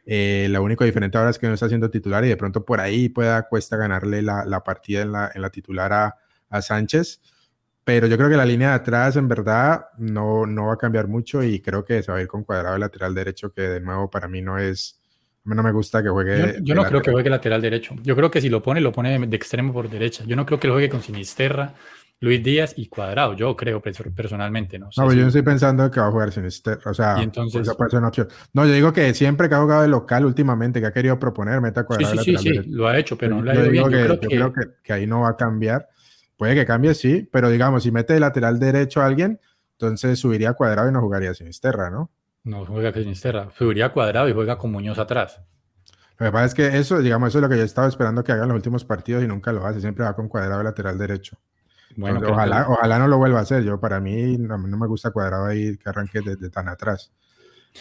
Eh, 0.06 0.48
lo 0.50 0.64
único 0.64 0.84
diferente 0.84 1.18
ahora 1.18 1.30
es 1.30 1.38
que 1.38 1.48
no 1.48 1.54
está 1.54 1.68
siendo 1.68 1.92
titular 1.92 2.26
y 2.26 2.30
de 2.30 2.38
pronto 2.38 2.66
por 2.66 2.80
ahí 2.80 3.10
pueda 3.10 3.48
Cuesta 3.48 3.78
ganarle 3.78 4.22
la, 4.22 4.46
la 4.46 4.64
partida 4.64 5.02
en 5.02 5.12
la, 5.12 5.32
en 5.34 5.42
la 5.42 5.50
titular 5.52 5.94
a, 5.94 6.18
a 6.50 6.62
Sánchez 6.62 7.22
pero 7.84 8.08
yo 8.08 8.18
creo 8.18 8.30
que 8.30 8.38
la 8.38 8.46
línea 8.46 8.70
de 8.70 8.76
atrás 8.76 9.16
en 9.16 9.28
verdad 9.28 9.86
no, 9.98 10.46
no 10.46 10.68
va 10.68 10.74
a 10.74 10.78
cambiar 10.78 11.08
mucho 11.08 11.44
y 11.44 11.60
creo 11.62 11.84
que 11.84 12.04
se 12.04 12.12
va 12.12 12.20
a 12.20 12.22
ir 12.22 12.28
con 12.28 12.44
cuadrado 12.44 12.76
el 12.76 12.82
lateral 12.82 13.16
derecho, 13.16 13.52
que 13.52 13.62
de 13.62 13.82
nuevo 13.82 14.10
para 14.10 14.28
mí 14.28 14.42
no 14.42 14.60
es, 14.60 15.00
a 15.44 15.50
mí 15.50 15.56
no 15.56 15.64
me 15.64 15.72
gusta 15.72 16.04
que 16.04 16.10
juegue. 16.10 16.60
Yo, 16.62 16.76
no 16.76 16.84
creo 16.84 17.02
que 17.02 17.12
juegue 17.12 17.30
lateral 17.30 17.62
derecho. 17.62 17.96
Yo 18.04 18.16
creo 18.16 18.30
que 18.30 18.40
si 18.40 18.50
lo 18.50 18.62
pone, 18.62 18.82
lo 18.82 18.92
pone 18.92 19.18
de, 19.18 19.36
extremo 19.36 19.74
por 19.74 19.90
derecha. 19.90 20.24
Yo 20.28 20.36
no 20.36 20.46
creo 20.46 20.60
que 20.60 20.68
lo 20.68 20.76
juegue 20.76 20.90
con 20.90 21.02
Sinisterra, 21.02 21.74
Luis 22.20 22.44
Díaz 22.44 22.76
y 22.78 22.86
Cuadrado. 22.86 23.36
Yo 23.36 23.56
creo 23.56 23.82
personalmente, 23.82 24.78
¿no? 24.78 24.90
no, 24.96 25.06
pues 25.06 25.16
yo 25.16 25.24
no 25.24 25.30
estoy 25.30 25.42
pensando 25.42 25.90
que 25.90 26.00
va 26.00 26.08
a 26.08 26.12
jugar 26.12 26.32
Sinisterra. 26.32 26.92
O 26.92 26.94
sea, 26.94 27.16
entonces, 27.20 27.68
puede 27.76 27.90
ser 27.90 27.98
una 27.98 28.10
opción. 28.10 28.28
No, 28.54 28.68
yo 28.68 28.74
digo 28.74 28.94
que 28.94 29.12
siempre 29.16 29.50
que 29.50 29.56
ha 29.56 29.60
jugado 29.60 29.82
de 29.82 29.88
local 29.88 30.26
últimamente, 30.26 30.80
que 30.80 30.86
ha 30.86 30.94
querido 30.94 31.18
proponer, 31.18 31.60
meta 31.62 31.84
Cuadrado. 31.84 32.22
Sí, 32.22 32.38
sí, 32.38 32.38
sí, 32.38 32.50
sí, 32.62 32.70
lo 32.70 32.88
ha 32.88 33.00
hecho, 33.00 33.18
pero 33.18 33.38
no 33.38 33.42
lo 33.42 33.50
ha 33.50 33.56
ido 33.56 33.70
bien. 33.72 33.90
yo 33.90 34.20
creo 34.20 34.54
que, 34.54 34.62
que 34.84 34.94
ahí 34.94 35.08
no 35.08 35.22
va 35.22 35.30
a 35.30 35.36
cambiar. 35.36 35.90
Puede 36.42 36.56
que 36.56 36.66
cambie, 36.66 36.96
sí, 36.96 37.30
pero 37.32 37.52
digamos, 37.52 37.84
si 37.84 37.92
mete 37.92 38.14
de 38.14 38.20
lateral 38.20 38.58
derecho 38.58 39.00
a 39.00 39.06
alguien, 39.06 39.40
entonces 39.74 40.18
subiría 40.18 40.54
cuadrado 40.54 40.90
y 40.90 40.92
no 40.92 41.00
jugaría 41.00 41.36
Sinisterra, 41.36 41.92
¿no? 41.92 42.10
No 42.44 42.66
juega 42.66 42.92
Sinisterra, 42.92 43.50
subiría 43.56 43.94
cuadrado 43.94 44.28
y 44.28 44.34
juega 44.34 44.58
con 44.58 44.72
Muñoz 44.72 44.98
atrás. 44.98 45.40
Lo 46.18 46.26
que 46.26 46.32
pasa 46.32 46.46
es 46.46 46.54
que 46.56 46.80
eso, 46.80 46.98
digamos, 46.98 47.30
eso 47.30 47.38
es 47.38 47.42
lo 47.44 47.48
que 47.50 47.58
yo 47.58 47.62
he 47.62 47.66
estado 47.66 47.88
esperando 47.88 48.24
que 48.24 48.32
hagan 48.32 48.48
los 48.48 48.56
últimos 48.56 48.84
partidos 48.84 49.24
y 49.24 49.28
nunca 49.28 49.54
lo 49.54 49.64
hace, 49.68 49.82
siempre 49.82 50.04
va 50.04 50.16
con 50.16 50.28
cuadrado 50.28 50.64
lateral 50.64 50.98
derecho. 50.98 51.38
Bueno, 51.96 52.20
ojalá, 52.28 52.66
ojalá 52.68 52.98
no 52.98 53.08
lo 53.08 53.20
vuelva 53.20 53.38
a 53.38 53.42
hacer. 53.44 53.64
Yo, 53.64 53.80
para 53.80 54.00
mí, 54.00 54.36
no, 54.40 54.58
me 54.58 54.88
gusta 54.88 55.12
cuadrado 55.12 55.46
ahí 55.46 55.78
que 55.78 55.90
arranque 55.90 56.22
desde 56.22 56.50
tan 56.50 56.70
atrás. 56.70 57.12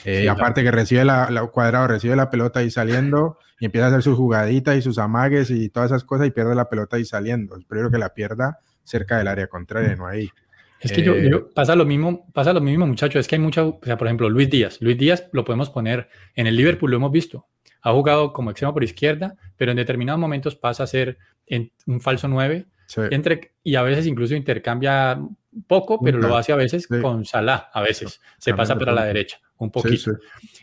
Eh, 0.04 0.28
aparte 0.28 0.62
que 0.62 0.70
recibe 0.70 1.04
la, 1.04 1.30
la, 1.30 1.46
cuadrado, 1.46 1.88
recibe 1.88 2.16
la 2.16 2.30
pelota 2.30 2.60
ahí 2.60 2.70
saliendo 2.70 3.38
y 3.58 3.66
empieza 3.66 3.86
a 3.86 3.88
hacer 3.90 4.02
sus 4.02 4.16
jugaditas 4.16 4.76
y 4.76 4.82
sus 4.82 4.98
amagues 4.98 5.50
y 5.50 5.68
todas 5.68 5.90
esas 5.90 6.04
cosas 6.04 6.26
y 6.26 6.30
pierde 6.30 6.54
la 6.54 6.68
pelota 6.68 6.96
ahí 6.96 7.04
saliendo. 7.04 7.56
Espero 7.56 7.90
que 7.90 7.98
la 7.98 8.14
pierda 8.14 8.60
cerca 8.84 9.18
del 9.18 9.28
área 9.28 9.46
contraria, 9.46 9.94
no 9.96 10.06
ahí. 10.06 10.30
Es 10.80 10.92
que 10.92 11.02
yo, 11.02 11.14
eh, 11.14 11.30
pasa 11.54 11.76
lo 11.76 11.84
mismo, 11.84 12.26
pasa 12.32 12.54
lo 12.54 12.60
mismo, 12.60 12.86
muchachos. 12.86 13.20
Es 13.20 13.28
que 13.28 13.34
hay 13.34 13.40
mucha, 13.40 13.64
o 13.64 13.78
sea, 13.82 13.98
por 13.98 14.06
ejemplo, 14.06 14.30
Luis 14.30 14.48
Díaz. 14.48 14.78
Luis 14.80 14.96
Díaz 14.96 15.28
lo 15.32 15.44
podemos 15.44 15.68
poner 15.68 16.08
en 16.34 16.46
el 16.46 16.56
Liverpool, 16.56 16.90
lo 16.90 16.96
hemos 16.96 17.12
visto. 17.12 17.46
Ha 17.82 17.92
jugado 17.92 18.32
como 18.32 18.50
extremo 18.50 18.72
por 18.72 18.82
izquierda, 18.82 19.36
pero 19.56 19.72
en 19.72 19.76
determinados 19.76 20.18
momentos 20.18 20.56
pasa 20.56 20.84
a 20.84 20.86
ser 20.86 21.18
en 21.46 21.70
un 21.86 22.00
falso 22.00 22.28
9 22.28 22.66
entre, 23.10 23.52
y 23.62 23.74
a 23.76 23.82
veces 23.82 24.06
incluso 24.06 24.34
intercambia 24.34 25.20
poco, 25.66 26.00
pero 26.02 26.18
lo 26.18 26.36
hace 26.36 26.52
a 26.52 26.56
veces 26.56 26.86
con 26.86 27.24
Salah, 27.24 27.70
a 27.72 27.82
veces. 27.82 28.20
Se 28.38 28.54
pasa 28.54 28.76
para 28.76 28.92
la 28.92 29.04
derecha, 29.04 29.40
un 29.60 29.70
poquito. 29.70 30.12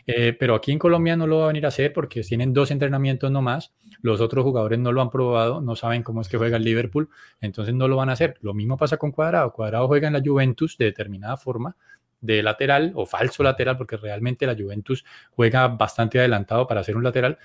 Eh, 0.06 0.36
pero 0.38 0.54
aquí 0.54 0.72
en 0.72 0.78
Colombia 0.78 1.16
no 1.16 1.26
lo 1.26 1.38
va 1.38 1.44
a 1.44 1.46
venir 1.48 1.64
a 1.64 1.68
hacer 1.68 1.92
porque 1.92 2.22
tienen 2.22 2.52
dos 2.52 2.70
entrenamientos 2.70 3.30
nomás. 3.30 3.72
Los 4.02 4.20
otros 4.20 4.44
jugadores 4.44 4.78
no 4.78 4.92
lo 4.92 5.00
han 5.00 5.10
probado, 5.10 5.60
no 5.60 5.76
saben 5.76 6.02
cómo 6.02 6.20
es 6.20 6.28
que 6.28 6.36
juega 6.36 6.56
el 6.56 6.64
Liverpool, 6.64 7.08
entonces 7.40 7.74
no 7.74 7.88
lo 7.88 7.96
van 7.96 8.10
a 8.10 8.12
hacer. 8.12 8.36
Lo 8.40 8.54
mismo 8.54 8.76
pasa 8.76 8.96
con 8.96 9.12
Cuadrado. 9.12 9.52
Cuadrado 9.52 9.86
juega 9.86 10.08
en 10.08 10.14
la 10.14 10.22
Juventus 10.24 10.76
de 10.76 10.86
determinada 10.86 11.36
forma, 11.36 11.76
de 12.20 12.42
lateral 12.42 12.92
o 12.96 13.06
falso 13.06 13.42
lateral, 13.42 13.76
porque 13.76 13.96
realmente 13.96 14.46
la 14.46 14.56
Juventus 14.56 15.04
juega 15.30 15.68
bastante 15.68 16.18
adelantado 16.18 16.66
para 16.66 16.82
ser 16.82 16.96
un 16.96 17.04
lateral, 17.04 17.38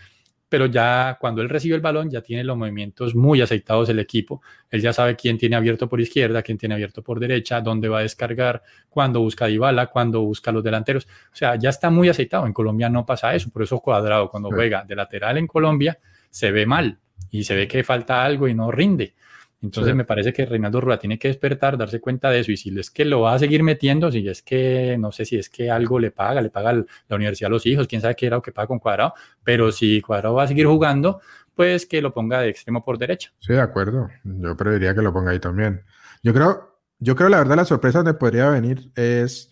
pero 0.53 0.67
ya 0.67 1.17
cuando 1.19 1.41
él 1.41 1.49
recibe 1.49 1.73
el 1.75 1.81
balón 1.81 2.11
ya 2.11 2.21
tiene 2.21 2.43
los 2.43 2.55
movimientos 2.55 3.15
muy 3.15 3.41
aceitados 3.41 3.89
el 3.89 3.97
equipo. 3.97 4.43
Él 4.69 4.83
ya 4.83 4.93
sabe 4.93 5.15
quién 5.15 5.35
tiene 5.35 5.55
abierto 5.55 5.89
por 5.89 5.99
izquierda, 5.99 6.43
quién 6.43 6.59
tiene 6.59 6.75
abierto 6.75 7.01
por 7.01 7.19
derecha, 7.19 7.59
dónde 7.59 7.89
va 7.89 7.97
a 7.97 8.01
descargar, 8.03 8.61
cuándo 8.87 9.19
busca 9.19 9.47
Dybala, 9.47 9.87
cuándo 9.87 10.21
busca 10.21 10.51
los 10.51 10.63
delanteros. 10.63 11.05
O 11.05 11.35
sea, 11.35 11.55
ya 11.55 11.71
está 11.71 11.89
muy 11.89 12.07
aceitado. 12.07 12.45
En 12.45 12.53
Colombia 12.53 12.87
no 12.87 13.03
pasa 13.03 13.33
eso, 13.33 13.49
por 13.49 13.63
eso 13.63 13.79
Cuadrado 13.79 14.29
cuando 14.29 14.51
juega 14.51 14.83
de 14.83 14.95
lateral 14.95 15.39
en 15.39 15.47
Colombia 15.47 15.97
se 16.29 16.51
ve 16.51 16.67
mal 16.67 16.99
y 17.31 17.43
se 17.43 17.55
ve 17.55 17.67
que 17.67 17.83
falta 17.83 18.23
algo 18.23 18.47
y 18.47 18.53
no 18.53 18.69
rinde. 18.69 19.15
Entonces 19.63 19.95
me 19.95 20.03
parece 20.03 20.33
que 20.33 20.45
Reinaldo 20.45 20.81
Rueda 20.81 20.99
tiene 20.99 21.17
que 21.17 21.29
despertar, 21.29 21.77
darse 21.77 22.01
cuenta 22.01 22.29
de 22.29 22.41
eso 22.41 22.51
y 22.51 22.57
si 22.57 22.77
es 22.77 22.91
que 22.91 23.05
lo 23.05 23.21
va 23.21 23.33
a 23.33 23.39
seguir 23.39 23.63
metiendo, 23.63 24.11
si 24.11 24.27
es 24.27 24.41
que 24.41 24.97
no 24.99 25.13
sé 25.13 25.23
si 25.23 25.37
es 25.37 25.49
que 25.49 25.71
algo 25.71 25.99
le 25.99 26.11
paga, 26.11 26.41
le 26.41 26.49
paga 26.49 26.73
la 26.73 27.15
universidad 27.15 27.47
a 27.47 27.51
los 27.51 27.65
hijos, 27.65 27.87
quién 27.87 28.01
sabe 28.01 28.15
qué 28.15 28.27
era 28.27 28.35
lo 28.35 28.41
que 28.41 28.51
paga 28.51 28.67
con 28.67 28.79
Cuadrado, 28.79 29.13
pero 29.41 29.71
si 29.71 30.01
Cuadrado 30.01 30.35
va 30.35 30.43
a 30.43 30.47
seguir 30.47 30.65
jugando, 30.65 31.21
pues 31.55 31.85
que 31.85 32.01
lo 32.01 32.13
ponga 32.13 32.41
de 32.41 32.49
extremo 32.49 32.83
por 32.83 32.97
derecha. 32.97 33.31
Sí, 33.39 33.53
de 33.53 33.61
acuerdo. 33.61 34.09
Yo 34.25 34.57
preferiría 34.57 34.93
que 34.93 35.01
lo 35.01 35.13
ponga 35.13 35.31
ahí 35.31 35.39
también. 35.39 35.83
Yo 36.21 36.33
creo, 36.33 36.79
yo 36.99 37.15
creo 37.15 37.29
la 37.29 37.37
verdad 37.37 37.55
la 37.55 37.65
sorpresa 37.65 37.99
donde 37.99 38.15
podría 38.15 38.49
venir 38.49 38.91
es, 38.95 39.49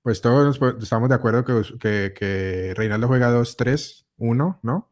pues 0.00 0.22
todos 0.22 0.58
estamos 0.80 1.10
de 1.10 1.14
acuerdo 1.14 1.44
que, 1.44 1.62
que, 1.78 2.14
que 2.16 2.72
Reinaldo 2.74 3.08
juega 3.08 3.30
2-3-1, 3.30 4.60
¿no? 4.62 4.90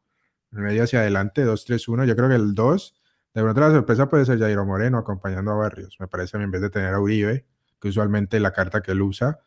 En 0.53 0.61
medio 0.61 0.83
hacia 0.83 1.01
adelante, 1.01 1.47
2-3-1. 1.47 2.05
Yo 2.05 2.17
creo 2.17 2.29
que 2.29 2.35
el 2.35 2.55
2 2.55 2.98
de 3.35 3.43
pronto 3.43 3.61
la 3.61 3.71
sorpresa 3.71 4.09
puede 4.09 4.25
ser 4.25 4.39
Jairo 4.39 4.65
Moreno 4.65 4.99
acompañando 4.99 5.53
a 5.53 5.55
Barrios. 5.55 5.97
Me 6.01 6.09
parece 6.09 6.37
a 6.37 6.39
mí 6.39 6.45
en 6.45 6.51
vez 6.51 6.61
de 6.63 6.71
tener 6.71 6.95
a 6.95 7.01
Uribe, 7.01 7.47
que 7.81 7.89
usualmente 7.89 8.41
la 8.41 8.53
carta 8.53 8.81
que 8.81 8.93
él 8.93 9.03
usa. 9.03 9.41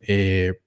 Eh, 0.00 0.60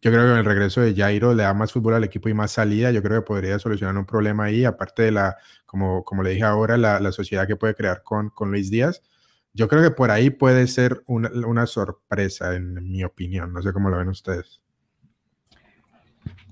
yo 0.00 0.10
creo 0.10 0.24
que 0.24 0.32
en 0.32 0.38
el 0.38 0.44
regreso 0.44 0.80
de 0.80 0.94
Jairo 0.94 1.34
le 1.34 1.42
da 1.42 1.54
más 1.54 1.72
fútbol 1.72 1.94
al 1.94 2.04
equipo 2.04 2.28
y 2.28 2.34
más 2.34 2.52
salida. 2.52 2.90
Yo 2.90 3.02
creo 3.02 3.20
que 3.20 3.26
podría 3.26 3.58
solucionar 3.58 3.96
un 3.96 4.06
problema 4.06 4.44
ahí, 4.44 4.64
aparte 4.64 5.02
de 5.02 5.12
la, 5.12 5.36
como, 5.64 6.04
como 6.04 6.22
le 6.22 6.30
dije 6.30 6.44
ahora, 6.44 6.76
la, 6.76 7.12
sociedad 7.12 7.46
que 7.46 7.56
puede 7.56 7.74
crear 7.74 8.02
con, 8.02 8.30
con 8.30 8.50
Luis 8.50 8.70
Díaz. 8.70 9.02
Yo 9.54 9.68
creo 9.68 9.82
que 9.82 9.90
por 9.90 10.10
ahí 10.10 10.30
puede 10.30 10.66
ser 10.66 11.02
una, 11.06 11.30
una 11.46 11.66
sorpresa, 11.66 12.54
en 12.54 12.74
mi 12.90 13.04
opinión. 13.04 13.52
No 13.52 13.62
sé 13.62 13.72
cómo 13.72 13.88
lo 13.90 13.98
ven 13.98 14.08
ustedes. 14.08 14.60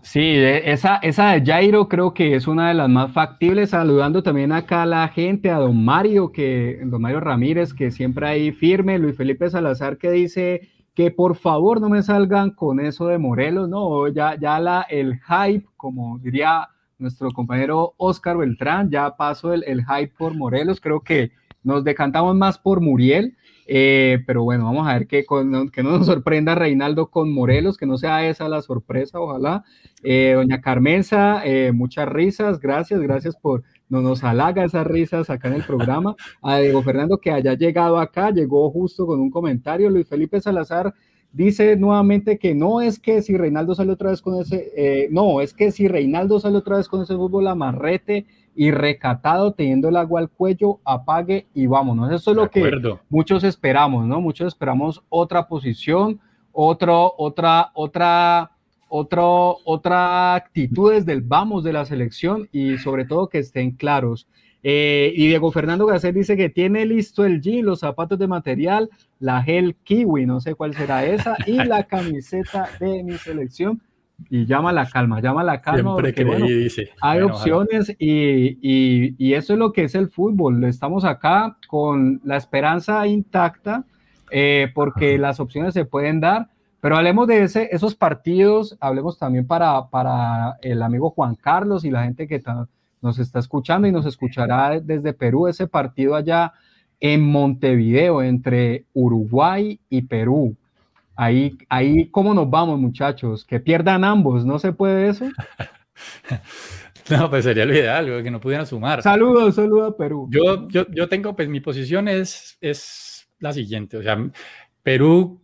Sí, 0.05 0.21
esa, 0.21 0.97
esa 0.97 1.33
de 1.33 1.43
Jairo 1.45 1.89
creo 1.89 2.13
que 2.13 2.37
es 2.37 2.47
una 2.47 2.69
de 2.69 2.75
las 2.75 2.91
más 2.91 3.11
factibles, 3.13 3.71
saludando 3.71 4.23
también 4.23 4.53
acá 4.53 4.83
a 4.83 4.87
la 4.87 5.09
gente, 5.09 5.51
a 5.51 5.57
don 5.57 5.83
Mario, 5.83 6.31
que, 6.31 6.79
don 6.85 7.01
Mario 7.01 7.21
Ramírez, 7.21 7.73
que 7.73 7.91
siempre 7.91 8.29
ahí 8.29 8.53
firme, 8.53 8.99
Luis 8.99 9.17
Felipe 9.17 9.49
Salazar 9.49 9.97
que 9.97 10.11
dice 10.11 10.69
que 10.95 11.11
por 11.11 11.37
favor 11.37 11.81
no 11.81 11.89
me 11.89 12.03
salgan 12.03 12.51
con 12.51 12.81
eso 12.81 13.07
de 13.07 13.17
Morelos, 13.17 13.67
no, 13.71 14.07
ya, 14.09 14.39
ya 14.39 14.61
la, 14.61 14.83
el 14.83 15.21
hype, 15.21 15.67
como 15.75 16.19
diría 16.19 16.69
nuestro 16.99 17.31
compañero 17.31 17.95
Oscar 17.97 18.37
Beltrán, 18.37 18.91
ya 18.91 19.17
pasó 19.17 19.55
el, 19.55 19.65
el 19.65 19.87
hype 19.87 20.13
por 20.19 20.35
Morelos, 20.35 20.83
creo 20.83 21.01
que 21.01 21.33
nos 21.63 21.83
decantamos 21.83 22.37
más 22.37 22.59
por 22.59 22.83
Muriel, 22.83 23.39
eh, 23.67 24.23
pero 24.27 24.43
bueno, 24.43 24.65
vamos 24.65 24.87
a 24.87 24.95
ver 24.95 25.07
que, 25.07 25.25
que 25.73 25.83
no 25.83 25.91
nos 25.91 26.07
sorprenda 26.07 26.55
Reinaldo 26.55 27.11
con 27.11 27.33
Morelos, 27.33 27.77
que 27.79 27.87
no 27.87 27.97
sea 27.97 28.29
esa 28.29 28.49
la 28.49 28.63
sorpresa, 28.63 29.21
ojalá. 29.21 29.65
Eh, 30.03 30.33
doña 30.35 30.61
Carmenza, 30.61 31.45
eh, 31.45 31.73
muchas 31.73 32.09
risas, 32.09 32.61
gracias, 32.61 33.01
gracias 33.01 33.37
por 33.37 33.63
no 33.89 34.03
nos 34.03 34.25
halaga 34.25 34.65
esas 34.65 34.87
risas 34.87 35.31
acá 35.31 35.49
en 35.49 35.55
el 35.55 35.65
programa. 35.65 36.15
A 36.43 36.59
Diego 36.59 36.83
Fernando 36.83 37.19
que 37.19 37.31
haya 37.31 37.55
llegado 37.55 37.99
acá, 37.99 38.31
llegó 38.31 38.71
justo 38.71 39.07
con 39.07 39.21
un 39.21 39.31
comentario. 39.31 39.89
Luis 39.89 40.09
Felipe 40.09 40.41
Salazar 40.41 40.95
dice 41.33 41.77
nuevamente 41.77 42.39
que 42.39 42.55
no 42.55 42.81
es 42.81 42.99
que 42.99 43.23
si 43.23 43.37
Reinaldo 43.37 43.75
sale 43.75 43.93
otra 43.93 44.11
vez 44.11 44.23
con 44.23 44.41
ese, 44.41 45.09
no, 45.11 45.41
es 45.41 45.53
que 45.53 45.73
si 45.73 45.89
Reinaldo 45.89 46.39
sale 46.39 46.59
otra 46.59 46.77
vez 46.77 46.89
con 46.89 47.03
ese 47.03 47.15
fútbol 47.15 47.47
amarrete 47.49 48.27
y 48.55 48.71
recatado, 48.71 49.53
teniendo 49.53 49.89
el 49.89 49.97
agua 49.97 50.21
al 50.21 50.31
cuello, 50.31 50.81
apague 50.85 51.47
y 51.55 51.67
vámonos. 51.67 52.13
Eso 52.13 52.31
es 52.31 52.37
lo 52.37 52.51
que 52.51 52.71
muchos 53.09 53.45
esperamos, 53.45 54.07
¿no? 54.07 54.21
Muchos 54.21 54.49
esperamos 54.49 55.03
otra 55.09 55.49
posición, 55.49 56.21
otro, 56.53 57.15
otra, 57.19 57.71
otra, 57.75 58.53
otro, 58.89 59.59
otra 59.65 60.35
actitudes 60.35 61.05
del 61.05 61.21
vamos 61.21 61.65
de 61.65 61.73
la 61.73 61.85
selección 61.85 62.49
y 62.53 62.79
sobre 62.79 63.05
todo 63.05 63.29
que 63.29 63.39
estén 63.39 63.73
claros. 63.73 64.29
Eh, 64.67 65.13
y 65.15 65.27
Diego 65.27 65.53
Fernando 65.53 65.85
Garcés 65.85 66.15
dice 66.15 66.39
que 66.39 66.49
tiene 66.49 66.87
listo 66.87 67.27
el 67.27 67.43
jean, 67.43 67.67
los 67.67 67.81
zapatos 67.81 68.19
de 68.19 68.27
material, 68.27 68.89
la 69.21 69.43
gel 69.43 69.77
kiwi, 69.85 70.25
no 70.25 70.41
sé 70.41 70.55
cuál 70.55 70.75
será 70.75 71.05
esa, 71.05 71.37
y 71.47 71.53
la 71.53 71.83
camiseta 71.87 72.71
de 72.81 73.05
mi 73.05 73.19
selección 73.19 73.83
y 74.31 74.47
llama 74.47 74.73
la 74.73 74.89
calma, 74.89 75.21
llama 75.21 75.43
la 75.43 75.61
calma. 75.61 75.95
porque, 75.95 76.25
dice, 76.25 76.91
hay 77.01 77.21
opciones 77.21 77.95
y, 77.99 78.59
y, 79.19 79.35
eso 79.35 79.53
es 79.53 79.59
lo 79.59 79.73
que 79.73 79.85
es 79.85 79.95
el 79.95 80.09
fútbol. 80.09 80.65
Estamos 80.65 81.05
acá 81.05 81.57
con 81.69 82.21
la 82.25 82.37
esperanza 82.37 83.07
intacta 83.07 83.85
eh, 84.31 84.71
porque 84.75 85.19
las 85.19 85.41
opciones 85.41 85.75
se 85.75 85.85
pueden 85.85 86.21
dar. 86.21 86.49
Pero 86.81 86.97
hablemos 86.97 87.27
de 87.27 87.43
ese, 87.43 87.69
esos 87.73 87.95
partidos, 87.95 88.77
hablemos 88.79 89.19
también 89.19 89.47
para, 89.47 89.89
para 89.89 90.59
el 90.61 90.83
amigo 90.83 91.11
Juan 91.11 91.35
Carlos 91.35 91.85
y 91.85 91.91
la 91.91 92.05
gente 92.05 92.29
que 92.29 92.43
nos 93.01 93.19
está 93.19 93.39
escuchando 93.39 93.89
y 93.89 93.93
nos 93.93 94.05
escuchará 94.05 94.81
desde 94.81 95.15
Perú, 95.15 95.49
ese 95.49 95.67
partido 95.67 96.15
allá 96.15 96.53
en 97.01 97.27
Montevideo 97.27 98.23
entre 98.23 98.85
Uruguay 98.93 99.81
y 99.89 100.03
Perú. 100.03 100.57
Ahí, 101.17 101.57
ahí, 101.69 102.11
¿cómo 102.11 102.35
nos 102.35 102.51
vamos, 102.51 102.79
muchachos? 102.79 103.45
Que 103.45 103.61
pierdan 103.61 104.05
ambos, 104.05 104.45
¿no 104.45 104.59
se 104.59 104.73
puede 104.73 105.09
eso? 105.09 105.27
no, 107.11 107.31
pues 107.31 107.45
sería 107.45 107.65
lo 107.65 107.75
ideal, 107.75 108.23
que 108.23 108.31
no 108.31 108.41
pudieran 108.41 108.67
sumar. 108.67 109.03
Saludos, 109.03 109.55
saludos 109.55 109.93
a 109.93 109.97
Perú. 109.97 110.29
Yo, 110.31 110.69
yo, 110.69 110.87
yo 110.91 111.09
tengo, 111.09 111.37
pues 111.37 111.49
mi 111.49 111.61
posición 111.61 112.09
es, 112.09 112.59
es 112.61 113.29
la 113.39 113.53
siguiente, 113.53 113.97
o 113.97 114.03
sea, 114.03 114.19
Perú 114.83 115.41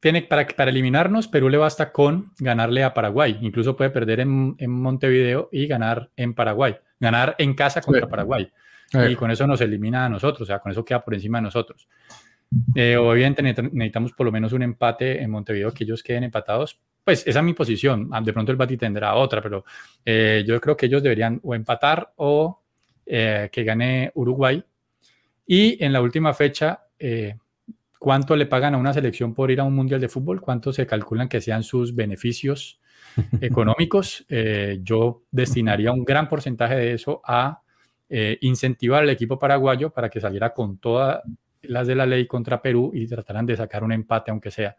tiene, 0.00 0.22
para, 0.22 0.46
para 0.46 0.70
eliminarnos, 0.70 1.28
Perú 1.28 1.48
le 1.48 1.58
basta 1.58 1.92
con 1.92 2.32
ganarle 2.38 2.84
a 2.84 2.94
Paraguay, 2.94 3.38
incluso 3.40 3.76
puede 3.76 3.90
perder 3.90 4.20
en, 4.20 4.54
en 4.58 4.70
Montevideo 4.70 5.48
y 5.52 5.66
ganar 5.66 6.10
en 6.16 6.34
Paraguay, 6.34 6.76
ganar 6.98 7.36
en 7.38 7.54
casa 7.54 7.80
contra 7.80 8.08
Paraguay. 8.08 8.50
Y 9.08 9.14
con 9.14 9.30
eso 9.30 9.46
nos 9.46 9.60
elimina 9.60 10.06
a 10.06 10.08
nosotros, 10.08 10.42
o 10.42 10.46
sea, 10.46 10.58
con 10.58 10.72
eso 10.72 10.84
queda 10.84 11.04
por 11.04 11.14
encima 11.14 11.38
de 11.38 11.42
nosotros. 11.42 11.88
Eh, 12.74 12.96
obviamente 12.96 13.42
necesitamos 13.42 14.12
por 14.12 14.26
lo 14.26 14.32
menos 14.32 14.52
un 14.52 14.62
empate 14.62 15.22
en 15.22 15.30
Montevideo, 15.30 15.72
que 15.72 15.84
ellos 15.84 16.02
queden 16.02 16.24
empatados. 16.24 16.80
Pues 17.04 17.26
esa 17.26 17.38
es 17.38 17.44
mi 17.44 17.54
posición. 17.54 18.08
Ah, 18.12 18.20
de 18.20 18.32
pronto 18.32 18.50
el 18.50 18.58
Bati 18.58 18.76
tendrá 18.76 19.14
otra, 19.14 19.40
pero 19.40 19.64
eh, 20.04 20.44
yo 20.46 20.60
creo 20.60 20.76
que 20.76 20.86
ellos 20.86 21.02
deberían 21.02 21.40
o 21.42 21.54
empatar 21.54 22.12
o 22.16 22.60
eh, 23.06 23.48
que 23.52 23.64
gane 23.64 24.10
Uruguay. 24.14 24.62
Y 25.46 25.82
en 25.82 25.92
la 25.92 26.00
última 26.00 26.32
fecha, 26.32 26.86
¿cuánto 27.98 28.36
le 28.36 28.46
pagan 28.46 28.74
a 28.74 28.78
una 28.78 28.92
selección 28.92 29.34
por 29.34 29.50
ir 29.50 29.60
a 29.60 29.64
un 29.64 29.74
mundial 29.74 30.00
de 30.00 30.08
fútbol? 30.08 30.40
¿Cuánto 30.40 30.72
se 30.72 30.86
calculan 30.86 31.28
que 31.28 31.40
sean 31.40 31.64
sus 31.64 31.94
beneficios 31.94 32.80
económicos? 33.40 34.24
yo 34.82 35.24
destinaría 35.32 35.90
un 35.90 36.04
gran 36.04 36.28
porcentaje 36.28 36.76
de 36.76 36.92
eso 36.92 37.20
a 37.24 37.62
incentivar 38.40 39.02
al 39.02 39.10
equipo 39.10 39.40
paraguayo 39.40 39.90
para 39.90 40.08
que 40.08 40.20
saliera 40.20 40.54
con 40.54 40.78
toda 40.78 41.24
las 41.62 41.86
de 41.86 41.94
la 41.94 42.06
ley 42.06 42.26
contra 42.26 42.62
Perú 42.62 42.90
y 42.94 43.06
tratarán 43.06 43.46
de 43.46 43.56
sacar 43.56 43.84
un 43.84 43.92
empate, 43.92 44.30
aunque 44.30 44.50
sea. 44.50 44.76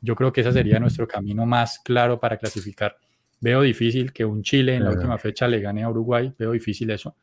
Yo 0.00 0.14
creo 0.16 0.32
que 0.32 0.40
ese 0.40 0.52
sería 0.52 0.80
nuestro 0.80 1.06
camino 1.06 1.44
más 1.44 1.78
claro 1.80 2.18
para 2.18 2.38
clasificar. 2.38 2.96
Veo 3.40 3.62
difícil 3.62 4.12
que 4.12 4.24
un 4.24 4.42
Chile 4.42 4.76
en 4.76 4.84
la 4.84 4.90
última 4.90 5.18
fecha 5.18 5.48
le 5.48 5.60
gane 5.60 5.82
a 5.82 5.90
Uruguay, 5.90 6.32
veo 6.38 6.52
difícil 6.52 6.90
eso, 6.90 7.16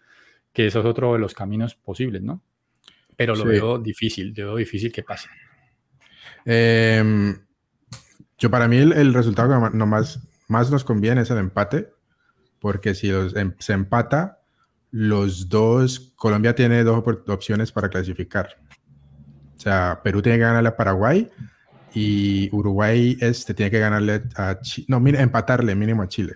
que 0.53 0.67
eso 0.67 0.79
es 0.79 0.85
otro 0.85 1.13
de 1.13 1.19
los 1.19 1.33
caminos 1.33 1.75
posibles, 1.75 2.21
¿no? 2.21 2.41
Pero 3.15 3.35
lo 3.35 3.45
veo 3.45 3.79
difícil, 3.79 4.31
veo 4.31 4.55
difícil 4.55 4.91
que 4.91 5.03
pase. 5.03 5.27
Em, 6.45 7.35
yo 8.37 8.49
para 8.49 8.67
mí 8.67 8.77
el, 8.77 9.13
resultado 9.13 9.71
que 9.71 9.77
más, 9.85 10.19
más 10.47 10.71
nos 10.71 10.83
conviene 10.83 11.21
es 11.21 11.31
el 11.31 11.39
empate, 11.39 11.89
porque 12.59 12.93
si 12.95 13.09
em, 13.09 13.53
se 13.59 13.73
empata, 13.73 14.41
los 14.91 15.49
dos, 15.49 16.13
Colombia 16.15 16.55
tiene 16.55 16.83
dos 16.83 17.03
opciones 17.27 17.71
para 17.71 17.89
clasificar. 17.89 18.57
O 19.57 19.59
sea, 19.59 20.01
Perú 20.03 20.21
tiene 20.21 20.37
que 20.37 20.43
ganarle 20.43 20.69
a 20.69 20.77
Paraguay 20.77 21.29
y 21.93 22.47
Uruguay 22.51 23.17
este, 23.19 23.55
tiene 23.55 23.71
que 23.71 23.79
ganarle 23.79 24.21
a 24.35 24.59
Chile. 24.61 24.85
No, 24.87 25.05
empatarle 25.07 25.73
mínimo 25.75 26.03
a 26.03 26.07
Chile. 26.07 26.35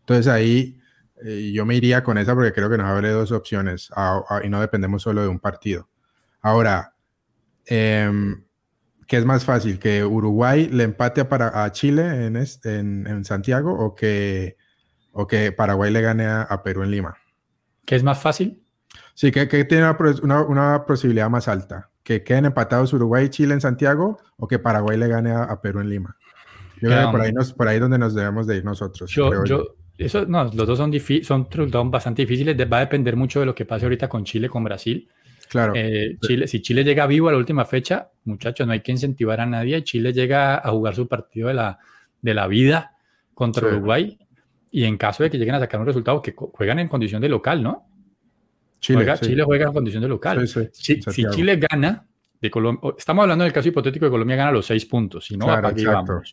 Entonces 0.00 0.28
ahí 0.28 0.80
eh, 1.22 1.52
yo 1.52 1.66
me 1.66 1.74
iría 1.74 2.02
con 2.02 2.16
esa 2.16 2.34
porque 2.34 2.54
creo 2.54 2.70
que 2.70 2.78
nos 2.78 2.86
abre 2.86 3.10
dos 3.10 3.32
opciones 3.32 3.90
y 4.42 4.48
no 4.48 4.60
dependemos 4.62 5.02
solo 5.02 5.20
de 5.20 5.28
un 5.28 5.40
partido. 5.40 5.90
Ahora, 6.40 6.94
em, 7.66 8.44
¿qué 9.06 9.18
es 9.18 9.26
más 9.26 9.44
fácil? 9.44 9.78
¿Que 9.78 10.02
Uruguay 10.02 10.68
le 10.72 10.84
empate 10.84 11.20
a, 11.20 11.28
para, 11.28 11.64
a 11.64 11.70
Chile 11.70 12.26
en, 12.26 12.36
en, 12.36 13.24
Santiago 13.26 13.72
o 13.74 13.94
que, 13.94 14.56
o 15.12 15.26
que 15.26 15.52
Paraguay 15.52 15.92
le 15.92 16.00
gane 16.00 16.26
a, 16.26 16.62
Perú 16.62 16.82
en 16.82 16.90
Lima? 16.90 17.16
¿Qué 17.84 17.96
es 17.96 18.02
más 18.02 18.20
fácil? 18.20 18.62
Sí, 19.12 19.30
que, 19.30 19.46
tiene 19.64 19.84
una, 20.22 20.42
una, 20.42 20.84
posibilidad 20.86 21.28
más 21.28 21.46
alta 21.46 21.90
que 22.04 22.22
queden 22.22 22.44
empatados 22.44 22.92
Uruguay 22.92 23.24
y 23.24 23.28
Chile 23.30 23.54
en 23.54 23.60
Santiago 23.60 24.18
o 24.36 24.46
que 24.46 24.58
Paraguay 24.58 24.98
le 24.98 25.08
gane 25.08 25.32
a, 25.32 25.60
Perú 25.60 25.80
en 25.80 25.88
Lima. 25.88 26.16
Yo 26.80 26.90
creo 26.90 27.06
que 27.06 27.12
por 27.12 27.20
ahí, 27.22 27.32
nos, 27.32 27.52
por 27.54 27.66
ahí 27.66 27.78
donde 27.78 27.98
nos 27.98 28.14
debemos 28.14 28.46
de 28.46 28.58
ir 28.58 28.64
nosotros. 28.64 29.10
Yo, 29.10 29.44
yo, 29.44 29.76
eso, 29.96 30.26
no, 30.26 30.44
los 30.44 30.66
dos 30.66 30.78
son, 30.78 30.92
son 31.22 31.90
bastante 31.90 32.22
difíciles. 32.22 32.56
Va 32.70 32.76
a 32.76 32.80
depender 32.80 33.16
mucho 33.16 33.40
de 33.40 33.46
lo 33.46 33.54
que 33.54 33.64
pase 33.64 33.86
ahorita 33.86 34.08
con 34.08 34.24
Chile, 34.24 34.50
con 34.50 34.62
Brasil. 34.62 35.08
Claro. 35.48 35.72
Eh, 35.74 36.18
Chile, 36.20 36.46
si 36.46 36.60
Chile 36.60 36.84
llega 36.84 37.06
vivo 37.06 37.28
a 37.28 37.32
la 37.32 37.38
última 37.38 37.64
fecha, 37.64 38.10
muchachos, 38.24 38.66
no 38.66 38.74
hay 38.74 38.80
que 38.80 38.92
incentivar 38.92 39.40
a 39.40 39.46
nadie. 39.46 39.82
Chile 39.82 40.12
llega 40.12 40.56
a 40.56 40.70
jugar 40.72 40.94
su 40.94 41.08
partido 41.08 41.48
de 41.48 41.54
la, 41.54 41.78
de 42.20 42.34
la 42.34 42.46
vida 42.48 42.96
contra 43.32 43.66
Uruguay. 43.66 44.18
Y 44.70 44.84
en 44.84 44.98
caso 44.98 45.22
de 45.22 45.30
que 45.30 45.38
lleguen 45.38 45.54
a 45.54 45.60
sacar 45.60 45.80
un 45.80 45.86
resultado, 45.86 46.20
que 46.20 46.34
juegan 46.36 46.80
en 46.80 46.88
condición 46.88 47.22
de 47.22 47.30
local, 47.30 47.62
¿no? 47.62 47.86
Chile, 48.84 49.42
juega, 49.44 49.64
en 49.64 49.72
condición 49.72 50.02
de 50.02 50.08
local. 50.08 50.46
si, 50.46 51.00
Chile 51.00 51.56
gana, 51.56 52.06
de 52.40 52.50
estamos 52.98 53.22
hablando 53.22 53.44
del 53.44 53.52
caso 53.52 53.68
hipotético 53.68 54.04
de 54.04 54.10
Colombia 54.10 54.36
gana 54.36 54.52
los 54.52 54.66
seis 54.66 54.84
puntos, 54.84 55.24
si 55.24 55.36
no, 55.36 55.46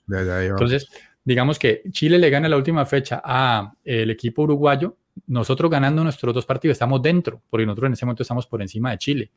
Entonces, 0.10 0.90
digamos 1.24 1.58
que 1.58 1.84
Chile 1.92 2.18
le 2.18 2.30
gana 2.30 2.50
la 2.50 2.58
última 2.58 2.86
fecha 2.86 3.22
a 3.24 3.74
el 3.84 4.10
equipo 4.10 4.44
uruguayo, 4.44 4.98
nosotros 5.28 5.72
ganando 5.72 6.04
nuestros 6.04 6.34
dos 6.34 6.46
partidos 6.46 6.76
estamos 6.76 7.02
dentro, 7.02 7.42
porque 7.50 7.66
nosotros 7.66 7.88
en 7.88 7.94
ese 7.94 8.06
momento 8.06 8.24
estamos 8.24 8.48
por 8.48 8.62
encima 8.62 8.92
de 8.92 8.98
Chile. 8.98 9.32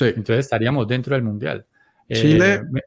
Entonces 0.00 0.38
estaríamos 0.38 0.86
dentro 0.86 1.14
del 1.14 1.24
Mundial. 1.24 1.66
Chile, 2.08 2.54
eh, 2.54 2.82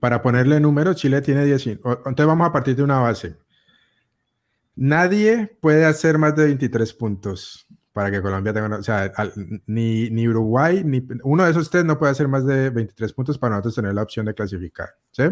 para 0.00 0.22
ponerle 0.22 0.58
número, 0.60 0.94
Chile 0.94 1.20
tiene 1.20 1.44
10. 1.44 1.66
Entonces 1.66 2.26
vamos 2.26 2.48
a 2.48 2.52
partir 2.52 2.76
de 2.76 2.82
una 2.82 3.00
base. 3.00 3.36
Nadie 4.76 5.56
puede 5.60 5.84
hacer 5.84 6.18
más 6.18 6.34
de 6.34 6.44
23 6.44 6.92
puntos 6.94 7.66
para 7.94 8.10
que 8.10 8.20
Colombia 8.20 8.52
tenga, 8.52 8.76
o 8.76 8.82
sea, 8.82 9.12
ni, 9.66 10.10
ni, 10.10 10.26
Uruguay, 10.26 10.82
ni 10.84 11.06
uno 11.22 11.44
de 11.44 11.52
esos 11.52 11.70
tres 11.70 11.84
no 11.84 11.96
puede 11.96 12.10
hacer 12.10 12.26
más 12.26 12.44
de 12.44 12.70
23 12.70 13.12
puntos 13.12 13.38
para 13.38 13.52
nosotros 13.52 13.76
tener 13.76 13.94
la 13.94 14.02
opción 14.02 14.26
de 14.26 14.34
clasificar, 14.34 14.88
¿sí? 15.12 15.22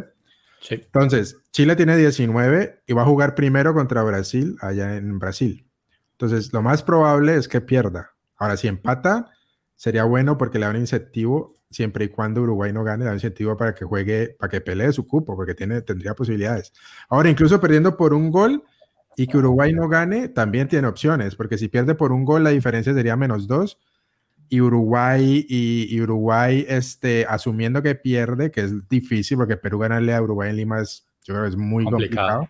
Sí. 0.61 0.75
Entonces, 0.77 1.39
Chile 1.51 1.75
tiene 1.75 1.97
19 1.97 2.85
y 2.87 2.93
va 2.93 3.03
a 3.03 3.05
jugar 3.05 3.35
primero 3.35 3.75
contra 3.75 4.05
Brasil 4.05 4.57
allá 4.61 4.97
en 4.97 5.19
Brasil. 5.19 5.67
Entonces, 6.13 6.53
lo 6.53 6.63
más 6.63 6.85
probable 6.85 7.35
es 7.35 7.49
que 7.49 7.61
pierda. 7.61 8.13
Ahora, 8.37 8.57
si 8.57 8.69
empata, 8.69 9.33
sería 9.75 10.05
bueno 10.05 10.39
porque 10.39 10.61
le 10.61 10.67
da 10.67 10.71
un 10.71 10.77
incentivo, 10.77 11.57
siempre 11.69 12.05
y 12.05 12.09
cuando 12.11 12.43
Uruguay 12.43 12.73
no 12.73 12.85
gane, 12.85 12.99
le 12.99 13.05
da 13.07 13.11
un 13.11 13.17
incentivo 13.17 13.57
para 13.57 13.75
que 13.75 13.85
juegue, 13.85 14.37
para 14.39 14.49
que 14.49 14.61
pelee 14.61 14.93
su 14.93 15.05
cupo, 15.05 15.35
porque 15.35 15.57
tiene, 15.57 15.83
tendría 15.83 16.15
posibilidades. 16.15 16.73
Ahora, 17.09 17.29
incluso 17.29 17.61
perdiendo 17.61 17.97
por 17.97 18.15
un 18.15 18.31
gol, 18.31 18.63
y 19.17 19.27
que 19.27 19.37
Uruguay 19.37 19.73
no 19.73 19.89
gane, 19.89 20.29
también 20.29 20.69
tiene 20.69 20.89
opciones, 20.89 21.37
porque 21.37 21.59
si 21.59 21.69
pierde 21.69 21.95
por 21.95 22.13
un 22.13 22.25
gol, 22.25 22.45
la 22.45 22.51
diferencia 22.51 22.95
sería 22.95 23.17
menos 23.17 23.47
dos. 23.47 23.79
Y 24.49 24.61
Uruguay, 24.61 25.47
y, 25.49 26.01
Uruguay, 26.01 26.67
este, 26.69 27.25
asumiendo 27.27 27.83
que 27.83 27.95
pierde, 27.95 28.51
que 28.51 28.63
es 28.63 28.89
difícil, 28.89 29.39
porque 29.39 29.57
Perú 29.57 29.79
ganarle 29.79 30.15
a 30.15 30.23
Uruguay 30.23 30.51
en 30.51 30.57
Lima 30.57 30.81
es, 30.81 31.07
yo 31.25 31.35
creo 31.35 31.45
que 31.45 31.51
es 31.51 31.57
muy 31.57 31.85
complicado. 31.85 32.49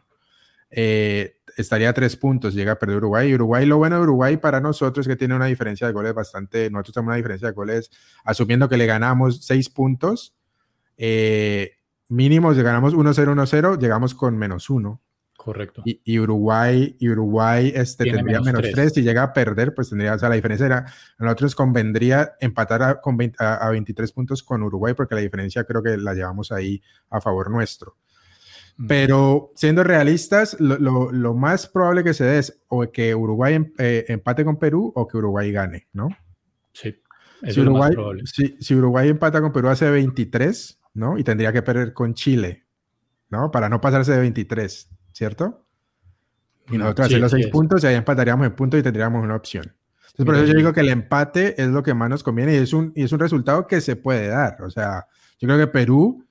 Eh, 0.71 1.37
estaría 1.57 1.91
a 1.91 1.93
tres 1.93 2.17
puntos, 2.17 2.55
llega 2.55 2.73
a 2.73 2.79
perder 2.79 2.97
Uruguay. 2.97 3.31
Y 3.31 3.35
Uruguay, 3.35 3.67
lo 3.67 3.77
bueno 3.77 3.97
de 3.97 4.03
Uruguay 4.03 4.37
para 4.37 4.61
nosotros 4.61 5.07
es 5.07 5.09
que 5.09 5.17
tiene 5.17 5.37
una 5.37 5.47
diferencia 5.47 5.87
de 5.87 5.93
goles 5.93 6.15
bastante, 6.15 6.71
nosotros 6.71 6.95
tenemos 6.95 7.11
una 7.11 7.17
diferencia 7.17 7.49
de 7.49 7.55
goles, 7.55 7.91
asumiendo 8.25 8.69
que 8.69 8.77
le 8.77 8.87
ganamos 8.87 9.45
seis 9.45 9.69
puntos, 9.69 10.35
eh, 10.97 11.73
mínimo, 12.09 12.55
si 12.55 12.63
ganamos 12.63 12.95
1-0, 12.95 13.33
1-0, 13.33 13.79
llegamos 13.79 14.15
con 14.15 14.37
menos 14.37 14.71
uno. 14.71 15.01
Correcto. 15.43 15.83
Y, 15.85 16.19
Uruguay, 16.21 16.95
y 17.01 17.09
Uruguay 17.09 17.73
este, 17.75 18.05
tendría 18.05 18.41
menos 18.41 18.63
3. 18.63 18.93
Si 18.93 19.03
llega 19.03 19.25
a 19.25 19.33
perder, 19.33 19.75
pues 19.75 19.91
tendría, 19.91 20.15
o 20.15 20.19
sea, 20.19 20.29
la 20.29 20.37
diferencia 20.37 20.67
era, 20.67 20.87
a 21.19 21.25
nosotros 21.25 21.57
convendría 21.57 22.35
empatar 22.39 22.81
a, 22.85 23.01
con 23.01 23.19
a, 23.41 23.69
23 23.71 24.13
puntos 24.13 24.45
con 24.45 24.63
Uruguay, 24.63 24.95
porque 24.95 25.17
la 25.17 25.21
diferencia 25.21 25.65
creo 25.65 25.83
que 25.83 25.97
la 25.97 26.15
llevamos 26.15 26.53
ahí 26.53 26.81
a 27.11 27.21
favor 27.21 27.51
nuestro. 27.51 27.97
Pero 28.87 29.51
siendo 29.57 29.83
realistas, 29.83 30.57
lo, 30.61 31.35
más 31.35 31.67
probable 31.67 32.05
que 32.05 32.15
se 32.15 32.23
dé 32.23 32.39
es 32.39 32.63
o 32.69 32.89
que 32.93 33.13
Uruguay 33.13 33.55
em, 33.55 33.73
eh, 33.79 34.05
empate 34.07 34.45
con 34.45 34.61
Perú 34.61 34.93
o 34.95 35.09
que 35.09 35.17
Uruguay 35.17 35.51
gane, 35.51 35.89
¿no? 35.93 36.09
Sí. 36.73 37.03
Si 37.49 37.61
Uruguay, 37.61 37.97
si, 38.61 38.75
Uruguay 38.77 39.09
empata 39.09 39.41
con 39.41 39.53
Perú 39.53 39.71
hace 39.71 39.91
23, 39.91 40.81
¿no? 40.95 41.19
Y 41.19 41.25
tendría 41.25 41.53
que 41.53 41.63
perder 41.63 41.93
con 41.95 42.15
Chile, 42.15 42.65
¿no? 43.29 43.51
Para 43.51 43.69
no 43.69 43.81
pasarse 43.81 44.13
de 44.13 44.21
23, 44.21 44.92
¿cierto? 45.13 45.65
Y 46.71 46.79
nosotros 46.79 47.09
sí, 47.09 47.17
los 47.17 47.31
seis 47.31 47.49
puntos 47.49 47.83
y 47.85 47.87
ahí 47.87 47.95
empataríamos 47.95 48.47
en 48.47 48.55
puntos 48.55 48.81
y 48.81 48.83
tendríamos 48.83 49.23
una 49.23 49.37
opción. 49.37 49.75
Entonces, 50.13 50.27
por 50.27 50.35
eso 50.35 50.45
yo 50.45 50.55
digo 50.55 50.73
que 50.73 50.81
el 50.81 50.91
empate 50.91 51.61
es 51.61 51.69
lo 51.69 51.83
que 51.83 51.95
más 51.95 52.11
nos 52.11 52.23
conviene 52.23 52.55
y 52.55 52.59
es 52.59 52.73
un, 52.73 52.93
y 52.95 53.03
es 53.03 53.13
un 53.13 53.19
resultado 53.19 53.67
que 53.67 53.81
se 53.81 53.97
puede 53.97 54.29
dar. 54.29 54.61
O 54.63 54.71
sea, 54.71 55.07
yo 55.39 55.49
creo 55.49 55.59
que 55.59 55.67
Perú 55.69 56.27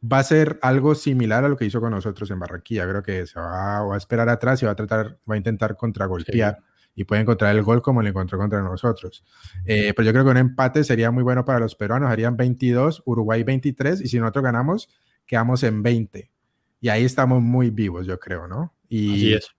va 0.00 0.18
a 0.18 0.24
ser 0.24 0.58
algo 0.62 0.94
similar 0.94 1.44
a 1.44 1.48
lo 1.48 1.56
que 1.56 1.64
hizo 1.64 1.80
con 1.80 1.90
nosotros 1.90 2.30
en 2.30 2.38
Barranquilla. 2.38 2.86
Creo 2.86 3.02
que 3.02 3.26
se 3.26 3.40
va, 3.40 3.78
a 3.78 3.96
esperar 3.96 4.28
atrás 4.28 4.62
y 4.62 4.66
va 4.66 4.72
a 4.72 4.76
tratar, 4.76 5.18
va 5.28 5.34
a 5.34 5.38
intentar 5.38 5.76
contragolpear 5.76 6.58
y 6.94 7.04
puede 7.04 7.22
encontrar 7.22 7.56
el 7.56 7.62
gol 7.62 7.80
como 7.80 8.02
lo 8.02 8.08
encontró 8.08 8.38
contra 8.38 8.60
nosotros. 8.62 9.24
Eh, 9.64 9.92
pero 9.96 10.06
yo 10.06 10.12
creo 10.12 10.24
que 10.24 10.30
un 10.30 10.36
empate 10.36 10.84
sería 10.84 11.10
muy 11.10 11.22
bueno 11.22 11.44
para 11.44 11.60
los 11.60 11.74
peruanos. 11.74 12.10
Harían 12.10 12.36
22, 12.36 13.02
Uruguay 13.06 13.42
23 13.42 14.00
y 14.02 14.08
si 14.08 14.18
nosotros 14.18 14.44
ganamos, 14.44 14.88
quedamos 15.24 15.62
en 15.62 15.82
20. 15.82 16.30
Y 16.80 16.88
ahí 16.88 17.04
estamos 17.04 17.42
muy 17.42 17.70
vivos, 17.70 18.06
yo 18.06 18.18
creo, 18.18 18.46
¿no? 18.46 18.74
Y, 18.88 19.14
Así 19.14 19.34
es. 19.34 19.50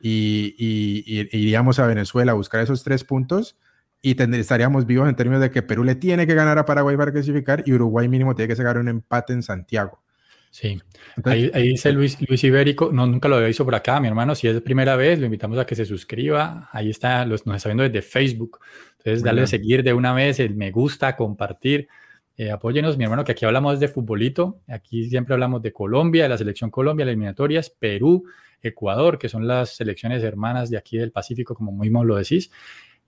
Y, 0.00 0.54
y, 0.58 1.36
iríamos 1.36 1.78
a 1.78 1.86
Venezuela 1.86 2.32
a 2.32 2.34
buscar 2.34 2.60
esos 2.60 2.84
tres 2.84 3.02
puntos 3.02 3.56
y 4.02 4.20
estaríamos 4.36 4.86
vivos 4.86 5.08
en 5.08 5.16
términos 5.16 5.40
de 5.40 5.50
que 5.50 5.62
Perú 5.62 5.82
le 5.82 5.94
tiene 5.94 6.26
que 6.26 6.34
ganar 6.34 6.58
a 6.58 6.64
Paraguay 6.64 6.96
para 6.96 7.12
clasificar 7.12 7.64
y 7.66 7.72
Uruguay 7.72 8.08
mínimo 8.08 8.34
tiene 8.34 8.48
que 8.48 8.56
sacar 8.56 8.78
un 8.78 8.88
empate 8.88 9.32
en 9.32 9.42
Santiago. 9.42 10.02
Sí, 10.50 10.80
ahí, 11.24 11.50
dice 11.70 11.92
Luis, 11.92 12.16
Luis 12.26 12.42
Ibérico, 12.44 12.90
no, 12.90 13.06
nunca 13.06 13.28
lo 13.28 13.36
había 13.36 13.48
visto 13.48 13.64
por 13.64 13.74
acá, 13.74 14.00
mi 14.00 14.08
hermano, 14.08 14.34
si 14.34 14.48
es 14.48 14.54
la 14.54 14.60
primera 14.60 14.96
vez, 14.96 15.18
lo 15.18 15.26
invitamos 15.26 15.58
a 15.58 15.66
que 15.66 15.74
se 15.74 15.84
suscriba, 15.84 16.70
ahí 16.72 16.88
está, 16.88 17.26
los, 17.26 17.44
nos 17.46 17.56
está 17.56 17.68
viendo 17.68 17.82
desde 17.82 18.00
Facebook, 18.00 18.60
entonces 18.98 19.22
dale 19.22 19.42
a 19.42 19.46
seguir 19.46 19.82
de 19.82 19.92
una 19.92 20.14
vez, 20.14 20.40
el 20.40 20.54
me 20.54 20.70
gusta, 20.70 21.14
compartir, 21.14 21.88
eh, 22.36 22.50
apóyenos, 22.50 22.98
mi 22.98 23.04
hermano, 23.04 23.24
que 23.24 23.32
aquí 23.32 23.44
hablamos 23.44 23.80
de 23.80 23.88
futbolito, 23.88 24.60
aquí 24.68 25.08
siempre 25.08 25.34
hablamos 25.34 25.62
de 25.62 25.72
Colombia, 25.72 26.24
de 26.24 26.28
la 26.28 26.38
selección 26.38 26.70
Colombia, 26.70 27.06
las 27.06 27.12
eliminatorias, 27.12 27.70
Perú, 27.70 28.24
Ecuador, 28.62 29.18
que 29.18 29.28
son 29.28 29.46
las 29.46 29.76
selecciones 29.76 30.22
hermanas 30.22 30.68
de 30.70 30.76
aquí 30.76 30.98
del 30.98 31.12
Pacífico, 31.12 31.54
como 31.54 31.72
mismo 31.72 32.04
lo 32.04 32.16
decís, 32.16 32.50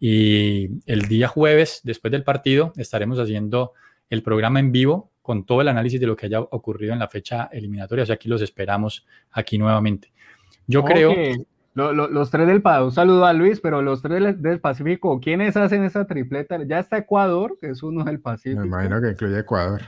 y 0.00 0.70
el 0.86 1.02
día 1.08 1.28
jueves, 1.28 1.80
después 1.82 2.10
del 2.10 2.24
partido, 2.24 2.72
estaremos 2.76 3.18
haciendo 3.18 3.72
el 4.08 4.22
programa 4.22 4.60
en 4.60 4.72
vivo 4.72 5.10
con 5.20 5.44
todo 5.44 5.60
el 5.60 5.68
análisis 5.68 6.00
de 6.00 6.06
lo 6.06 6.16
que 6.16 6.26
haya 6.26 6.40
ocurrido 6.40 6.94
en 6.94 7.00
la 7.00 7.08
fecha 7.08 7.50
eliminatoria. 7.52 8.04
O 8.04 8.06
sea, 8.06 8.14
aquí 8.14 8.28
los 8.28 8.40
esperamos 8.40 9.06
aquí 9.32 9.58
nuevamente. 9.58 10.12
Yo 10.66 10.84
creo... 10.84 11.12
los 11.74 12.30
tres 12.30 12.46
del 12.46 12.62
un 12.82 12.92
saludo 12.92 13.24
a 13.24 13.32
Luis, 13.32 13.60
pero 13.60 13.82
los 13.82 14.02
tres 14.02 14.42
del 14.42 14.60
Pacífico, 14.60 15.20
¿quiénes 15.20 15.56
hacen 15.56 15.84
esa 15.84 16.06
tripleta? 16.06 16.58
Ya 16.64 16.80
está 16.80 16.98
Ecuador, 16.98 17.56
que 17.60 17.70
es 17.70 17.82
uno 17.82 18.04
del 18.04 18.20
Pacífico. 18.20 18.62
Me 18.62 18.66
imagino 18.66 19.00
que 19.00 19.10
incluye 19.10 19.38
Ecuador. 19.38 19.82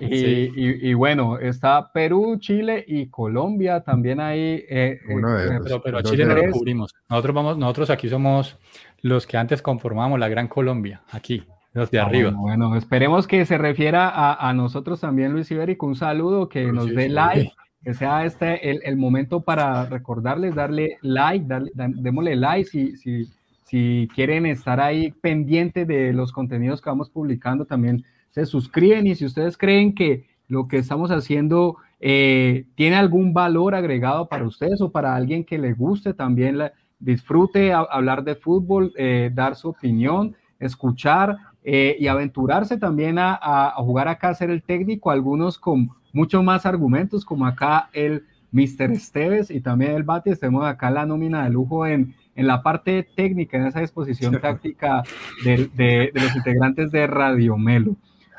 Y, 0.00 0.94
bueno, 0.94 1.38
está 1.38 1.92
Perú, 1.92 2.38
Chile 2.38 2.84
y 2.86 3.08
Colombia 3.08 3.80
también 3.80 4.18
ahí. 4.18 4.64
Eh, 4.68 4.98
Uno 5.10 5.34
de 5.34 5.56
eh, 5.56 5.60
pero, 5.62 5.82
pero 5.82 5.98
a 5.98 6.02
Chile 6.02 6.24
no 6.24 6.34
lo 6.34 6.50
cubrimos. 6.50 6.94
Nosotros, 7.08 7.34
vamos, 7.34 7.58
nosotros 7.58 7.90
aquí 7.90 8.08
somos 8.08 8.58
los 9.02 9.26
que 9.26 9.36
antes 9.36 9.60
conformábamos 9.60 10.18
la 10.18 10.28
Gran 10.28 10.48
Colombia, 10.48 11.02
aquí, 11.10 11.44
los 11.72 11.90
de 11.90 12.00
ah, 12.00 12.06
arriba. 12.06 12.32
Bueno, 12.34 12.76
esperemos 12.76 13.26
que 13.26 13.44
se 13.44 13.58
refiera 13.58 14.10
a, 14.34 14.52
nosotros 14.54 15.00
también, 15.00 15.32
Luis 15.32 15.50
Ibérico. 15.50 15.86
Un 15.86 15.96
saludo, 15.96 16.48
que 16.48 16.72
nos 16.72 16.88
dé 16.94 17.08
like, 17.08 17.52
que 17.82 17.94
sea 17.94 18.24
este 18.24 18.88
el, 18.88 18.96
momento 18.96 19.40
para 19.40 19.86
recordarles, 19.86 20.54
darle 20.54 20.98
like, 21.02 21.46
darle, 21.46 21.70
démosle 21.74 22.36
like 22.36 22.68
si, 22.68 22.96
si, 22.96 23.28
si 23.64 24.08
quieren 24.14 24.46
estar 24.46 24.80
ahí 24.80 25.12
pendientes 25.12 25.86
de 25.86 26.12
los 26.12 26.32
contenidos 26.32 26.80
que 26.80 26.90
vamos 26.90 27.10
publicando 27.10 27.64
también 27.64 28.04
se 28.30 28.46
suscriben 28.46 29.06
y 29.06 29.14
si 29.14 29.24
ustedes 29.24 29.56
creen 29.56 29.94
que 29.94 30.26
lo 30.48 30.68
que 30.68 30.78
estamos 30.78 31.10
haciendo 31.10 31.76
eh, 32.00 32.64
tiene 32.74 32.96
algún 32.96 33.32
valor 33.32 33.74
agregado 33.74 34.28
para 34.28 34.46
ustedes 34.46 34.80
o 34.80 34.90
para 34.90 35.14
alguien 35.14 35.44
que 35.44 35.58
le 35.58 35.72
guste 35.72 36.14
también 36.14 36.58
disfrute 36.98 37.72
hablar 37.72 38.24
de 38.24 38.34
fútbol, 38.34 38.92
eh, 38.96 39.30
dar 39.32 39.56
su 39.56 39.70
opinión, 39.70 40.36
escuchar 40.58 41.36
eh, 41.62 41.96
y 41.98 42.06
aventurarse 42.06 42.78
también 42.78 43.18
a, 43.18 43.72
jugar 43.76 44.08
acá, 44.08 44.34
ser 44.34 44.50
el 44.50 44.62
técnico, 44.62 45.10
algunos 45.10 45.58
con 45.58 45.90
mucho 46.12 46.42
más 46.42 46.66
argumentos, 46.66 47.24
como 47.24 47.46
acá 47.46 47.88
el 47.92 48.24
Mr. 48.52 48.90
Esteves 48.92 49.50
y 49.50 49.60
también 49.60 49.92
el 49.92 50.02
Bati, 50.02 50.30
estemos 50.30 50.64
acá 50.66 50.90
la 50.90 51.06
nómina 51.06 51.44
de 51.44 51.50
lujo 51.50 51.86
en, 51.86 52.14
en 52.34 52.46
la 52.46 52.62
parte 52.62 53.06
técnica, 53.14 53.58
en 53.58 53.66
esa 53.66 53.80
exposición 53.80 54.40
táctica 54.40 55.02
de, 55.44 55.70
de, 55.74 56.10
los 56.14 56.34
integrantes 56.34 56.90
de 56.90 57.06
Radio 57.06 57.56
Melo. 57.56 57.96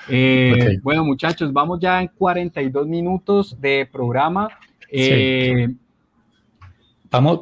Eh, 0.09 0.79
bueno, 0.81 1.05
muchachos, 1.05 1.53
vamos 1.53 1.79
ya 1.79 2.01
en 2.01 2.07
42 2.07 2.87
minutos 2.87 3.59
de 3.61 3.87
programa. 3.91 4.49
Eh, 4.91 5.69
vamos, 7.09 7.41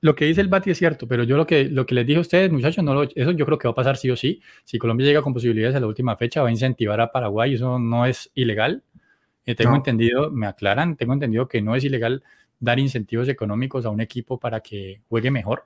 lo 0.00 0.14
que 0.14 0.26
dice 0.26 0.40
el 0.40 0.48
Bati 0.48 0.70
es 0.70 0.78
cierto, 0.78 1.08
pero 1.08 1.24
yo 1.24 1.36
lo 1.36 1.46
que, 1.46 1.64
lo 1.64 1.84
que 1.86 1.94
les 1.94 2.06
dije 2.06 2.18
a 2.18 2.22
ustedes, 2.22 2.52
muchachos, 2.52 2.84
no 2.84 3.02
eso 3.02 3.30
yo 3.32 3.46
creo 3.46 3.58
que 3.58 3.68
va 3.68 3.72
a 3.72 3.74
pasar 3.74 3.96
sí 3.96 4.10
o 4.10 4.16
sí. 4.16 4.40
Si 4.64 4.78
Colombia 4.78 5.06
llega 5.06 5.22
con 5.22 5.32
posibilidades 5.32 5.76
a 5.76 5.80
la 5.80 5.86
última 5.86 6.16
fecha, 6.16 6.42
va 6.42 6.48
a 6.48 6.52
incentivar 6.52 7.00
a 7.00 7.10
Paraguay, 7.10 7.54
eso 7.54 7.78
no 7.78 8.06
es 8.06 8.30
ilegal. 8.34 8.82
Eh, 9.48 9.54
tengo 9.54 9.74
entendido, 9.74 10.30
me 10.30 10.46
aclaran, 10.46 10.94
tengo 10.94 11.14
entendido 11.14 11.48
que 11.48 11.62
no 11.62 11.74
es 11.74 11.82
ilegal 11.82 12.22
dar 12.60 12.78
incentivos 12.78 13.28
económicos 13.28 13.86
a 13.86 13.88
un 13.88 14.02
equipo 14.02 14.38
para 14.38 14.60
que 14.60 15.00
juegue 15.08 15.30
mejor. 15.30 15.64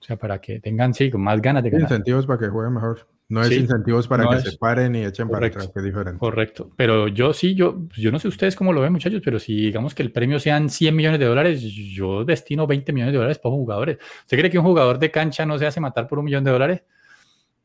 O 0.00 0.02
sea, 0.02 0.16
para 0.16 0.40
que 0.40 0.58
tengan, 0.58 0.94
sí, 0.94 1.10
más 1.12 1.42
ganas 1.42 1.62
de 1.62 1.68
ganar. 1.68 1.90
Incentivos 1.90 2.26
para 2.26 2.38
que 2.38 2.48
juegue 2.48 2.70
mejor. 2.70 3.06
No 3.28 3.42
es 3.42 3.52
incentivos 3.52 4.08
para 4.08 4.26
que 4.26 4.40
se 4.40 4.56
paren 4.56 4.96
y 4.96 5.04
echen 5.04 5.28
para 5.28 5.48
atrás, 5.48 5.68
que 5.68 5.80
es 5.80 5.84
diferente. 5.84 6.18
Correcto. 6.18 6.70
Pero 6.76 7.08
yo 7.08 7.34
sí, 7.34 7.54
yo, 7.54 7.82
yo 7.94 8.10
no 8.10 8.18
sé 8.18 8.28
ustedes 8.28 8.56
cómo 8.56 8.72
lo 8.72 8.80
ven, 8.80 8.90
muchachos, 8.90 9.20
pero 9.22 9.38
si 9.38 9.54
digamos 9.54 9.94
que 9.94 10.02
el 10.02 10.10
premio 10.10 10.40
sean 10.40 10.70
100 10.70 10.96
millones 10.96 11.20
de 11.20 11.26
dólares, 11.26 11.60
yo 11.60 12.24
destino 12.24 12.66
20 12.66 12.90
millones 12.94 13.12
de 13.12 13.18
dólares 13.18 13.38
para 13.38 13.54
jugadores. 13.54 13.98
¿Usted 14.22 14.38
cree 14.38 14.50
que 14.50 14.58
un 14.58 14.64
jugador 14.64 14.98
de 14.98 15.10
cancha 15.10 15.44
no 15.44 15.58
se 15.58 15.66
hace 15.66 15.78
matar 15.78 16.08
por 16.08 16.20
un 16.20 16.24
millón 16.24 16.42
de 16.42 16.52
dólares? 16.52 16.82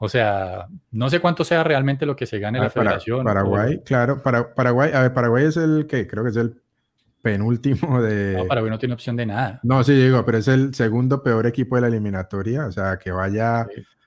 O 0.04 0.10
sea, 0.10 0.68
no 0.92 1.10
sé 1.10 1.22
cuánto 1.22 1.46
sea 1.46 1.64
realmente 1.64 2.06
lo 2.06 2.18
que 2.18 2.26
se 2.26 2.38
gane 2.38 2.58
en 2.58 2.64
la 2.64 2.68
ah, 2.68 2.72
federación. 2.72 3.24
Paraguay, 3.24 3.80
claro, 3.86 4.22
para, 4.22 4.54
Paraguay, 4.54 4.92
a 4.94 5.00
ver, 5.00 5.14
Paraguay 5.14 5.46
es 5.46 5.56
el 5.56 5.88
que 5.88 6.08
creo 6.08 6.26
que 6.26 6.32
es 6.32 6.36
el 6.36 6.62
penúltimo 7.22 8.02
de. 8.02 8.36
No, 8.38 8.46
Paraguay 8.46 8.70
no 8.70 8.78
tiene 8.78 8.96
opción 8.96 9.16
de 9.16 9.26
nada. 9.26 9.62
No, 9.64 9.82
sí, 9.82 9.94
digo, 9.94 10.26
pero 10.26 10.40
es 10.40 10.50
el 10.50 10.74
segundo 10.76 11.24
peor 11.24 11.48
equipo 11.48 11.78
de 11.78 11.84
la 11.84 11.88
eliminatoria, 11.88 12.66
o 12.66 12.72
sea, 12.74 12.98
que 12.98 13.14
vaya 13.14 13.66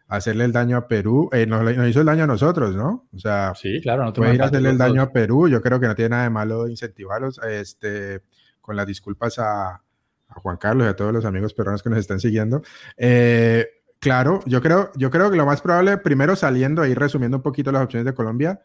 hacerle 0.09 0.44
el 0.44 0.53
daño 0.53 0.76
a 0.76 0.86
Perú. 0.86 1.30
Eh, 1.32 1.47
nos, 1.47 1.62
hizo 1.88 2.01
el 2.01 2.07
daño 2.07 2.24
a 2.24 2.26
nosotros, 2.26 2.76
¿no? 2.76 3.09
O 3.14 3.18
sea, 3.18 3.55
sí, 3.55 3.80
claro, 3.80 4.05
no 4.05 4.12
puede 4.12 4.34
ir 4.34 4.42
a 4.42 4.47
hacerle 4.47 4.68
el 4.68 4.78
daño 4.78 5.01
a 5.01 5.11
Perú. 5.11 5.49
Yo 5.49 5.62
creo 5.62 5.80
que 5.80 5.86
no 5.86 5.94
tiene 5.94 6.11
nada 6.11 6.24
de 6.24 6.30
malo 6.30 6.68
incentivarlos, 6.68 7.38
este, 7.38 8.20
con 8.61 8.76
las 8.76 8.86
disculpas 8.86 9.38
a, 9.38 9.82
Juan 10.28 10.59
Carlos 10.59 10.86
y 10.86 10.90
a 10.90 10.97
todos 10.97 11.14
los 11.14 11.24
amigos 11.24 11.55
peruanos 11.55 11.82
que 11.82 11.88
nos 11.88 12.01
están 12.01 12.20
siguiendo. 12.20 12.61
Eh, 12.99 13.66
claro, 14.07 14.40
yo 14.46 14.62
creo, 14.62 14.92
yo 14.94 15.11
creo 15.11 15.32
que 15.32 15.36
lo 15.36 15.44
más 15.46 15.61
probable, 15.61 15.98
primero 15.98 16.36
saliendo 16.36 16.80
ahí, 16.80 16.94
resumiendo 16.94 17.38
un 17.38 17.42
poquito 17.42 17.72
las 17.72 17.82
opciones 17.82 18.04
de 18.04 18.14
Colombia, 18.14 18.62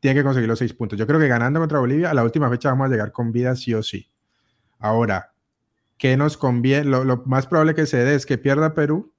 tiene 0.00 0.18
que 0.18 0.24
conseguir 0.24 0.48
los 0.48 0.58
seis 0.58 0.74
puntos. 0.74 0.98
Yo 0.98 1.06
creo 1.06 1.20
que 1.20 1.28
ganando 1.28 1.60
contra 1.60 1.78
Bolivia, 1.78 2.10
a 2.10 2.14
la 2.14 2.24
última 2.24 2.50
fecha 2.50 2.70
vamos 2.70 2.88
a 2.88 2.90
llegar 2.90 3.12
con 3.12 3.30
vida 3.30 3.54
sí 3.54 3.72
o 3.72 3.84
sí. 3.84 4.10
Ahora, 4.80 5.32
¿qué 5.96 6.16
nos 6.16 6.36
conviene? 6.36 6.90
Lo, 6.90 7.22
más 7.24 7.46
probable 7.46 7.76
que 7.76 7.86
se 7.86 7.98
dé 7.98 8.16
es 8.16 8.26
que 8.26 8.36
pierda 8.36 8.74
Perú 8.74 9.12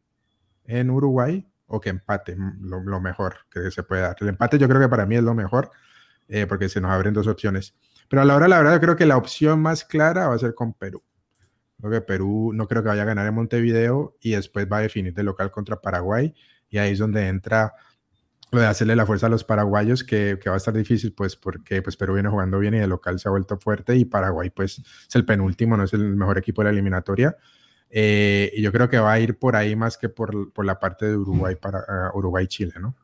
en 0.66 0.90
Uruguay 0.90 1.50
o 1.68 1.80
que 1.80 1.88
empate, 1.88 2.36
mm, 2.36 2.66
lo, 2.66 3.00
mejor 3.00 3.38
que 3.50 3.72
se 3.72 3.82
puede 3.84 4.02
dar. 4.02 4.18
El 4.20 4.28
empate 4.28 4.58
yo 4.58 4.68
creo 4.68 4.82
que 4.82 4.90
para 4.90 5.06
mí 5.06 5.16
es 5.16 5.24
lo 5.24 5.36
mejor, 5.36 5.72
eh, 6.28 6.48
porque 6.48 6.68
se 6.68 6.82
nos 6.82 6.92
abren 6.92 7.14
dos 7.14 7.28
opciones. 7.28 7.76
Pero 8.10 8.24
a 8.24 8.26
la 8.26 8.36
hora, 8.36 8.50
la 8.50 8.58
verdad, 8.58 8.74
yo 8.74 8.82
creo 8.82 8.96
que 8.98 9.06
la 9.06 9.16
opción 9.16 9.62
más 9.62 9.86
clara 9.86 10.28
va 10.28 10.36
a 10.36 10.40
ser 10.40 10.54
con 10.54 10.74
Perú. 10.74 11.02
Creo 11.80 11.92
que 11.92 12.02
Perú 12.02 12.52
no 12.54 12.68
creo 12.68 12.84
que 12.84 12.90
vaya 12.90 13.04
a 13.04 13.06
ganar 13.06 13.26
en 13.26 13.34
Montevideo 13.34 14.18
y 14.22 14.32
después 14.32 14.68
va 14.72 14.78
a 14.78 14.82
definir 14.82 15.14
de 15.14 15.24
local 15.24 15.50
contra 15.52 15.82
Paraguay. 15.82 16.34
Y 16.70 16.78
ahí 16.78 16.92
es 16.92 17.00
donde 17.00 17.28
entra 17.28 17.74
lo 18.52 18.62
de 18.62 18.68
hacerle 18.68 18.96
la 18.96 19.06
fuerza 19.06 19.28
a 19.28 19.30
los 19.30 19.44
paraguayos, 19.44 20.04
que, 20.04 20.40
que, 20.42 20.50
va 20.50 20.56
a 20.56 20.58
estar 20.58 20.74
difícil, 20.74 21.14
pues 21.14 21.36
porque 21.36 21.82
pues, 21.82 21.96
Perú 21.96 22.16
viene 22.16 22.30
jugando 22.30 22.58
bien 22.60 22.74
y 22.74 22.80
de 22.80 22.88
local 22.88 23.20
se 23.20 23.28
ha 23.28 23.32
vuelto 23.32 23.58
fuerte 23.60 23.96
y 23.96 24.06
Paraguay 24.06 24.50
pues 24.50 24.80
es 24.80 25.16
el 25.16 25.24
penúltimo, 25.26 25.78
no 25.78 25.84
es 25.84 25.94
el 25.94 26.16
mejor 26.16 26.38
equipo 26.38 26.62
de 26.62 26.66
la 26.66 26.72
eliminatoria. 26.72 27.38
Eh, 27.92 28.52
y 28.56 28.62
yo 28.62 28.72
creo 28.72 28.90
que 28.90 29.00
va 29.00 29.14
a 29.14 29.20
ir 29.20 29.38
por 29.38 29.56
ahí 29.56 29.76
más 29.76 29.98
que 29.98 30.10
por, 30.10 30.52
por 30.54 30.66
la 30.66 30.80
parte 30.80 31.08
de 31.08 31.18
Uruguay 31.18 31.56
para 31.56 32.12
uh, 32.14 32.18
Uruguay-Chile, 32.18 32.74
¿no? 32.80 32.96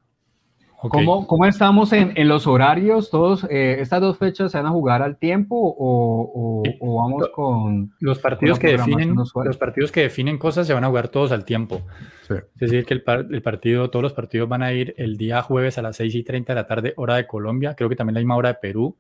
¿Cómo, 0.82 1.26
¿Cómo, 1.26 1.46
estamos 1.46 1.94
en, 1.94 2.14
en, 2.16 2.28
los 2.28 2.48
horarios? 2.48 3.10
¿Todos 3.10 3.46
eh, 3.50 3.78
estas 3.80 4.02
dos 4.02 4.18
fechas 4.18 4.52
se 4.52 4.58
van 4.58 4.68
a 4.68 4.72
jugar 4.72 5.02
al 5.02 5.18
tiempo 5.18 5.56
o, 5.58 6.64
o, 6.80 6.96
vamos 7.02 7.30
con 7.34 7.94
los 8.00 8.20
partidos 8.20 8.60
que 8.60 8.78
definen 8.78 9.16
los 9.16 9.58
partidos 9.58 9.92
que 9.92 10.02
definen 10.02 10.38
cosas 10.38 10.68
se 10.68 10.74
van 10.74 10.84
a 10.84 10.88
jugar 10.88 11.08
todos 11.08 11.32
al 11.32 11.46
tiempo? 11.46 11.82
Es 12.30 12.44
decir, 12.56 12.86
que 12.86 12.94
el, 12.94 13.04
el, 13.32 13.42
partido, 13.42 13.90
todos 13.90 14.04
los 14.04 14.14
partidos 14.14 14.50
van 14.50 14.64
a 14.64 14.74
ir 14.74 14.94
el 14.98 15.18
día 15.18 15.42
jueves 15.42 15.78
a 15.78 15.82
las 15.82 15.96
6 15.98 16.14
y 16.14 16.24
30 16.24 16.54
de 16.54 16.56
la 16.56 16.68
tarde, 16.68 16.94
hora 16.98 17.16
de 17.16 17.26
Colombia, 17.26 17.76
creo 17.76 17.90
que 17.90 17.96
también 17.96 18.16
la 18.16 18.20
misma 18.20 18.36
hora 18.36 18.50
de 18.50 18.56
Perú. 18.56 18.98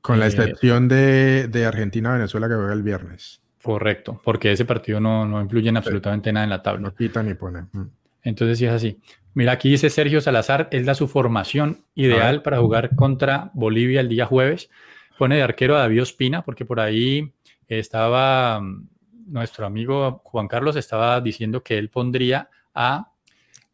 Con 0.00 0.18
la 0.18 0.26
excepción 0.26 0.88
de, 0.88 1.48
de 1.48 1.66
Argentina-Venezuela 1.66 2.48
que 2.48 2.54
juega 2.54 2.72
el 2.72 2.82
viernes. 2.82 3.42
Correcto, 3.62 4.20
porque 4.24 4.50
ese 4.50 4.64
partido 4.64 4.98
no, 4.98 5.24
no 5.24 5.40
influye 5.40 5.68
en 5.68 5.76
absolutamente 5.76 6.32
nada 6.32 6.44
en 6.44 6.50
la 6.50 6.62
tabla. 6.62 6.80
No 6.80 6.94
quita 6.94 7.22
ni 7.22 7.34
pone. 7.34 7.62
Mm. 7.72 7.82
Entonces 8.22 8.58
sí 8.58 8.66
es 8.66 8.72
así. 8.72 8.98
Mira, 9.34 9.52
aquí 9.52 9.70
dice 9.70 9.88
Sergio 9.88 10.20
Salazar, 10.20 10.68
él 10.72 10.84
da 10.84 10.94
su 10.94 11.08
formación 11.08 11.84
ideal 11.94 12.42
para 12.42 12.58
jugar 12.58 12.94
contra 12.94 13.50
Bolivia 13.54 14.00
el 14.00 14.08
día 14.08 14.26
jueves. 14.26 14.70
Pone 15.18 15.36
de 15.36 15.42
arquero 15.42 15.76
a 15.76 15.80
David 15.80 16.02
Ospina, 16.02 16.42
porque 16.42 16.64
por 16.64 16.80
ahí 16.80 17.32
estaba 17.66 18.60
mm, 18.60 18.88
nuestro 19.28 19.66
amigo 19.66 20.20
Juan 20.24 20.48
Carlos 20.48 20.76
estaba 20.76 21.20
diciendo 21.20 21.62
que 21.62 21.78
él 21.78 21.88
pondría 21.88 22.50
a, 22.74 23.08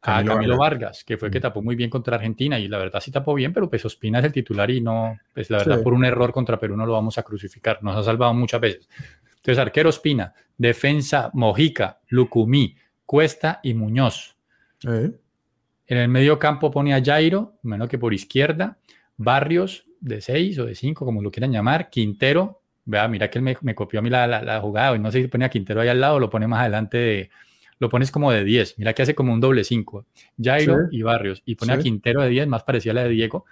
Camilo, 0.01 0.57
Vargas. 0.57 1.03
que 1.05 1.19
fue 1.19 1.31
que 1.31 1.41
mm. 1.41 1.43
tapó 1.43 1.61
muy 1.61 1.75
bien 1.75 1.91
contra 1.91 2.17
Argentina 2.17 2.59
y 2.59 2.69
la 2.69 2.79
verdad 2.79 3.01
sí 3.01 3.11
tapó 3.11 3.35
bien, 3.35 3.53
pero 3.53 3.69
pues 3.69 3.85
Ospina 3.85 4.21
es 4.21 4.27
el 4.27 4.33
titular 4.33 4.71
y 4.71 4.81
no, 4.81 5.19
pues 5.35 5.51
la 5.51 5.59
verdad 5.59 5.83
por 5.83 5.93
un 5.93 6.05
error 6.05 6.33
contra 6.33 6.59
Perú 6.59 6.77
no 6.77 6.87
lo 6.87 6.93
vamos 6.93 7.19
a 7.19 7.25
crucificar, 7.25 7.83
nos 7.83 7.97
ha 7.97 8.03
salvado 8.05 8.33
muchas 8.33 8.61
veces. 8.61 8.89
Entonces, 9.37 9.59
arquero 9.59 9.89
Ospina, 9.89 10.33
defensa 10.57 11.31
Mojica, 11.35 12.01
Lucumí, 12.09 12.77
Cuesta 13.05 13.61
y 13.63 13.75
Muñoz. 13.75 14.38
En 14.85 15.97
el 15.97 16.09
medio 16.09 16.39
campo 16.39 16.71
pone 16.71 16.95
a 16.95 17.03
Jairo, 17.03 17.59
menos 17.63 17.89
que 17.89 17.99
por 17.99 18.13
izquierda, 18.13 18.79
Barrios 19.17 19.87
de 20.01 20.21
6 20.21 20.59
o 20.59 20.67
de 20.67 20.75
5, 20.75 21.05
como 21.05 21.23
lo 21.23 21.31
quieran 21.31 21.53
llamar, 21.53 21.91
Quintero, 21.91 22.63
vea, 22.85 23.09
mira 23.09 23.31
que 23.31 23.39
él 23.39 23.57
me, 23.61 23.75
copió 23.75 24.01
a 24.01 24.03
mí 24.03 24.11
la, 24.11 24.27
la, 24.27 24.61
jugada, 24.61 24.95
y 24.97 24.99
no 24.99 25.11
sé 25.11 25.23
si 25.23 25.29
pone 25.29 25.45
a 25.45 25.49
Quintero 25.49 25.81
ahí 25.81 25.89
al 25.89 26.01
lado 26.01 26.17
o 26.17 26.21
lo 26.21 26.31
pone 26.31 26.47
más 26.47 26.61
adelante, 26.61 27.31
lo 27.79 27.89
pones 27.89 28.11
como 28.11 28.31
de 28.31 28.45
10, 28.45 28.79
mira 28.79 28.93
que 28.93 29.03
hace 29.03 29.15
como 29.15 29.33
un 29.33 29.41
doble 29.41 29.65
5, 29.65 30.07
Jairo 30.41 30.89
y 30.91 31.03
Barrios, 31.03 31.43
y 31.45 31.55
pone 31.55 31.73
a 31.73 31.79
Quintero 31.79 32.23
de 32.23 32.29
10, 32.29 32.49
más 32.49 32.63
parecía 32.63 32.93
a 32.93 32.97
la 32.97 33.05
de 33.05 33.11
Diego, 33.11 33.45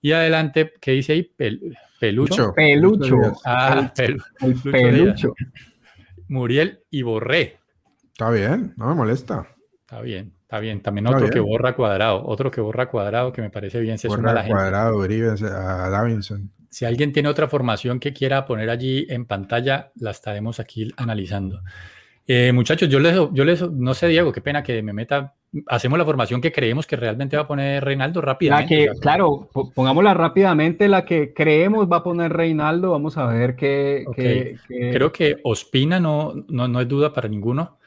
y 0.00 0.12
adelante, 0.12 0.74
¿qué 0.80 0.92
dice 0.92 1.14
ahí? 1.14 1.32
pelucho. 1.98 2.52
Pelucho. 2.54 3.16
Ah, 3.44 3.90
pelucho. 4.70 5.34
Muriel 6.28 6.80
y 6.90 7.02
Borré. 7.02 7.58
Está 8.12 8.30
bien, 8.30 8.74
no 8.76 8.88
me 8.88 8.94
molesta. 8.94 9.48
Está 9.80 10.02
bien, 10.02 10.34
está 10.54 10.60
bien. 10.60 10.80
También 10.80 11.06
otro 11.08 11.28
que 11.28 11.40
borra 11.40 11.74
cuadrado, 11.74 12.24
otro 12.24 12.50
que 12.50 12.60
borra 12.60 12.88
cuadrado 12.88 13.32
que 13.32 13.42
me 13.42 13.50
parece 13.50 13.80
bien. 13.80 13.98
Se 13.98 14.08
borra 14.08 14.32
la 14.32 14.46
cuadrado, 14.46 15.02
a 15.02 15.90
Davinson. 15.90 16.50
Si 16.70 16.84
alguien 16.84 17.12
tiene 17.12 17.28
otra 17.28 17.48
formación 17.48 18.00
que 18.00 18.12
quiera 18.12 18.44
poner 18.46 18.70
allí 18.70 19.06
en 19.08 19.26
pantalla, 19.26 19.92
la 19.96 20.10
estaremos 20.10 20.60
aquí 20.60 20.92
analizando. 20.96 21.60
Eh, 22.26 22.52
muchachos, 22.52 22.88
yo 22.88 22.98
les, 23.00 23.14
yo 23.32 23.44
les, 23.44 23.70
no 23.70 23.94
sé, 23.94 24.08
Diego, 24.08 24.32
qué 24.32 24.40
pena 24.40 24.62
que 24.62 24.82
me 24.82 24.92
meta. 24.92 25.34
Hacemos 25.66 25.98
la 25.98 26.04
formación 26.04 26.40
que 26.40 26.50
creemos 26.50 26.86
que 26.86 26.96
realmente 26.96 27.36
va 27.36 27.42
a 27.42 27.46
poner 27.46 27.84
Reinaldo 27.84 28.20
rápidamente. 28.20 28.86
La 28.86 28.92
que, 28.92 29.00
claro, 29.00 29.48
pongámosla 29.74 30.14
rápidamente, 30.14 30.88
la 30.88 31.04
que 31.04 31.32
creemos 31.32 31.90
va 31.90 31.98
a 31.98 32.02
poner 32.02 32.32
Reinaldo. 32.32 32.90
Vamos 32.90 33.18
a 33.18 33.26
ver 33.26 33.54
qué. 33.56 34.04
Creo 34.66 35.12
que 35.12 35.36
Ospina 35.44 36.00
no, 36.00 36.32
no, 36.48 36.66
no 36.66 36.80
es 36.80 36.88
duda 36.88 37.12
para 37.12 37.28
ninguno. 37.28 37.78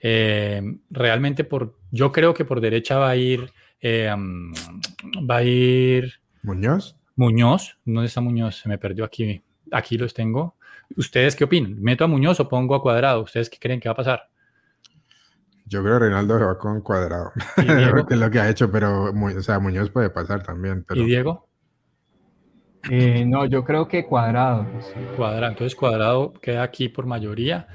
Eh, 0.00 0.62
realmente 0.90 1.44
por, 1.44 1.76
yo 1.92 2.10
creo 2.10 2.34
que 2.34 2.44
por 2.44 2.60
derecha 2.60 2.98
va 2.98 3.10
a 3.10 3.16
ir, 3.16 3.52
eh, 3.80 4.10
va 4.10 5.36
a 5.36 5.42
ir 5.44 6.14
Muñoz. 6.42 6.96
Muñoz, 7.14 7.78
¿dónde 7.84 8.06
está 8.06 8.20
Muñoz? 8.20 8.56
Se 8.56 8.68
me 8.68 8.78
perdió 8.78 9.04
aquí. 9.04 9.42
Aquí 9.70 9.96
los 9.96 10.12
tengo. 10.12 10.56
¿Ustedes 10.96 11.36
qué 11.36 11.44
opinan? 11.44 11.80
¿Meto 11.80 12.04
a 12.04 12.08
Muñoz 12.08 12.40
o 12.40 12.48
pongo 12.48 12.74
a 12.74 12.82
Cuadrado? 12.82 13.22
¿Ustedes 13.22 13.48
qué 13.48 13.58
creen 13.58 13.78
que 13.78 13.88
va 13.88 13.92
a 13.92 13.96
pasar? 13.96 14.28
Yo 15.66 15.82
creo 15.82 15.98
que 15.98 16.06
Reinaldo 16.06 16.40
va 16.40 16.58
con 16.58 16.80
Cuadrado. 16.80 17.32
que 18.08 18.14
es 18.14 18.20
lo 18.20 18.30
que 18.30 18.40
ha 18.40 18.50
hecho, 18.50 18.70
pero 18.70 19.12
o 19.12 19.42
sea, 19.42 19.60
Muñoz 19.60 19.90
puede 19.90 20.10
pasar 20.10 20.42
también. 20.42 20.84
¿Y 20.94 21.04
Diego? 21.04 21.48
Eh, 22.90 23.24
no, 23.24 23.46
yo 23.46 23.64
creo 23.64 23.86
que 23.86 24.04
Cuadrado. 24.04 24.66
Cuadrado. 25.16 25.52
Entonces 25.52 25.76
Cuadrado 25.76 26.32
queda 26.32 26.62
aquí 26.62 26.88
por 26.88 27.06
mayoría. 27.06 27.68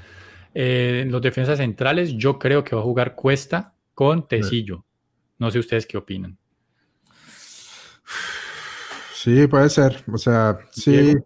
Eh, 0.54 1.00
en 1.04 1.12
los 1.12 1.22
defensas 1.22 1.58
centrales, 1.58 2.14
yo 2.14 2.38
creo 2.38 2.64
que 2.64 2.76
va 2.76 2.82
a 2.82 2.84
jugar 2.84 3.14
Cuesta 3.14 3.74
con 3.98 4.28
Tecillo. 4.28 4.84
No 5.38 5.50
sé 5.50 5.58
ustedes 5.58 5.84
qué 5.84 5.96
opinan. 5.96 6.38
Sí, 9.12 9.48
puede 9.48 9.68
ser. 9.70 10.04
O 10.12 10.16
sea, 10.16 10.56
sí. 10.70 11.16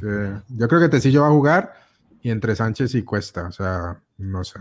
yo 0.00 0.68
creo 0.68 0.80
que 0.80 0.88
Tecillo 0.88 1.20
va 1.20 1.28
a 1.28 1.32
jugar 1.32 1.74
y 2.22 2.30
entre 2.30 2.56
Sánchez 2.56 2.94
y 2.94 3.02
Cuesta. 3.02 3.48
O 3.48 3.52
sea, 3.52 4.02
no 4.16 4.44
sé. 4.44 4.60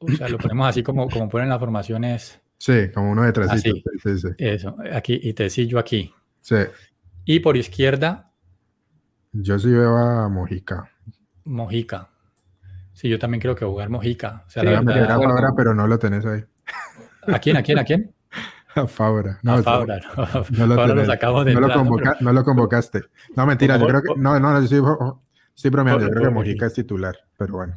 O 0.00 0.08
sea, 0.10 0.28
lo 0.28 0.38
ponemos 0.38 0.66
así 0.66 0.82
como, 0.82 1.08
como 1.08 1.28
ponen 1.28 1.48
las 1.48 1.60
formaciones. 1.60 2.40
Sí, 2.58 2.90
como 2.92 3.12
uno 3.12 3.22
de 3.22 3.32
tres. 3.32 3.62
Sí, 3.62 3.84
sí, 4.02 4.28
Eso, 4.38 4.74
aquí 4.92 5.20
y 5.22 5.34
Tecillo 5.34 5.78
aquí. 5.78 6.12
Sí. 6.40 6.56
Y 7.26 7.38
por 7.38 7.56
izquierda. 7.56 8.32
Yo 9.30 9.56
sí 9.56 9.68
veo 9.68 9.96
a 9.96 10.28
Mojica. 10.28 10.90
Mojica. 11.44 12.09
Sí, 12.92 13.08
yo 13.08 13.18
también 13.18 13.40
creo 13.40 13.54
que 13.54 13.64
jugar 13.64 13.88
Mojica. 13.88 14.44
O 14.46 14.50
sea, 14.50 14.62
la 14.62 14.80
verdad, 14.80 15.18
Fabra, 15.18 15.48
pero 15.56 15.74
no 15.74 15.86
lo 15.86 15.98
tenés 15.98 16.24
ahí. 16.26 16.44
¿A 17.26 17.38
quién? 17.38 17.56
¿A 17.56 17.62
quién? 17.62 17.78
¿A 17.78 17.84
quién? 17.84 18.12
A 18.74 18.86
Fabra. 18.86 19.38
No, 19.42 19.54
a 19.54 19.62
Fabra. 19.62 20.00
No, 20.50 20.66
lo, 20.66 20.76
Fabra 20.76 20.94
lo 20.94 21.44
de 21.44 21.54
no, 21.54 21.60
lo 21.60 21.68
no 22.20 22.32
lo 22.32 22.44
convocaste. 22.44 23.02
No, 23.34 23.46
mentira, 23.46 23.76
yo 23.76 23.86
creo 23.86 24.02
que. 24.02 24.20
No, 24.20 24.38
no, 24.38 24.52
no, 24.52 24.58
estoy, 24.58 24.80
estoy 25.56 25.70
bromeando. 25.70 26.06
Yo 26.06 26.10
creo 26.10 26.24
que 26.24 26.30
Mojica 26.30 26.66
es 26.66 26.74
titular, 26.74 27.16
pero 27.36 27.54
bueno. 27.54 27.74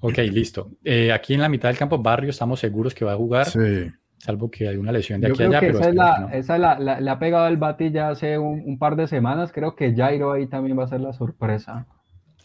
Ok, 0.00 0.18
listo. 0.18 0.70
Eh, 0.82 1.12
aquí 1.12 1.34
en 1.34 1.40
la 1.40 1.48
mitad 1.48 1.68
del 1.68 1.78
campo, 1.78 1.98
Barrio, 1.98 2.30
estamos 2.30 2.58
seguros 2.58 2.94
que 2.94 3.04
va 3.04 3.12
a 3.12 3.16
jugar. 3.16 3.46
Sí. 3.46 3.92
Salvo 4.18 4.50
que 4.50 4.68
hay 4.68 4.76
una 4.76 4.92
lesión 4.92 5.20
de 5.20 5.28
aquí 5.28 5.42
a 5.42 5.46
allá. 5.46 5.58
esa, 5.60 5.88
es 5.88 5.94
la, 5.94 6.28
esa 6.32 6.58
la, 6.58 7.00
le 7.00 7.10
ha 7.10 7.18
pegado 7.18 7.46
el 7.48 7.56
Bati 7.56 7.90
ya 7.90 8.08
hace 8.08 8.38
un, 8.38 8.62
un, 8.64 8.78
par 8.78 8.96
de 8.96 9.06
semanas. 9.06 9.52
Creo 9.52 9.76
que 9.76 9.94
Jairo 9.94 10.32
ahí 10.32 10.46
también 10.48 10.78
va 10.78 10.84
a 10.84 10.88
ser 10.88 11.00
la 11.00 11.12
sorpresa. 11.12 11.86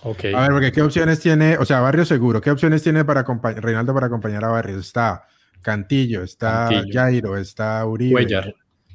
A 0.04 0.41
ver, 0.41 0.52
porque 0.52 0.72
¿qué 0.72 0.82
opciones 0.82 1.20
tiene? 1.20 1.58
O 1.58 1.66
sea, 1.66 1.80
Barrio 1.80 2.06
seguro. 2.06 2.39
¿Qué 2.41 2.52
opciones 2.52 2.84
tiene 2.84 3.04
para 3.04 3.24
Reinaldo 3.24 3.93
para 3.93 4.08
acompañar 4.08 4.43
a 4.45 4.50
Barrios? 4.50 4.86
Está 4.86 5.26
Cantillo, 5.62 6.24
está 6.24 6.70
Jairo, 6.91 7.36
está 7.38 7.86
Uribe, 7.86 8.14
Cuellar. 8.14 8.54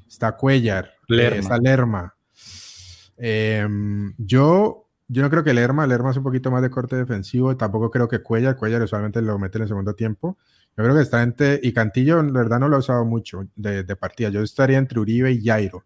está 0.09 0.37
Cuellar, 0.37 0.93
eh, 1.09 1.33
está 1.39 1.59
Lerma. 1.59 2.15
Em, 3.17 4.15
yo, 4.17 4.89
yo 5.09 5.23
no 5.23 5.31
creo 5.31 5.45
que 5.45 5.53
Lerma, 5.53 5.87
Lerma 5.87 6.13
es 6.13 6.17
un 6.17 6.23
poquito 6.23 6.51
más 6.51 6.63
de 6.63 6.71
corte 6.71 6.97
defensivo. 6.97 7.57
Tampoco 7.57 7.91
creo 7.91 8.09
que 8.09 8.23
Cuellar, 8.23 8.57
Cuellar 8.57 8.83
usualmente 8.83 9.21
lo 9.21 9.39
mete 9.39 9.59
en 9.59 9.63
el 9.63 9.69
segundo 9.69 9.95
tiempo. 9.95 10.39
Yo 10.77 10.85
creo 10.85 10.97
que 10.97 11.03
está 11.03 11.23
entre, 11.23 11.61
y 11.63 11.73
Cantillo 11.73 12.21
en 12.21 12.33
verdad 12.33 12.61
no 12.61 12.69
lo 12.69 12.77
ha 12.77 12.79
usado 12.79 13.05
mucho 13.05 13.47
de, 13.57 13.83
de 13.83 13.97
partida. 13.97 14.31
Yo 14.31 14.41
estaría 14.41 14.79
entre 14.79 15.01
Uribe 15.01 15.33
y 15.33 15.45
Jairo. 15.45 15.85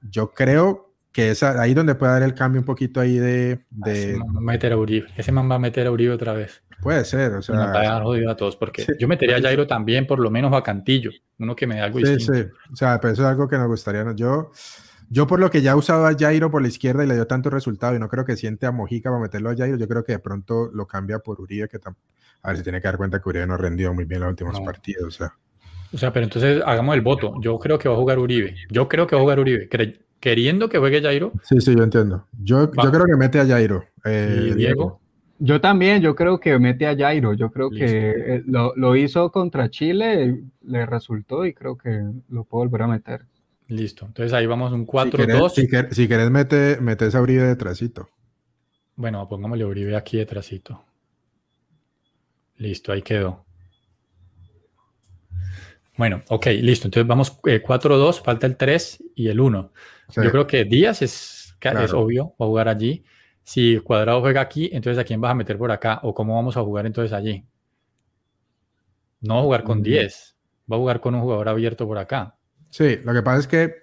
Yo 0.00 0.30
creo 0.30 0.93
que 1.14 1.30
es 1.30 1.44
ahí 1.44 1.74
donde 1.74 1.94
puede 1.94 2.12
dar 2.12 2.22
el 2.24 2.34
cambio 2.34 2.60
un 2.60 2.64
poquito 2.66 2.98
ahí 2.98 3.18
de... 3.18 3.60
de... 3.70 3.92
Ese, 3.92 4.18
man 4.18 4.34
va 4.34 4.38
a 4.38 4.42
meter 4.42 4.72
a 4.72 4.76
Uribe. 4.76 5.06
Ese 5.16 5.30
man 5.30 5.48
va 5.48 5.54
a 5.54 5.58
meter 5.60 5.86
a 5.86 5.92
Uribe 5.92 6.12
otra 6.12 6.32
vez. 6.32 6.64
Puede 6.82 7.04
ser, 7.04 7.34
o 7.34 7.40
sea... 7.40 7.54
va 7.54 7.98
a 7.98 8.02
jodido 8.02 8.32
a 8.32 8.36
todos, 8.36 8.56
porque 8.56 8.84
yo 8.98 9.06
metería 9.06 9.36
a 9.36 9.40
Jairo 9.40 9.64
también, 9.64 10.08
por 10.08 10.18
lo 10.18 10.28
menos 10.28 10.52
a 10.52 10.60
Cantillo, 10.60 11.12
uno 11.38 11.54
que 11.54 11.68
me 11.68 11.76
da 11.76 11.84
algo 11.84 12.00
sí, 12.00 12.16
distinto. 12.16 12.34
Sí, 12.34 12.72
o 12.72 12.76
sea, 12.76 13.00
pero 13.00 13.12
eso 13.12 13.22
es 13.22 13.28
algo 13.28 13.46
que 13.46 13.56
nos 13.56 13.68
gustaría. 13.68 14.04
Yo, 14.16 14.50
yo 15.08 15.28
por 15.28 15.38
lo 15.38 15.52
que 15.52 15.62
ya 15.62 15.70
he 15.70 15.74
usado 15.76 16.04
a 16.04 16.16
Jairo 16.18 16.50
por 16.50 16.62
la 16.62 16.68
izquierda 16.68 17.04
y 17.04 17.06
le 17.06 17.14
dio 17.14 17.28
tanto 17.28 17.48
resultado 17.48 17.94
y 17.94 18.00
no 18.00 18.08
creo 18.08 18.24
que 18.24 18.36
siente 18.36 18.66
a 18.66 18.72
Mojica 18.72 19.08
para 19.08 19.22
meterlo 19.22 19.50
a 19.50 19.56
Jairo, 19.56 19.78
yo 19.78 19.86
creo 19.86 20.02
que 20.02 20.12
de 20.12 20.18
pronto 20.18 20.68
lo 20.74 20.88
cambia 20.88 21.20
por 21.20 21.40
Uribe, 21.40 21.68
que 21.68 21.78
a 22.42 22.48
ver 22.48 22.56
si 22.56 22.64
tiene 22.64 22.80
que 22.80 22.88
dar 22.88 22.96
cuenta 22.96 23.20
que 23.22 23.28
Uribe 23.28 23.46
no 23.46 23.56
rendió 23.56 23.94
muy 23.94 24.04
bien 24.04 24.20
los 24.20 24.30
últimos 24.30 24.60
partidos, 24.60 25.04
o 25.04 25.10
sea... 25.12 25.32
O 25.92 25.96
sea, 25.96 26.12
pero 26.12 26.24
entonces 26.24 26.60
hagamos 26.66 26.96
el 26.96 27.02
voto. 27.02 27.34
Yo 27.40 27.56
creo 27.60 27.78
que 27.78 27.88
va 27.88 27.94
a 27.94 27.98
jugar 27.98 28.18
Uribe. 28.18 28.56
Yo 28.68 28.88
creo 28.88 29.06
que 29.06 29.14
va 29.14 29.20
a 29.20 29.22
jugar 29.22 29.38
Uribe 29.38 29.68
queriendo 30.24 30.70
que 30.70 30.78
juegue 30.78 31.02
Jairo. 31.02 31.32
Sí, 31.42 31.60
sí, 31.60 31.76
yo 31.76 31.82
entiendo. 31.82 32.26
Yo, 32.42 32.70
yo 32.72 32.90
creo 32.90 33.04
que 33.04 33.14
mete 33.14 33.40
a 33.40 33.46
Jairo. 33.46 33.84
Eh, 34.06 34.54
Diego? 34.56 34.98
Yo 35.38 35.60
también, 35.60 36.00
yo 36.00 36.14
creo 36.14 36.40
que 36.40 36.58
mete 36.58 36.86
a 36.86 36.96
Jairo. 36.96 37.34
Yo 37.34 37.50
creo 37.50 37.68
que 37.68 38.10
eh, 38.10 38.42
lo, 38.46 38.74
lo, 38.74 38.96
hizo 38.96 39.30
contra 39.30 39.68
Chile, 39.68 40.42
le 40.62 40.86
resultó 40.86 41.44
y 41.44 41.52
creo 41.52 41.76
que 41.76 42.02
lo 42.30 42.44
puedo 42.44 42.64
volver 42.64 42.82
a 42.82 42.86
meter. 42.86 43.26
Listo. 43.68 44.06
Entonces 44.06 44.32
ahí 44.32 44.46
vamos 44.46 44.72
un 44.72 44.86
4-2. 44.86 45.50
Si, 45.50 45.68
si, 45.94 46.08
querés, 46.08 46.30
mete, 46.30 46.78
metes 46.80 47.14
a 47.14 47.20
Uribe 47.20 47.42
detrásito. 47.42 48.08
Bueno, 48.96 49.28
pongámosle 49.28 49.66
Uribe 49.66 49.94
aquí 49.94 50.16
detrásito. 50.16 50.82
Listo, 52.56 52.92
ahí 52.92 53.02
quedó. 53.02 53.44
Bueno, 55.98 56.22
ok, 56.30 56.46
listo. 56.62 56.86
Entonces 56.86 57.06
vamos 57.06 57.42
4-2, 57.42 58.20
eh, 58.20 58.22
falta 58.24 58.46
el 58.46 58.56
3 58.56 59.04
y 59.16 59.28
el 59.28 59.38
1. 59.38 59.70
Yo 60.10 60.30
creo 60.30 60.46
que 60.46 60.64
Díaz 60.64 61.02
es, 61.02 61.56
es 61.60 61.92
obvio, 61.92 62.34
va 62.40 62.46
a 62.46 62.48
jugar 62.48 62.68
allí. 62.68 63.04
Si 63.42 63.78
Cuadrado 63.80 64.20
juega 64.20 64.40
aquí, 64.40 64.70
entonces 64.72 64.98
¿a 65.00 65.04
quién 65.04 65.20
vas 65.20 65.32
a 65.32 65.34
meter 65.34 65.58
por 65.58 65.70
acá? 65.70 66.00
¿O 66.02 66.14
cómo 66.14 66.34
vamos 66.36 66.56
a 66.56 66.62
jugar 66.62 66.86
entonces 66.86 67.12
allí? 67.12 67.44
No 69.20 69.34
va 69.34 69.40
a 69.40 69.44
jugar 69.44 69.64
con 69.64 69.82
10, 69.82 70.36
mm. 70.66 70.72
va 70.72 70.76
a 70.76 70.78
jugar 70.78 71.00
con 71.00 71.14
un 71.14 71.22
jugador 71.22 71.48
abierto 71.48 71.86
por 71.86 71.98
acá. 71.98 72.36
Sí, 72.70 72.98
lo 73.04 73.12
que 73.12 73.22
pasa 73.22 73.38
es 73.40 73.46
que 73.46 73.74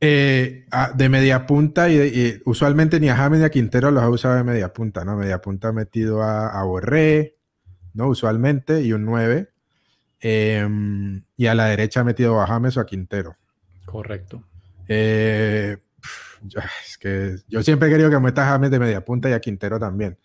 eh, 0.00 0.66
de 0.94 1.08
media 1.08 1.46
punta 1.46 1.90
y, 1.90 2.40
usualmente 2.44 3.00
ni 3.00 3.08
a 3.08 3.16
James 3.16 3.40
ni 3.40 3.44
a 3.44 3.50
Quintero 3.50 3.90
los 3.90 4.02
ha 4.02 4.08
usado 4.08 4.36
de 4.36 4.44
media 4.44 4.72
punta, 4.72 5.04
¿no? 5.04 5.16
Media 5.16 5.40
punta 5.40 5.68
ha 5.68 5.72
metido 5.72 6.22
a, 6.22 6.48
a 6.48 6.64
Borré, 6.64 7.36
¿no? 7.94 8.08
Usualmente, 8.08 8.82
y 8.82 8.92
un 8.92 9.04
9. 9.04 9.50
Em, 10.20 11.24
y 11.36 11.46
a 11.46 11.54
la 11.54 11.66
derecha 11.66 12.00
ha 12.00 12.04
metido 12.04 12.40
a 12.40 12.46
James 12.46 12.76
o 12.76 12.80
a 12.80 12.86
Quintero. 12.86 13.36
Correcto. 13.86 14.44
Eh, 14.92 15.76
yo, 16.42 16.60
es 16.84 16.98
que 16.98 17.36
yo 17.46 17.62
siempre 17.62 17.88
he 17.88 17.92
querido 17.92 18.10
que 18.10 18.18
meta 18.18 18.42
a 18.42 18.50
James 18.50 18.72
de 18.72 18.80
media 18.80 19.04
punta 19.04 19.30
y 19.30 19.32
a 19.32 19.40
Quintero 19.40 19.78
también. 19.78 20.18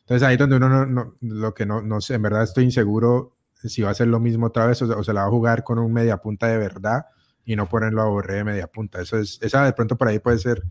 Entonces 0.00 0.22
ahí 0.26 0.36
donde 0.36 0.56
uno 0.56 0.86
no, 0.86 1.16
lo 1.20 1.52
que 1.52 1.66
no, 1.66 1.82
no 1.82 2.00
sé, 2.00 2.14
en 2.14 2.22
verdad 2.22 2.44
estoy 2.44 2.64
inseguro 2.64 3.36
si 3.56 3.82
va 3.82 3.90
a 3.90 3.94
ser 3.94 4.06
lo 4.06 4.20
mismo 4.20 4.46
otra 4.46 4.66
vez 4.66 4.80
o, 4.82 5.02
se 5.02 5.12
la 5.12 5.22
va 5.22 5.26
a 5.26 5.30
jugar 5.30 5.64
con 5.64 5.80
un 5.80 5.92
media 5.92 6.18
punta 6.18 6.46
de 6.46 6.58
verdad 6.58 7.06
y 7.44 7.56
no 7.56 7.68
ponerlo 7.68 8.02
a 8.02 8.06
Borré 8.06 8.34
de 8.34 8.44
media 8.44 8.68
punta. 8.68 9.00
Eso 9.00 9.18
es, 9.18 9.40
esa 9.42 9.64
de 9.64 9.72
pronto 9.72 9.96
por 9.96 10.06
ahí 10.06 10.20
puede 10.20 10.38
ser 10.38 10.62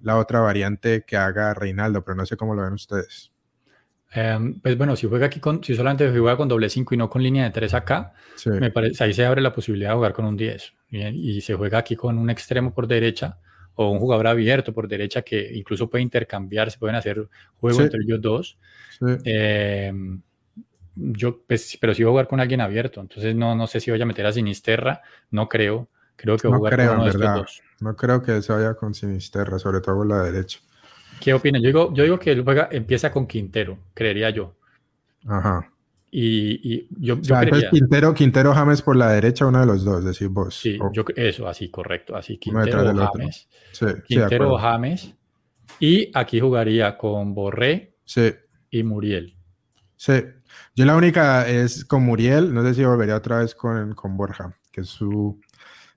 la 0.00 0.16
otra 0.16 0.40
variante 0.40 1.04
que 1.06 1.18
haga 1.18 1.52
Reinaldo, 1.52 2.04
pero 2.04 2.14
no 2.14 2.24
sé 2.24 2.38
cómo 2.38 2.54
lo 2.54 2.62
ven 2.62 2.72
ustedes. 2.72 3.32
Em, 4.10 4.58
pues 4.60 4.78
bueno, 4.78 4.96
si 4.96 5.06
juega 5.06 5.26
aquí 5.26 5.38
con, 5.38 5.62
si 5.62 5.74
solamente 5.74 6.08
juega 6.10 6.36
con 6.36 6.48
doble 6.48 6.68
5 6.68 6.94
y 6.94 6.98
no 6.98 7.10
con 7.10 7.22
línea 7.22 7.44
de 7.44 7.50
3 7.50 7.74
acá, 7.74 8.14
me 8.46 8.70
parece, 8.70 9.04
ahí 9.04 9.12
se 9.12 9.24
abre 9.24 9.42
la 9.42 9.52
posibilidad 9.52 9.90
de 9.90 9.96
jugar 9.96 10.12
con 10.12 10.24
un 10.24 10.36
10. 10.36 10.72
Y 10.90 11.40
se 11.42 11.54
juega 11.54 11.78
aquí 11.78 11.96
con 11.96 12.18
un 12.18 12.30
extremo 12.30 12.72
por 12.72 12.86
derecha 12.86 13.38
o 13.74 13.90
un 13.90 13.98
jugador 13.98 14.26
abierto 14.26 14.72
por 14.72 14.88
derecha 14.88 15.22
que 15.22 15.52
incluso 15.54 15.88
puede 15.88 16.02
intercambiar, 16.02 16.70
se 16.70 16.78
pueden 16.78 16.96
hacer 16.96 17.28
juegos 17.60 17.80
entre 17.80 18.00
ellos 18.02 18.20
dos. 18.20 18.58
Em, 19.24 20.20
yo, 20.96 21.42
pues, 21.46 21.78
pero 21.80 21.94
si 21.94 22.02
voy 22.02 22.10
a 22.10 22.12
jugar 22.12 22.28
con 22.28 22.40
alguien 22.40 22.60
abierto, 22.60 23.00
entonces 23.00 23.36
no, 23.36 23.54
no 23.54 23.66
sé 23.66 23.78
si 23.78 23.90
voy 23.90 24.02
a 24.02 24.06
meter 24.06 24.26
a 24.26 24.32
Sinisterra, 24.32 25.02
no 25.30 25.48
creo. 25.48 25.88
Creo 26.16 26.36
que 26.36 26.48
no 26.48 26.60
creo, 26.60 26.96
con 26.96 27.00
uno 27.02 27.46
No 27.78 27.94
creo 27.94 28.20
que 28.20 28.42
se 28.42 28.52
vaya 28.52 28.74
con 28.74 28.92
Sinisterra, 28.92 29.60
sobre 29.60 29.80
todo 29.80 29.98
por 29.98 30.08
la 30.08 30.24
derecha. 30.24 30.58
¿Qué 31.20 31.34
opinas? 31.34 31.62
Yo 31.62 31.66
digo, 31.66 31.94
yo 31.94 32.04
digo 32.04 32.18
que 32.18 32.32
él 32.32 32.42
juega, 32.42 32.68
empieza 32.70 33.10
con 33.10 33.26
Quintero, 33.26 33.78
creería 33.94 34.30
yo. 34.30 34.54
Ajá. 35.26 35.70
Y, 36.10 36.74
y 36.74 36.88
yo, 36.98 37.18
o 37.20 37.24
sea, 37.24 37.44
Quintero, 37.70 38.14
Quintero, 38.14 38.54
James 38.54 38.80
por 38.80 38.96
la 38.96 39.12
derecha, 39.12 39.44
uno 39.46 39.60
de 39.60 39.66
los 39.66 39.84
dos, 39.84 40.04
decís 40.04 40.28
vos. 40.28 40.54
Sí, 40.54 40.78
yo, 40.92 41.04
eso, 41.14 41.46
así, 41.46 41.68
correcto. 41.68 42.16
Así, 42.16 42.38
Quintero 42.38 42.94
James. 43.12 43.48
Sí, 43.72 43.86
Quintero 44.06 44.56
James. 44.56 45.14
Y 45.80 46.10
aquí 46.14 46.40
jugaría 46.40 46.96
con 46.96 47.34
Borré 47.34 47.94
sí. 48.04 48.32
y 48.70 48.82
Muriel. 48.82 49.36
Sí. 49.96 50.14
Yo 50.74 50.84
la 50.86 50.96
única 50.96 51.46
es 51.46 51.84
con 51.84 52.04
Muriel, 52.04 52.54
no 52.54 52.62
sé 52.62 52.74
si 52.74 52.84
volvería 52.84 53.16
otra 53.16 53.40
vez 53.40 53.54
con, 53.54 53.94
con 53.94 54.16
Borja, 54.16 54.56
que 54.72 54.80
es 54.80 54.88
su... 54.88 55.38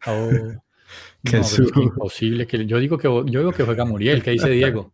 Oh. 0.08 0.30
que 1.24 1.38
es 1.38 1.60
imposible. 1.76 2.46
Que, 2.48 2.66
yo, 2.66 2.80
digo 2.80 2.98
que, 2.98 3.08
yo 3.08 3.24
digo 3.24 3.52
que 3.54 3.64
juega 3.64 3.86
Muriel, 3.86 4.22
¿qué 4.22 4.32
dice 4.32 4.50
Diego? 4.50 4.92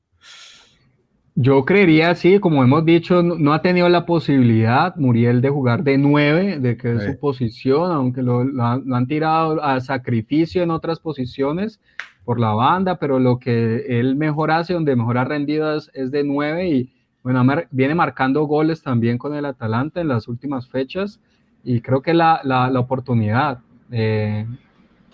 Yo 1.39 1.65
creería, 1.65 2.15
sí, 2.15 2.39
como 2.39 2.63
hemos 2.63 2.83
dicho, 2.83 3.21
no, 3.21 3.53
ha 3.53 3.61
tenido 3.61 3.87
la 3.89 4.07
posibilidad 4.07 4.95
Muriel 4.95 5.39
de 5.39 5.51
jugar 5.51 5.83
de 5.83 5.99
nueve, 5.99 6.57
de 6.59 6.77
que 6.77 6.93
es 6.93 7.03
su 7.03 7.19
posición, 7.19 7.91
aunque 7.91 8.23
lo, 8.23 8.39
han, 8.59 9.05
tirado 9.05 9.63
a 9.63 9.79
sacrificio 9.79 10.63
en 10.63 10.71
otras 10.71 10.99
posiciones 10.99 11.79
por 12.25 12.39
la 12.39 12.55
banda, 12.55 12.97
pero 12.97 13.19
lo 13.19 13.37
que 13.37 13.99
él 13.99 14.15
mejor 14.15 14.49
hace, 14.49 14.73
donde 14.73 14.95
mejor 14.95 15.19
ha 15.19 15.25
rendido 15.25 15.75
es, 15.75 15.91
de 15.93 16.23
nueve 16.23 16.69
y 16.69 16.91
bueno, 17.21 17.45
viene 17.69 17.93
marcando 17.93 18.45
goles 18.45 18.81
también 18.81 19.19
con 19.19 19.35
el 19.35 19.45
Atalanta 19.45 20.01
en 20.01 20.07
las 20.07 20.27
últimas 20.27 20.67
fechas 20.67 21.19
y 21.63 21.81
creo 21.81 22.01
que 22.01 22.15
la, 22.15 22.41
la, 22.45 22.71
la 22.71 22.79
oportunidad. 22.79 23.59
Eh, 23.91 24.47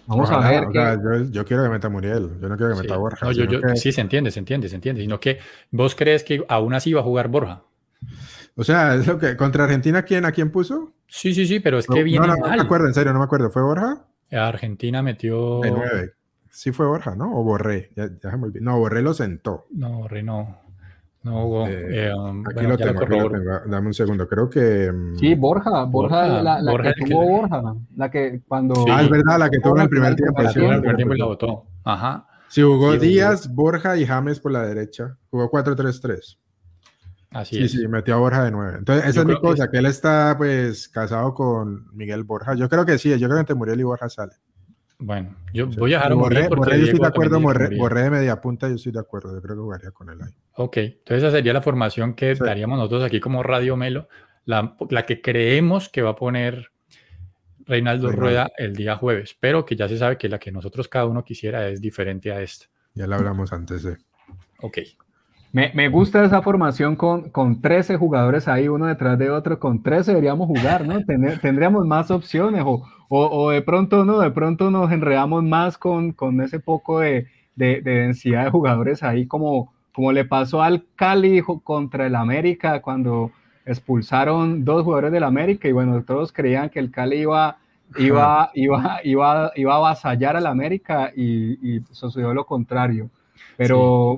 Vamos 0.08 0.30
a 0.32 0.39
ver. 0.39 1.32
yo, 1.32 1.45
quiero 1.45 1.64
que 1.64 1.70
meta 1.70 1.89
Muriel, 1.89 2.30
yo 2.41 2.49
no 2.49 2.58
quiero 2.58 2.76
que 2.76 2.82
meta 2.82 2.97
Borja. 2.97 3.28
Sí, 3.76 3.91
se 3.91 4.01
entiende, 4.01 4.32
se 4.32 4.39
entiende, 4.39 4.70
se 4.70 4.76
entiende. 4.76 5.01
Sino 5.01 5.20
que 5.20 5.39
vos 5.72 5.95
crees 5.95 6.24
que 6.24 6.43
aún 6.47 6.74
así 6.74 6.93
va 6.93 7.01
a 7.01 7.04
jugar 7.04 7.28
Borja. 7.30 7.64
O 8.56 8.64
sea, 8.64 8.95
es 8.95 9.08
lo 9.08 9.18
que 9.18 9.36
contra 9.36 9.64
Argentina, 9.64 10.04
¿quién 10.04 10.26
a 10.26 10.32
quién 10.32 10.51
puso? 10.51 10.93
Sí, 11.08 11.34
sí, 11.34 11.47
sí, 11.47 11.60
pero 11.60 11.80
es 11.80 11.88
que 11.88 12.04
viene. 12.04 12.28
No, 12.28 12.36
no, 12.36 12.47
no 12.47 12.56
me 12.56 12.62
acuerdo, 12.62 12.88
en 12.88 12.93
serio, 12.93 13.14
no 13.14 13.20
me 13.20 13.26
acuerdo. 13.26 13.49
¿Fue 13.49 13.62
Borja? 13.62 14.06
Argentina 14.32 15.01
metió. 15.01 15.62
De 15.62 15.72
nueve. 15.72 16.14
Sí 16.49 16.72
fue 16.72 16.86
Borja, 16.86 17.16
¿no? 17.16 17.39
O 17.39 17.43
Borré. 17.43 17.91
Ya, 17.95 18.10
ya 18.22 18.38
me 18.38 18.49
No, 18.62 18.78
Borré 18.78 19.01
lo 19.01 19.14
sentó. 19.14 19.66
No, 19.72 20.01
Borré 20.01 20.22
no. 20.22 20.62
No, 21.24 21.45
Hugo. 21.45 21.67
Eh, 21.67 22.07
eh, 22.07 22.13
um, 22.13 22.43
aquí, 22.45 22.67
lo 22.67 22.78
tengo, 22.78 23.30
Dame 23.65 23.88
un 23.88 23.93
segundo. 23.93 24.28
Creo 24.28 24.49
que. 24.49 24.91
Mm, 24.91 25.15
sí, 25.15 25.36
Borja. 25.36 25.86
Borja, 25.86 26.28
la, 26.41 26.61
la 26.61 26.93
que 26.93 27.05
tuvo 27.05 27.26
Borja. 27.26 27.76
La 27.95 28.11
que 28.11 28.41
cuando. 28.45 28.86
Ah, 28.89 29.01
es 29.01 29.09
verdad, 29.09 29.39
la 29.39 29.49
que 29.49 29.59
tuvo 29.59 29.78
en 29.78 29.84
el 29.84 29.89
primer 29.89 30.15
tiempo. 30.15 30.41
Sí, 30.49 30.59
en 30.59 30.74
el 30.74 30.80
primer 30.80 30.95
tiempo 30.97 31.15
y 31.15 31.19
la 31.19 31.26
votó. 31.26 31.65
Ajá. 31.86 32.28
Sí, 32.49 32.61
jugó 32.61 32.95
Díaz, 32.97 33.51
Borja 33.51 33.97
y 33.97 34.05
James 34.05 34.39
por 34.39 34.51
la 34.51 34.63
derecha. 34.63 35.17
Jugó 35.32 35.49
4-3-3. 35.49 36.38
Así 37.32 37.55
sí, 37.55 37.63
es. 37.63 37.71
Sí, 37.71 37.88
metió 37.88 38.13
a 38.13 38.17
Borja 38.17 38.43
de 38.43 38.51
9. 38.51 38.76
Entonces, 38.78 39.09
esa 39.09 39.21
es 39.21 39.26
mi 39.26 39.39
cosa, 39.39 39.71
que... 39.71 39.78
él 39.78 39.88
está 39.88 40.36
pues 40.38 40.88
casado 40.88 41.34
con 41.34 41.88
Miguel 41.93 42.24
Borja. 42.24 42.53
Yo 42.53 42.69
creo 42.69 42.86
que 42.86 42.99
sí, 42.99 43.09
yo 43.09 43.28
creo 43.28 43.38
que 43.38 43.39
entre 43.39 43.55
Muriel 43.55 43.80
y 43.80 43.84
Borja 43.84 44.07
sale. 44.07 44.34
Bueno, 45.06 45.36
yo 45.54 45.68
voy 45.68 45.93
a 45.93 45.97
dejar 45.97 46.14
a 46.14 46.16
Borré, 46.16 46.47
Borré, 46.47 46.80
yo 46.80 46.86
estoy 46.86 46.99
de 47.01 47.08
acuerdo, 47.08 47.41
Borré, 47.41 48.04
de 48.04 48.10
media 48.10 48.39
punta, 48.39 48.70
yo 48.70 48.76
estoy 48.76 48.93
de 48.93 49.01
acuerdo, 49.01 49.34
yo 49.34 49.41
creo 49.41 49.56
que 49.56 49.62
jugaría 49.62 49.91
con 49.91 50.10
él 50.10 50.18
ahí. 50.22 50.32
Ok, 50.56 50.78
entonces 50.78 51.24
esa 51.24 51.32
sería 51.32 51.51
la 51.51 51.62
formación 51.62 52.14
que 52.14 52.34
daríamos 52.36 52.78
nosotros 52.78 53.04
aquí 53.04 53.20
como 53.20 53.43
Radio 53.43 53.76
Melo, 53.76 54.08
la, 54.45 54.78
la, 54.89 55.06
que 55.06 55.22
creemos 55.22 55.89
que 55.89 56.01
va 56.01 56.12
a 56.12 56.16
poner 56.16 56.72
Reinaldo 57.66 58.14
Rueda 58.14 58.51
el 58.58 58.78
día 58.78 58.95
jueves, 58.95 59.36
pero 59.38 59.66
que 59.66 59.76
ya 59.76 59.89
se 59.89 59.97
sabe 59.97 60.18
que 60.18 60.30
la 60.30 60.39
que 60.39 60.54
nosotros 60.54 60.88
cada 60.88 61.06
uno 61.06 61.26
quisiera 61.26 61.68
es 61.68 61.82
diferente 61.82 62.32
a 62.32 62.41
esta. 62.41 62.68
Ya 62.93 63.06
la 63.06 63.18
hablamos 63.18 63.51
antes 63.51 63.84
de. 63.84 63.97
Ok. 64.62 64.78
Me, 65.51 65.72
me, 65.76 65.88
gusta 65.88 66.24
esa 66.24 66.41
formación 66.41 66.95
con, 66.95 67.30
con 67.30 67.62
13 67.62 67.97
jugadores 67.97 68.47
ahí, 68.47 68.68
uno 68.68 68.88
detrás 68.88 69.20
de 69.20 69.30
otro. 69.30 69.60
Con 69.60 69.84
13 69.84 70.12
deberíamos 70.12 70.47
jugar, 70.47 70.88
¿no? 70.88 70.99
tendríamos 71.06 71.86
más 71.86 72.10
opciones 72.10 72.64
o, 72.66 72.84
o, 73.16 73.28
o, 73.30 73.51
de 73.51 73.61
pronto, 73.61 74.05
¿no? 74.05 74.20
De 74.20 74.32
pronto 74.32 74.72
nos 74.72 74.91
enredamos 74.91 75.43
más 75.43 75.78
con, 75.78 76.14
con 76.14 76.41
ese 76.41 76.59
poco 76.59 76.99
de, 76.99 77.28
de, 77.55 77.80
de, 77.82 77.91
densidad 77.99 78.45
de 78.45 78.49
jugadores 78.49 79.03
ahí, 79.03 79.28
como, 79.28 79.72
como 79.93 80.11
le 80.11 80.26
pasó 80.26 80.64
al 80.64 80.86
Cali 80.95 81.43
contra 81.64 82.07
el 82.07 82.16
América 82.16 82.82
cuando 82.82 83.32
expulsaron 83.68 84.66
dos 84.66 84.84
jugadores 84.84 85.11
del 85.11 85.26
América 85.26 85.68
y 85.68 85.74
bueno, 85.74 86.01
todos 86.03 86.34
creían 86.34 86.72
que 86.72 86.80
el 86.80 86.89
Cali 86.89 87.18
iba, 87.18 87.57
iba, 87.99 88.49
iba, 88.55 88.99
iba, 89.03 89.51
iba 89.57 89.74
a 89.74 89.78
avasallar 89.78 90.36
al 90.36 90.47
América 90.47 91.11
y, 91.16 91.76
y 91.76 91.84
sucedió 91.91 92.34
lo 92.34 92.47
contrario. 92.47 93.11
Pero 93.57 94.18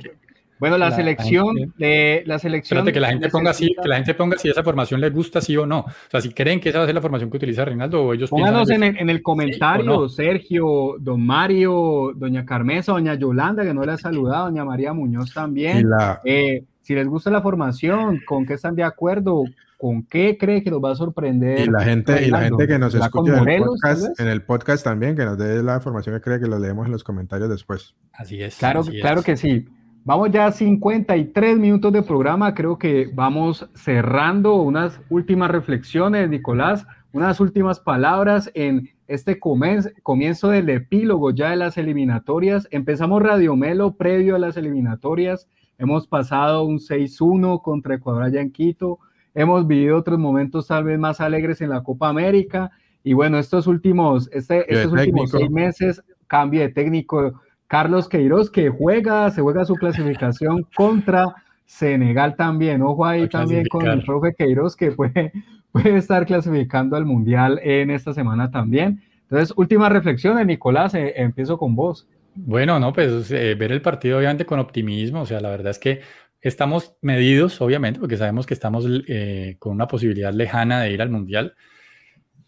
bueno, 0.59 0.77
la, 0.77 0.91
selección 0.91 1.73
de 1.77 2.23
la 2.25 2.39
selección. 2.39 2.77
Espérate, 2.77 2.93
que 2.93 2.99
la 2.99 3.09
gente 3.09 3.29
ponga 3.29 3.51
así, 3.51 3.75
que 3.81 3.87
la 3.87 3.95
gente 3.97 4.13
ponga 4.13 4.37
si 4.37 4.49
esa 4.49 4.63
formación 4.63 5.01
les 5.01 5.13
gusta 5.13 5.41
sí 5.41 5.57
o 5.57 5.65
no. 5.65 5.79
O 5.79 6.09
sea, 6.09 6.21
si 6.21 6.31
creen 6.31 6.59
que 6.59 6.69
esa 6.69 6.79
va 6.79 6.83
a 6.83 6.87
ser 6.87 6.95
la 6.95 7.01
formación 7.01 7.29
que 7.29 7.37
utiliza 7.37 7.65
Reinaldo 7.65 8.03
o 8.03 8.13
ellos 8.13 8.29
Pónganos 8.29 8.69
en 8.69 8.83
el, 8.83 8.97
en 8.97 9.09
el 9.09 9.21
comentario, 9.21 10.07
Sergio, 10.07 10.95
don 10.99 11.25
Mario, 11.25 12.13
doña 12.15 12.45
Carmesa, 12.45 12.93
doña 12.93 13.15
Yolanda, 13.15 13.63
que 13.63 13.73
no 13.73 13.83
le 13.83 13.93
ha 13.93 13.97
saludado, 13.97 14.45
doña 14.45 14.63
María 14.63 14.93
Muñoz 14.93 15.33
también. 15.33 15.87
Eh, 16.23 16.63
si 16.81 16.93
les 16.93 17.07
gusta 17.07 17.31
la 17.31 17.41
formación, 17.41 18.21
con 18.25 18.45
qué 18.45 18.53
están 18.53 18.75
de 18.75 18.83
acuerdo, 18.83 19.43
con 19.77 20.03
qué 20.03 20.37
cree 20.37 20.63
que 20.63 20.71
nos 20.71 20.83
va 20.83 20.91
a 20.91 20.95
sorprender. 20.95 21.59
Y 21.59 21.65
la 21.69 21.83
gente, 21.83 22.25
y 22.25 22.29
la 22.29 22.43
gente 22.43 22.67
que 22.67 22.79
nos 22.79 22.93
escucha 22.93 23.41
en 23.41 23.49
el, 23.49 23.63
podcast, 23.63 24.19
en 24.19 24.27
el, 24.27 24.41
podcast, 24.43 24.83
también, 24.83 25.15
que 25.15 25.25
nos 25.25 25.37
dé 25.37 25.61
la 25.63 25.79
formación 25.79 26.15
que 26.15 26.21
cree 26.21 26.39
que 26.39 26.47
lo 26.47 26.59
leemos 26.59 26.85
en 26.85 26.91
los 26.91 27.03
comentarios 27.03 27.49
después. 27.49 27.95
Así 28.13 28.41
es. 28.41 28.57
Claro, 28.57 28.83
claro 28.83 29.23
que 29.23 29.35
sí. 29.35 29.65
Vamos 30.07 30.29
ya 30.29 30.45
a 30.45 30.51
53 30.51 31.57
minutos 31.57 31.91
de 31.91 32.03
programa, 32.03 32.53
creo 32.53 32.77
que 32.77 33.09
vamos 33.11 33.67
cerrando. 33.73 34.53
Unas 34.57 35.01
últimas 35.09 35.49
reflexiones, 35.49 36.29
Nicolás, 36.29 36.85
unas 37.11 37.39
últimas 37.39 37.79
palabras 37.79 38.51
en 38.53 38.87
este 39.07 39.39
comienzo 39.39 40.49
del 40.49 40.69
epílogo 40.69 41.31
ya 41.31 41.49
de 41.49 41.55
las 41.55 41.79
eliminatorias. 41.79 42.67
Empezamos 42.69 43.23
Radio 43.23 43.55
Melo 43.55 43.95
previo 43.95 44.35
a 44.35 44.39
las 44.39 44.57
eliminatorias, 44.57 45.49
hemos 45.79 46.05
pasado 46.05 46.65
un 46.65 46.77
6-1 46.77 47.63
contra 47.63 47.95
Ecuador 47.95 48.21
allá 48.21 48.41
en 48.41 48.51
Quito, 48.51 48.99
hemos 49.33 49.65
vivido 49.65 49.97
otros 49.97 50.19
momentos 50.19 50.67
tal 50.67 50.83
vez 50.83 50.99
más 50.99 51.19
alegres 51.19 51.61
en 51.61 51.71
la 51.71 51.81
Copa 51.81 52.09
América. 52.09 52.69
Y 53.03 53.13
bueno, 53.13 53.39
estos 53.39 53.65
últimos, 53.65 54.29
este, 54.31 54.71
estos 54.71 54.93
últimos 54.93 55.31
seis 55.31 55.49
meses, 55.49 56.03
cambio 56.27 56.61
de 56.61 56.69
técnico 56.69 57.41
Carlos 57.67 58.07
Queiroz, 58.07 58.49
que 58.49 58.69
juega, 58.69 59.29
se 59.31 59.41
juega 59.41 59.65
su 59.65 59.75
clasificación 59.75 60.65
contra 60.75 61.35
Senegal 61.65 62.35
también. 62.35 62.81
Ojo 62.81 63.05
ahí 63.05 63.27
también 63.27 63.65
con 63.67 63.87
el 63.87 64.03
profe 64.03 64.33
Queiroz, 64.35 64.75
que 64.75 64.91
puede, 64.91 65.31
puede 65.71 65.97
estar 65.97 66.25
clasificando 66.25 66.95
al 66.95 67.05
Mundial 67.05 67.59
en 67.63 67.91
esta 67.91 68.13
semana 68.13 68.51
también. 68.51 69.01
Entonces, 69.23 69.53
última 69.57 69.89
reflexión, 69.89 70.45
Nicolás, 70.45 70.93
eh, 70.93 71.13
empiezo 71.17 71.57
con 71.57 71.75
vos. 71.75 72.07
Bueno, 72.35 72.79
no, 72.79 72.93
pues 72.93 73.31
eh, 73.31 73.55
ver 73.55 73.71
el 73.71 73.81
partido 73.81 74.17
obviamente 74.17 74.45
con 74.45 74.59
optimismo, 74.59 75.21
o 75.21 75.25
sea, 75.25 75.39
la 75.39 75.49
verdad 75.49 75.71
es 75.71 75.79
que 75.79 76.01
estamos 76.41 76.95
medidos, 77.01 77.59
obviamente, 77.61 77.99
porque 77.99 78.17
sabemos 78.17 78.45
que 78.45 78.53
estamos 78.53 78.85
eh, 79.07 79.55
con 79.57 79.71
una 79.71 79.87
posibilidad 79.87 80.33
lejana 80.33 80.81
de 80.81 80.91
ir 80.91 81.01
al 81.01 81.09
Mundial, 81.09 81.55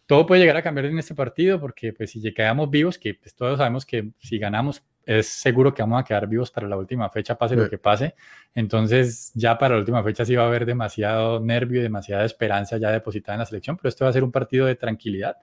todo 0.05 0.26
puede 0.26 0.41
llegar 0.41 0.57
a 0.57 0.61
cambiar 0.61 0.86
en 0.86 0.99
este 0.99 1.15
partido 1.15 1.59
porque 1.59 1.93
pues 1.93 2.11
si 2.11 2.22
quedamos 2.34 2.70
vivos, 2.70 2.97
que 2.97 3.15
pues, 3.15 3.36
todos 3.36 3.57
sabemos 3.57 3.86
que 3.86 4.11
si 4.20 4.38
ganamos 4.38 4.84
es 5.08 5.28
seguro 5.28 5.74
que 5.74 5.82
vamos 5.82 6.01
a 6.01 6.03
quedar 6.03 6.28
vivos 6.28 6.51
para 6.51 6.68
la 6.68 6.76
última 6.76 7.10
fecha, 7.10 7.38
pase 7.38 7.55
lo 7.55 7.70
que 7.70 7.78
pase. 7.78 8.14
Entonces 8.53 9.32
ya 9.34 9.58
para 9.58 9.76
la 9.76 9.80
última 9.80 10.03
fecha 10.03 10.26
sí 10.26 10.36
va 10.36 10.43
a 10.43 10.47
haber 10.47 10.66
demasiado 10.66 11.39
nervio 11.39 11.80
y 11.80 11.84
demasiada 11.84 12.26
esperanza 12.26 12.78
ya 12.78 12.91
depositada 12.91 13.36
en 13.36 13.39
la 13.39 13.45
selección, 13.45 13.78
pero 13.78 13.88
esto 13.88 14.03
va 14.03 14.10
a 14.10 14.14
ser 14.14 14.26
un 14.26 14.32
partido 14.34 14.66
de 14.66 14.76
tranquilidad, 14.76 15.38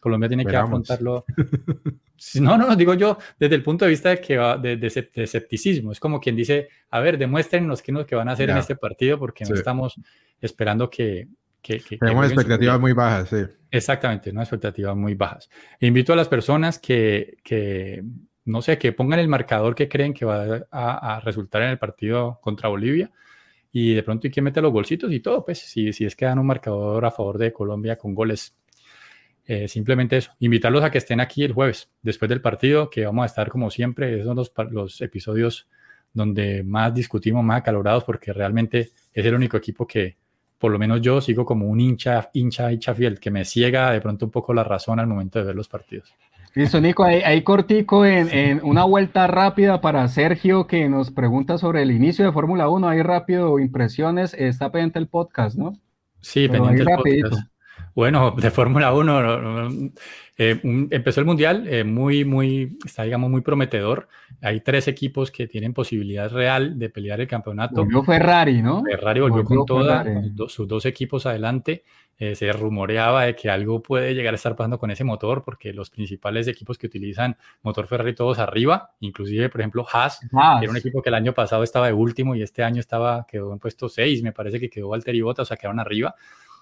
Colombia 0.00 0.28
tiene 0.28 0.46
que 0.46 0.56
afrontarlo. 0.56 1.24
No, 2.40 2.58
no, 2.58 2.74
digo 2.74 2.94
yo 2.94 3.16
desde 3.38 3.54
el 3.54 3.62
punto 3.62 3.84
de 3.84 3.92
vista 3.92 4.08
de, 4.08 4.20
que 4.20 4.36
de, 4.36 5.04
escepticismo. 5.14 5.92
Es 5.92 6.00
como 6.00 6.20
quien 6.20 6.34
dice, 6.34 6.68
a 6.90 6.98
ver, 6.98 7.16
demuéstrenos 7.16 7.80
qué, 7.80 7.92
que 8.04 8.16
van 8.16 8.28
a 8.28 8.32
hacer 8.32 8.50
en 8.50 8.56
este 8.56 8.74
partido 8.74 9.20
porque 9.20 9.44
no 9.44 9.54
estamos 9.54 9.94
esperando 10.40 10.90
que... 10.90 11.28
que, 11.62 11.78
Tenemos 11.78 12.26
expectativas 12.26 12.80
muy 12.80 12.92
bajas, 12.92 13.28
sí. 13.28 13.44
Exactamente, 13.70 14.32
no 14.32 14.40
expectativas 14.40 14.96
muy 14.96 15.14
bajas. 15.14 15.48
Invito 15.78 16.12
a 16.12 16.16
las 16.16 16.26
personas 16.26 16.80
que, 16.80 17.36
que, 17.44 18.02
no 18.48 18.62
sé, 18.62 18.78
que 18.78 18.92
pongan 18.92 19.20
el 19.20 19.28
marcador 19.28 19.74
que 19.74 19.88
creen 19.88 20.14
que 20.14 20.24
va 20.24 20.66
a, 20.70 21.20
resultar 21.20 21.62
en 21.62 21.70
el 21.70 21.78
partido 21.78 22.38
contra 22.42 22.68
Bolivia 22.68 23.10
y 23.72 23.94
de 23.94 24.02
pronto 24.02 24.26
y 24.26 24.30
que 24.30 24.42
mete 24.42 24.60
los 24.62 24.72
bolsitos 24.72 25.12
y 25.12 25.20
todo, 25.20 25.44
pues 25.44 25.58
si, 25.58 25.92
si 25.92 26.04
es 26.04 26.16
que 26.16 26.24
dan 26.24 26.38
un 26.38 26.46
marcador 26.46 27.04
a 27.04 27.10
favor 27.10 27.38
de 27.38 27.52
Colombia 27.52 27.96
con 27.96 28.14
goles 28.14 28.56
eh, 29.46 29.66
simplemente 29.66 30.18
eso, 30.18 30.32
invitarlos 30.40 30.84
a 30.84 30.90
que 30.90 30.98
estén 30.98 31.20
aquí 31.20 31.42
el 31.42 31.54
jueves, 31.54 31.90
después 32.02 32.28
del 32.28 32.42
partido, 32.42 32.90
que 32.90 33.06
vamos 33.06 33.22
a 33.22 33.26
estar 33.26 33.48
como 33.48 33.70
siempre, 33.70 34.14
esos 34.14 34.26
son 34.26 34.36
los, 34.36 34.52
los 34.70 35.00
episodios 35.00 35.68
donde 36.12 36.62
más 36.62 36.92
discutimos, 36.92 37.42
más 37.42 37.60
acalorados, 37.60 38.04
porque 38.04 38.34
realmente 38.34 38.90
es 39.12 39.24
el 39.24 39.34
único 39.34 39.56
equipo 39.56 39.86
que, 39.86 40.16
por 40.58 40.70
lo 40.70 40.78
menos 40.78 41.00
yo, 41.00 41.22
sigo 41.22 41.46
como 41.46 41.66
un 41.66 41.80
hincha, 41.80 42.28
hincha, 42.34 42.70
hincha 42.70 42.94
fiel, 42.94 43.18
que 43.18 43.30
me 43.30 43.46
ciega 43.46 43.90
de 43.90 44.00
pronto 44.02 44.26
un 44.26 44.30
poco 44.30 44.52
la 44.52 44.64
razón 44.64 45.00
al 45.00 45.06
momento 45.06 45.38
de 45.38 45.46
ver 45.46 45.54
los 45.54 45.68
partidos. 45.68 46.12
Listo, 46.54 46.80
Nico, 46.80 47.04
ahí, 47.04 47.42
cortico 47.42 48.04
en, 48.04 48.28
en, 48.30 48.60
una 48.64 48.84
vuelta 48.84 49.26
rápida 49.26 49.80
para 49.80 50.08
Sergio 50.08 50.66
que 50.66 50.88
nos 50.88 51.10
pregunta 51.10 51.58
sobre 51.58 51.82
el 51.82 51.90
inicio 51.90 52.24
de 52.24 52.32
Fórmula 52.32 52.68
1. 52.68 52.88
Ahí 52.88 53.02
rápido, 53.02 53.58
impresiones, 53.58 54.34
está 54.34 54.72
pendiente 54.72 54.98
el 54.98 55.08
podcast, 55.08 55.56
¿no? 55.56 55.72
Sí, 56.20 56.48
pendiente 56.48 56.82
el 56.82 57.22
podcast. 57.22 57.48
Bueno, 57.94 58.30
de 58.30 58.50
Fórmula 58.52 58.94
1 58.94 59.92
eh, 60.36 60.60
empezó 60.62 61.18
el 61.18 61.26
Mundial 61.26 61.66
eh, 61.66 61.82
muy, 61.82 62.24
muy, 62.24 62.78
está 62.84 63.02
digamos 63.02 63.28
muy 63.28 63.40
prometedor. 63.40 64.06
Hay 64.40 64.60
tres 64.60 64.86
equipos 64.86 65.32
que 65.32 65.48
tienen 65.48 65.74
posibilidad 65.74 66.30
real 66.30 66.78
de 66.78 66.90
pelear 66.90 67.20
el 67.20 67.26
campeonato. 67.26 67.82
Volvió 67.82 68.04
Ferrari, 68.04 68.62
¿no? 68.62 68.84
Ferrari 68.84 69.18
volvió, 69.18 69.42
con 69.42 69.66
toda, 69.66 70.04
sus 70.46 70.68
dos 70.68 70.86
equipos 70.86 71.26
adelante. 71.26 71.82
Eh, 72.20 72.34
se 72.34 72.50
rumoreaba 72.52 73.24
de 73.24 73.36
que 73.36 73.48
algo 73.48 73.80
puede 73.80 74.12
llegar 74.12 74.34
a 74.34 74.36
estar 74.36 74.56
pasando 74.56 74.78
con 74.78 74.90
ese 74.90 75.04
motor, 75.04 75.44
porque 75.44 75.72
los 75.72 75.88
principales 75.88 76.48
equipos 76.48 76.76
que 76.76 76.88
utilizan 76.88 77.36
motor 77.62 77.86
Ferrari 77.86 78.14
todos 78.14 78.40
arriba, 78.40 78.94
inclusive, 78.98 79.48
por 79.48 79.60
ejemplo, 79.60 79.86
Haas, 79.92 80.18
que 80.20 80.26
era 80.64 80.70
un 80.70 80.76
equipo 80.76 81.00
que 81.00 81.10
el 81.10 81.14
año 81.14 81.32
pasado 81.32 81.62
estaba 81.62 81.86
de 81.86 81.92
último 81.92 82.34
y 82.34 82.42
este 82.42 82.64
año 82.64 82.80
estaba, 82.80 83.24
quedó 83.28 83.52
en 83.52 83.60
puesto 83.60 83.88
6, 83.88 84.24
me 84.24 84.32
parece 84.32 84.58
que 84.58 84.68
quedó 84.68 84.88
Valtteri 84.88 85.20
Bottas, 85.20 85.44
o 85.44 85.46
sea, 85.46 85.56
quedaron 85.56 85.78
arriba 85.78 86.16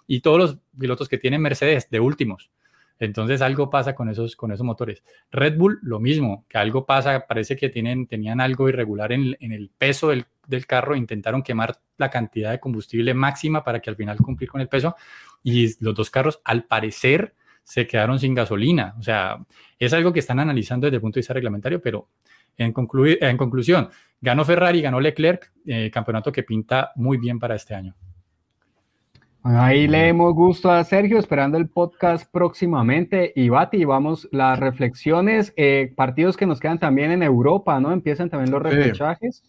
y 0.07 0.21
todos 0.21 0.39
los 0.39 0.59
pilotos 0.79 1.09
que 1.09 1.19
tienen 1.19 1.41
Mercedes 1.41 1.89
de 1.91 2.01
últimos. 2.01 2.51
Entonces 2.99 3.43
algo 3.43 3.69
pasa 3.69 3.95
con 3.95 4.09
esos, 4.09 4.37
con 4.37 4.53
esos 4.53 4.65
motores. 4.65 5.03
Red 5.31 5.59
Bull, 5.59 5.79
lo 5.83 6.01
mismo, 6.01 6.47
que 6.49 6.59
algo 6.59 6.87
pasa, 6.87 7.27
parece 7.27 7.57
que 7.57 7.69
tienen, 7.69 8.07
tenían 8.07 8.41
algo 8.41 8.69
irregular 8.69 9.13
en, 9.13 9.37
el 9.41 9.71
peso 9.77 10.09
del, 10.09 10.27
carro, 10.67 10.97
intentaron 10.97 11.43
quemar 11.43 11.79
la 11.97 12.11
cantidad 12.11 12.51
de 12.51 12.61
combustible 12.61 13.15
máxima 13.15 13.65
para 13.65 13.81
que 13.81 13.91
al 13.91 13.97
final 13.97 14.19
cumplir 14.19 14.51
con 14.51 14.61
el 14.61 14.69
peso 14.69 14.97
y 15.43 15.73
los 15.85 15.95
dos 15.95 16.11
carros 16.11 16.41
al 16.45 16.65
parecer 16.65 17.35
se 17.63 17.87
quedaron 17.87 18.19
sin 18.19 18.35
gasolina. 18.35 18.95
O 18.99 19.03
sea, 19.03 19.39
es 19.79 19.93
algo 19.93 20.13
que 20.13 20.21
están 20.21 20.39
analizando 20.41 20.87
desde 20.87 20.97
el 20.97 21.01
punto 21.01 21.17
de 21.17 21.21
vista 21.21 21.35
reglamentario, 21.35 21.81
pero 21.81 22.09
en, 22.57 22.73
en 23.21 23.37
conclusión, 23.37 23.91
ganó 24.21 24.45
Ferrari, 24.45 24.83
ganó 24.83 25.01
Leclerc, 25.01 25.53
eh, 25.67 25.91
campeonato 25.93 26.33
que 26.33 26.43
pinta 26.43 26.93
muy 26.95 27.19
bien 27.19 27.39
para 27.39 27.55
este 27.55 27.75
año 27.75 27.95
ahí 29.55 29.87
le 29.87 30.09
hemos 30.09 30.35
gusto 30.35 30.71
a 30.71 30.83
Sergio, 30.83 31.19
esperando 31.19 31.57
el 31.57 31.69
podcast 31.69 32.31
próximamente. 32.31 33.33
Y 33.37 33.49
Bati, 33.49 33.85
vamos, 33.85 34.29
las 34.33 34.59
reflexiones, 34.59 35.53
eh, 35.57 35.93
partidos 35.95 36.37
que 36.37 36.47
nos 36.47 36.59
quedan 36.59 36.79
también 36.79 37.13
en 37.13 37.23
Europa, 37.23 37.79
¿no? 37.79 37.93
Empiezan 37.93 38.29
también 38.29 38.51
los 38.51 38.63
repechajes. 38.63 39.45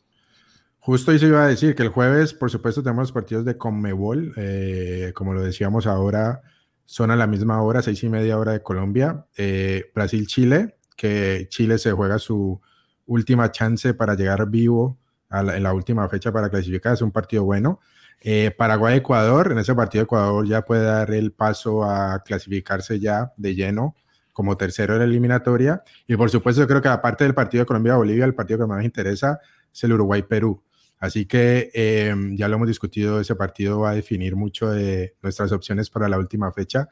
Justo 0.87 1.11
eso 1.11 1.27
iba 1.27 1.43
a 1.43 1.47
decir, 1.49 1.75
que 1.75 1.83
el 1.83 1.89
jueves, 1.89 2.33
por 2.33 2.49
supuesto, 2.49 2.81
tenemos 2.81 3.01
los 3.01 3.11
partidos 3.11 3.43
de 3.43 3.57
Conmebol, 3.57 4.31
eh, 4.37 5.11
como 5.13 5.33
lo 5.33 5.41
decíamos 5.41 5.85
ahora, 5.85 6.41
son 6.85 7.11
a 7.11 7.17
la 7.17 7.27
misma 7.27 7.61
hora, 7.61 7.81
seis 7.81 8.01
y 8.05 8.07
media 8.07 8.39
hora 8.39 8.53
de 8.53 8.63
Colombia. 8.63 9.25
Eh, 9.35 9.91
Brasil-Chile, 9.93 10.77
que 10.95 11.47
Chile 11.49 11.77
se 11.77 11.91
juega 11.91 12.19
su 12.19 12.61
última 13.05 13.51
chance 13.51 13.95
para 13.95 14.15
llegar 14.15 14.49
vivo 14.49 14.97
en 15.29 15.61
la 15.61 15.73
última 15.73 16.07
fecha 16.07 16.31
para 16.31 16.49
clasificar, 16.49 16.93
es 16.93 17.01
un 17.01 17.11
partido 17.11 17.43
bueno. 17.43 17.81
Eh, 18.21 18.55
Paraguay-Ecuador, 18.57 19.51
en 19.51 19.57
ese 19.57 19.75
partido 19.75 20.05
Ecuador 20.05 20.47
ya 20.47 20.61
puede 20.61 20.85
dar 20.85 21.11
el 21.11 21.33
paso 21.33 21.83
a 21.83 22.23
clasificarse 22.23 22.97
ya 22.97 23.33
de 23.35 23.55
lleno 23.55 23.93
como 24.31 24.55
tercero 24.55 24.93
en 24.93 24.99
la 24.99 25.05
eliminatoria. 25.05 25.83
Y 26.07 26.15
por 26.15 26.29
supuesto, 26.29 26.61
yo 26.61 26.67
creo 26.69 26.81
que 26.81 26.87
aparte 26.87 27.25
del 27.25 27.33
partido 27.33 27.63
de 27.63 27.65
Colombia-Bolivia, 27.65 28.23
el 28.23 28.35
partido 28.35 28.59
que 28.59 28.67
más 28.67 28.85
interesa 28.85 29.41
es 29.73 29.83
el 29.83 29.91
Uruguay-Perú. 29.91 30.63
Así 30.99 31.25
que 31.25 31.69
em, 31.73 32.35
ya 32.35 32.47
lo 32.47 32.55
hemos 32.55 32.67
discutido, 32.67 33.19
ese 33.19 33.35
partido 33.35 33.81
va 33.81 33.91
a 33.91 33.95
definir 33.95 34.35
mucho 34.35 34.69
de 34.71 35.15
nuestras 35.21 35.51
opciones 35.51 35.89
para 35.89 36.09
la 36.09 36.17
última 36.17 36.51
fecha. 36.51 36.89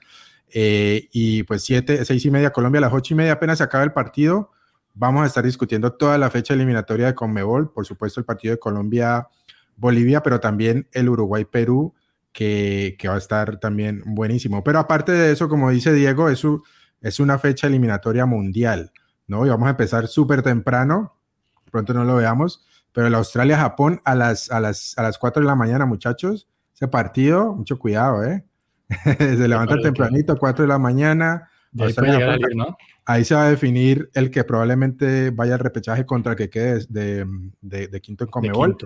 Eh, 0.54 1.10
y 1.12 1.44
pues 1.44 1.64
siete, 1.64 2.06
seis 2.06 2.24
y 2.26 2.32
media 2.32 2.52
Colombia, 2.52 2.82
las 2.82 2.94
ocho 2.94 3.14
y 3.14 3.18
media 3.18 3.34
apenas 3.34 3.58
se 3.58 3.64
acaba 3.64 3.84
el 3.84 3.94
partido. 3.94 4.52
Vamos 4.94 5.24
a 5.24 5.28
estar 5.28 5.44
discutiendo 5.44 5.94
toda 5.94 6.18
la 6.18 6.30
fecha 6.30 6.54
eliminatoria 6.54 7.08
de 7.08 7.16
Conmebol, 7.16 7.72
por 7.72 7.86
supuesto 7.86 8.20
el 8.20 8.26
partido 8.26 8.54
de 8.54 8.60
Colombia 8.60 9.28
Bolivia, 9.76 10.24
pero 10.24 10.40
también 10.40 10.88
el 10.94 11.10
Uruguay-Perú, 11.10 11.94
que, 12.32 12.98
va 13.08 13.16
a 13.16 13.18
estar 13.18 13.60
también 13.60 14.04
buenísimo. 14.06 14.64
Pero 14.64 14.80
aparte 14.80 15.12
de 15.12 15.32
eso, 15.32 15.50
como 15.50 15.70
dice 15.70 15.94
Diego, 15.94 16.30
es, 16.30 16.44
es 17.02 17.20
una 17.20 17.40
fecha 17.40 17.68
eliminatoria 17.68 18.26
mundial, 18.26 18.92
¿no? 19.28 19.46
Y 19.46 19.50
vamos 19.50 19.68
a 19.68 19.72
empezar 19.72 20.08
súper 20.08 20.42
temprano, 20.42 21.18
pronto 21.72 21.94
no 21.94 22.04
lo 22.04 22.16
veamos, 22.16 22.66
pero 22.96 23.08
el 23.08 23.16
Australia-Japón 23.16 24.00
a 24.06 24.16
las, 24.16 24.50
a, 24.50 24.62
las, 24.62 24.98
a 24.98 25.04
las 25.04 25.18
4 25.18 25.42
de 25.42 25.48
la 25.48 25.56
mañana, 25.56 25.86
muchachos, 25.86 26.48
ese 26.74 26.88
partido, 26.88 27.54
mucho 27.54 27.78
cuidado, 27.78 28.24
¿eh? 28.24 28.46
se 29.18 29.48
levanta 29.50 29.76
tempranito, 29.82 30.38
4 30.38 30.64
de 30.64 30.70
la 30.70 30.80
mañana. 30.80 31.50
Ahí, 33.04 33.26
se 33.26 33.36
va 33.36 33.44
a 33.44 33.50
definir 33.50 34.10
el 34.14 34.32
que 34.32 34.46
probablemente 34.46 35.32
vaya 35.32 35.56
al 35.56 35.60
repechaje 35.60 36.06
contra 36.06 36.32
el 36.32 36.38
que 36.38 36.50
quede 36.50 36.86
de, 36.88 37.28
de, 37.62 38.02
quinto 38.02 38.24
en 38.24 38.30
Comebol. 38.30 38.78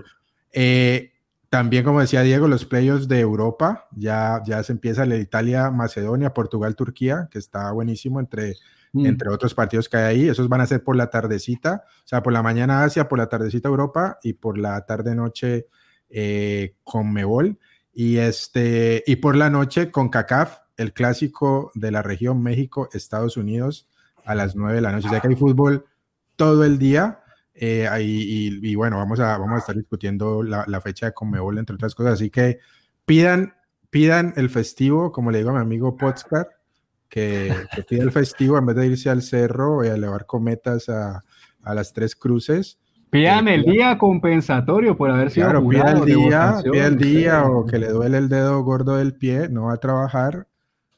Eh, 0.52 1.12
también, 1.48 1.84
como 1.84 2.00
decía 2.00 2.22
Diego, 2.22 2.48
los 2.48 2.64
playoffs 2.64 3.06
de 3.06 3.20
Europa, 3.20 3.86
ya, 3.92 4.42
ya 4.44 4.60
se 4.64 4.72
empieza 4.72 5.06
la 5.06 5.18
Italia, 5.18 5.70
Macedonia, 5.70 6.34
Portugal, 6.34 6.74
Turquía, 6.74 7.28
que 7.30 7.38
está 7.38 7.70
buenísimo 7.70 8.18
entre, 8.18 8.56
mm. 8.92 9.06
entre 9.06 9.30
otros 9.30 9.54
partidos 9.54 9.88
que 9.88 9.96
hay 9.96 10.04
ahí. 10.04 10.28
Esos 10.28 10.48
van 10.48 10.60
a 10.60 10.66
ser 10.66 10.82
por 10.82 10.96
la 10.96 11.10
tardecita, 11.10 11.84
o 11.86 12.08
sea, 12.08 12.22
por 12.22 12.32
la 12.32 12.42
mañana 12.42 12.84
Asia, 12.84 13.08
por 13.08 13.18
la 13.18 13.28
tardecita 13.28 13.68
Europa 13.68 14.18
y 14.22 14.34
por 14.34 14.58
la 14.58 14.84
tarde-noche 14.86 15.66
eh, 16.08 16.76
con 16.84 17.12
Mebol. 17.12 17.58
Y, 17.92 18.18
este, 18.18 19.02
y 19.06 19.16
por 19.16 19.36
la 19.36 19.50
noche 19.50 19.90
con 19.90 20.08
CACAF, 20.08 20.58
el 20.76 20.92
clásico 20.92 21.72
de 21.74 21.90
la 21.90 22.02
región 22.02 22.42
México, 22.42 22.88
Estados 22.92 23.36
Unidos, 23.36 23.88
a 24.24 24.34
las 24.34 24.56
9 24.56 24.76
de 24.76 24.80
la 24.80 24.92
noche. 24.92 25.08
O 25.08 25.10
sea 25.10 25.20
que 25.20 25.28
hay 25.28 25.36
fútbol 25.36 25.84
todo 26.36 26.64
el 26.64 26.78
día 26.78 27.20
eh, 27.54 27.88
y, 28.00 28.74
bueno, 28.74 28.96
vamos 28.96 29.20
a, 29.20 29.36
vamos 29.36 29.56
a 29.56 29.58
estar 29.58 29.76
discutiendo 29.76 30.42
la, 30.42 30.80
fecha 30.80 31.06
de 31.06 31.12
Conmebol, 31.12 31.58
entre 31.58 31.74
otras 31.74 31.94
cosas. 31.94 32.14
Así 32.14 32.30
que 32.30 32.58
pidan, 33.04 33.54
pidan 33.90 34.32
el 34.36 34.48
festivo, 34.48 35.12
como 35.12 35.30
le 35.30 35.38
digo 35.38 35.50
a 35.50 35.54
mi 35.54 35.60
amigo 35.60 35.96
Potscar, 35.96 36.48
que, 37.10 37.52
que 37.74 37.82
pida 37.82 38.02
el 38.02 38.12
festivo 38.12 38.56
en 38.56 38.64
vez 38.64 38.76
de 38.76 38.86
irse 38.86 39.10
al 39.10 39.20
cerro 39.20 39.84
y 39.84 39.88
a 39.88 39.94
elevar 39.94 40.24
cometas 40.24 40.88
a, 40.88 41.22
a 41.62 41.74
las 41.74 41.92
tres 41.92 42.16
cruces. 42.16 42.78
Pidan 43.10 43.48
el 43.48 43.64
día 43.64 43.98
compensatorio 43.98 44.96
por 44.96 45.10
haber 45.10 45.30
sido 45.30 45.48
claro, 45.48 45.68
pida 45.68 45.90
el 45.90 46.04
día, 46.04 46.60
pida 46.62 46.86
el 46.86 46.96
día 46.96 47.44
o 47.44 47.66
que 47.66 47.78
le 47.78 47.88
duele 47.88 48.18
el 48.18 48.28
dedo 48.28 48.62
gordo 48.62 48.96
del 48.96 49.14
pie, 49.14 49.48
no 49.50 49.64
va 49.64 49.74
a 49.74 49.78
trabajar 49.78 50.46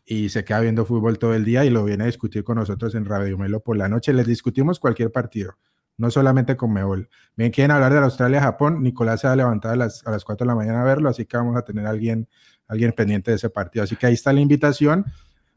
y 0.05 0.29
se 0.29 0.45
queda 0.45 0.61
viendo 0.61 0.85
fútbol 0.85 1.19
todo 1.19 1.35
el 1.35 1.45
día 1.45 1.65
y 1.65 1.71
lo 1.71 1.85
viene 1.85 2.05
a 2.05 2.07
discutir 2.07 2.45
con 2.45 2.59
nosotros 2.59 2.95
en 2.95 3.07
Radio 3.07 3.39
Melo 3.39 3.61
por 3.61 3.79
la 3.79 3.89
noche. 3.89 4.13
Les 4.13 4.27
discutimos 4.27 4.79
cualquier 4.79 5.11
partido 5.11 5.57
no 5.97 6.11
solamente 6.11 6.57
con 6.57 6.73
Meol. 6.73 7.09
Bien, 7.37 7.51
quieren 7.51 7.71
hablar 7.71 7.93
de 7.93 7.99
Australia-Japón, 7.99 8.83
Nicolás 8.83 9.21
se 9.21 9.27
va 9.27 9.35
a 9.35 9.37
levantar 9.37 9.73
a 9.73 9.77
las, 9.77 10.07
a 10.07 10.11
las 10.11 10.25
4 10.25 10.45
de 10.45 10.49
la 10.49 10.55
mañana 10.55 10.83
a 10.83 10.85
verlo, 10.85 11.09
así 11.09 11.27
que 11.27 11.37
vamos 11.37 11.57
a 11.57 11.63
tener 11.63 11.87
a 11.87 11.91
alguien, 11.91 12.29
alguien 12.67 12.93
pendiente 12.93 13.31
de 13.31 13.37
ese 13.37 13.51
partido. 13.51 13.85
Así 13.85 13.97
que 13.97 14.07
ahí 14.07 14.15
está 14.15 14.33
la 14.33 14.41
invitación. 14.41 15.05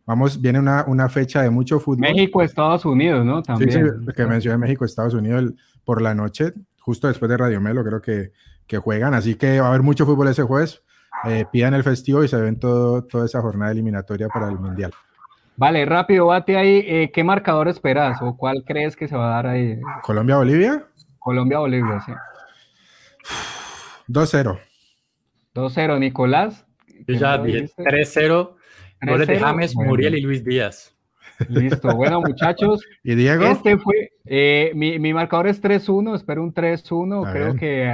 Vamos, 0.06 0.40
viene 0.40 0.60
una, 0.60 0.86
una 0.88 1.10
fecha 1.10 1.42
de 1.42 1.50
mucho 1.50 1.80
fútbol. 1.80 2.02
México, 2.02 2.42
Estados 2.42 2.86
Unidos, 2.86 3.26
¿no? 3.26 3.42
También. 3.42 3.72
Sí, 3.72 3.80
sí 3.80 4.14
que 4.16 4.26
mencioné 4.26 4.58
México, 4.58 4.86
Estados 4.86 5.16
Unidos 5.16 5.52
por 5.84 6.02
la 6.02 6.14
noche, 6.14 6.54
justo 6.80 7.08
después 7.08 7.30
de 7.30 7.38
Radio 7.38 7.60
Melo, 7.60 7.84
creo 7.84 8.02
que, 8.02 8.32
que 8.68 8.78
juegan. 8.78 9.14
Así 9.14 9.36
que 9.36 9.60
va 9.60 9.68
a 9.68 9.70
haber 9.70 9.82
mucho 9.82 10.06
fútbol 10.06 10.28
ese 10.28 10.44
jueves. 10.44 10.84
Eh, 11.28 11.46
pidan 11.52 11.74
el 11.74 11.84
festivo 11.84 12.24
y 12.24 12.28
se 12.28 12.40
ven 12.40 12.60
todo, 12.60 13.04
toda 13.04 13.26
esa 13.26 13.42
jornada 13.42 13.72
eliminatoria 13.72 14.28
para 14.28 14.50
el 14.50 14.60
Mundial. 14.60 14.92
Vale, 15.58 15.86
rápido, 15.86 16.28
bate 16.28 16.58
ahí. 16.58 16.84
Eh, 16.86 17.12
¿Qué 17.14 17.24
marcador 17.24 17.68
esperas 17.68 18.22
o 18.22 18.36
cuál 18.36 18.64
crees 18.66 18.96
que 18.96 19.08
se 19.08 19.16
va 19.16 19.28
a 19.28 19.36
dar 19.36 19.48
ahí? 19.48 19.80
¿Colombia-Bolivia? 20.04 20.86
Colombia-Bolivia, 21.20 22.02
sí. 22.06 22.12
2-0. 24.10 24.60
2-0, 25.54 26.00
Nicolás. 26.00 26.66
Yo 27.08 27.16
ya 27.16 27.38
dije 27.38 27.70
3-0. 27.78 28.55
Goles 29.06 29.28
de 29.28 29.40
James, 29.40 29.76
Muriel 29.76 30.16
y 30.16 30.22
Luis 30.22 30.44
Díaz. 30.44 30.96
Listo, 31.50 31.96
bueno 31.96 32.22
muchachos. 32.22 32.82
¿Y 33.04 33.16
Diego? 33.16 33.46
Este 33.46 33.78
fue, 33.78 34.12
eh, 34.26 34.72
mi, 34.74 35.00
mi, 35.00 35.14
marcador 35.14 35.48
es 35.48 35.62
3-1, 35.62 36.16
espero 36.16 36.42
un 36.42 36.54
3-1, 36.54 37.32
creo 37.32 37.56
que 37.56 37.94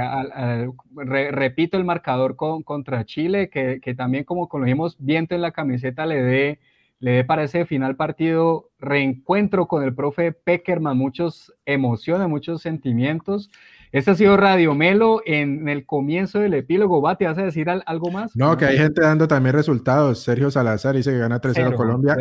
repito 1.32 1.76
el 1.76 1.84
marcador 1.84 2.36
con, 2.36 2.62
contra 2.62 3.04
Chile, 3.04 3.50
que, 3.50 3.80
que, 3.82 3.94
también 3.94 4.24
como 4.24 4.48
conocimos 4.48 4.96
viento 4.98 5.34
en 5.34 5.42
la 5.42 5.50
camiseta 5.50 6.06
le 6.06 6.22
dé 6.22 6.58
le 7.02 7.10
dé 7.10 7.24
para 7.24 7.42
ese 7.42 7.66
final 7.66 7.96
partido 7.96 8.70
reencuentro 8.78 9.66
con 9.66 9.82
el 9.82 9.92
profe 9.92 10.30
Peckerman, 10.30 10.96
muchas 10.96 11.52
emociones, 11.66 12.28
muchos 12.28 12.62
sentimientos. 12.62 13.50
Este 13.92 14.10
ha 14.10 14.14
sido 14.14 14.38
Radio 14.38 14.74
Melo 14.74 15.20
en 15.26 15.68
el 15.68 15.84
comienzo 15.84 16.38
del 16.38 16.54
epílogo. 16.54 17.02
¿Va? 17.02 17.18
¿Te 17.18 17.26
vas 17.26 17.36
a 17.36 17.42
decir 17.42 17.68
algo 17.68 18.10
más? 18.10 18.34
No, 18.34 18.56
que 18.56 18.64
hay 18.64 18.78
gente 18.78 19.02
dando 19.02 19.28
también 19.28 19.54
resultados. 19.54 20.22
Sergio 20.22 20.50
Salazar 20.50 20.96
dice 20.96 21.10
que 21.10 21.18
gana 21.18 21.42
3-0 21.42 21.74
Colombia. 21.76 22.16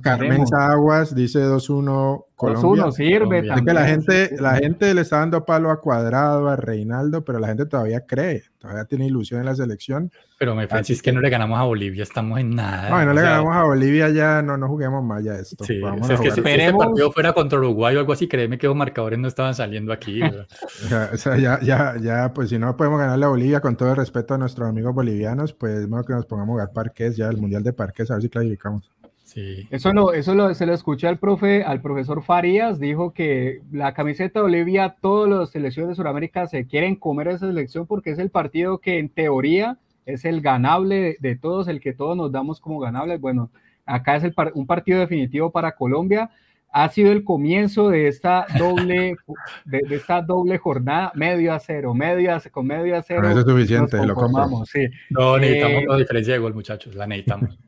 Carmen 0.00 0.44
Aguas 0.52 1.12
dice 1.12 1.40
2-1 1.40 2.26
Colombia. 2.36 2.84
2-1 2.84 2.92
sirve 2.92 3.42
también. 3.42 3.66
que 3.66 3.72
la 3.74 3.86
gente, 3.86 4.36
la 4.38 4.54
gente 4.54 4.94
le 4.94 5.00
está 5.00 5.18
dando 5.18 5.44
palo 5.44 5.70
a 5.70 5.80
Cuadrado, 5.80 6.48
a 6.48 6.54
Reinaldo, 6.54 7.24
pero 7.24 7.40
la 7.40 7.48
gente 7.48 7.66
todavía 7.66 8.06
cree, 8.06 8.44
todavía 8.60 8.84
tiene 8.84 9.06
ilusión 9.06 9.40
en 9.40 9.46
la 9.46 9.56
selección. 9.56 10.12
Pero 10.38 10.54
me 10.54 10.68
parece 10.68 11.00
que 11.00 11.12
no 11.12 11.20
le 11.20 11.30
ganamos 11.30 11.58
a 11.58 11.62
Bolivia, 11.62 12.02
estamos 12.02 12.38
en 12.38 12.54
nada. 12.54 12.90
No, 12.90 13.04
no 13.04 13.12
le 13.14 13.22
ganamos 13.22 13.56
a 13.56 13.64
Bolivia 13.64 14.10
ya, 14.10 14.42
no, 14.42 14.56
no 14.56 14.68
juguemos 14.68 15.02
más 15.02 15.24
ya 15.24 15.34
esto. 15.34 15.64
Sí, 15.64 15.80
es 15.82 16.20
que 16.20 16.30
si, 16.30 16.40
este 16.40 16.72
partido 16.72 17.10
fuera 17.10 17.32
contra 17.32 17.58
Uruguay 17.58 17.96
o 17.96 18.00
algo 18.00 18.12
así, 18.12 18.28
créeme 18.28 18.58
que 18.58 18.66
los 18.66 18.76
marcadores 18.76 19.18
no 19.18 19.28
estaban 19.28 19.54
saliendo 19.54 19.92
aquí. 19.92 20.20
o 21.12 21.16
sea, 21.16 21.36
ya, 21.36 21.58
ya, 21.60 21.94
ya, 22.00 22.32
pues 22.32 22.50
si 22.50 22.58
no 22.58 22.76
podemos 22.76 23.00
ganarle 23.00 23.24
a 23.24 23.28
Bolivia 23.28 23.60
con 23.60 23.76
todo 23.76 23.90
el 23.90 23.96
respeto 23.96 24.34
a 24.34 24.38
nuestros 24.38 24.68
amigos 24.68 24.94
bolivianos, 24.94 25.52
pues 25.54 25.88
mejor 25.88 26.06
que 26.06 26.12
nos 26.12 26.26
pongamos 26.26 26.50
a 26.50 26.52
jugar 26.52 26.72
parques 26.72 27.16
ya, 27.16 27.28
el 27.28 27.38
Mundial 27.38 27.62
de 27.62 27.72
Parques, 27.72 28.10
a 28.10 28.14
ver 28.14 28.22
si 28.22 28.28
clasificamos. 28.28 28.90
Sí. 29.32 29.68
Eso, 29.70 29.92
lo, 29.92 30.12
eso 30.12 30.54
se 30.54 30.66
lo 30.66 30.74
escuché 30.74 31.06
al, 31.06 31.18
profe, 31.18 31.62
al 31.62 31.80
profesor 31.80 32.20
Farías, 32.24 32.80
dijo 32.80 33.12
que 33.12 33.60
la 33.70 33.94
camiseta 33.94 34.40
de 34.40 34.42
Bolivia, 34.42 34.96
todas 35.00 35.30
las 35.30 35.50
selecciones 35.50 35.90
de 35.90 35.94
Sudamérica 35.94 36.48
se 36.48 36.66
quieren 36.66 36.96
comer 36.96 37.28
esa 37.28 37.46
selección 37.46 37.86
porque 37.86 38.10
es 38.10 38.18
el 38.18 38.30
partido 38.30 38.78
que 38.78 38.98
en 38.98 39.08
teoría 39.08 39.78
es 40.04 40.24
el 40.24 40.40
ganable 40.40 41.16
de, 41.20 41.36
todos, 41.36 41.68
el 41.68 41.80
que 41.80 41.92
todos 41.92 42.16
nos 42.16 42.32
damos 42.32 42.60
como 42.60 42.80
ganable. 42.80 43.18
Bueno, 43.18 43.52
acá 43.86 44.16
es 44.16 44.24
el, 44.24 44.34
un 44.54 44.66
partido 44.66 44.98
definitivo 44.98 45.52
para 45.52 45.76
Colombia 45.76 46.30
ha 46.72 46.88
sido 46.88 47.12
el 47.12 47.24
comienzo 47.24 47.88
de 47.88 48.08
esta 48.08 48.46
doble, 48.58 49.16
de, 49.64 49.80
esta 49.90 50.22
doble 50.22 50.58
jornada, 50.58 51.12
medio 51.14 51.52
a 51.52 51.58
cero, 51.58 51.94
medio 51.94 52.34
a, 52.34 52.40
con 52.50 52.66
medio 52.66 52.96
a 52.96 53.02
cero. 53.02 53.28
eso 53.28 53.40
es 53.40 53.44
suficiente, 53.44 54.04
lo 54.06 54.14
compramos. 54.14 54.68
Sí. 54.68 54.88
No, 55.10 55.38
necesitamos 55.38 55.82
eh, 55.82 55.86
la 55.88 55.96
diferencia 55.96 56.34
de 56.34 56.38
gol, 56.38 56.54
muchachos, 56.54 56.94
la 56.94 57.06
necesitamos. 57.06 57.58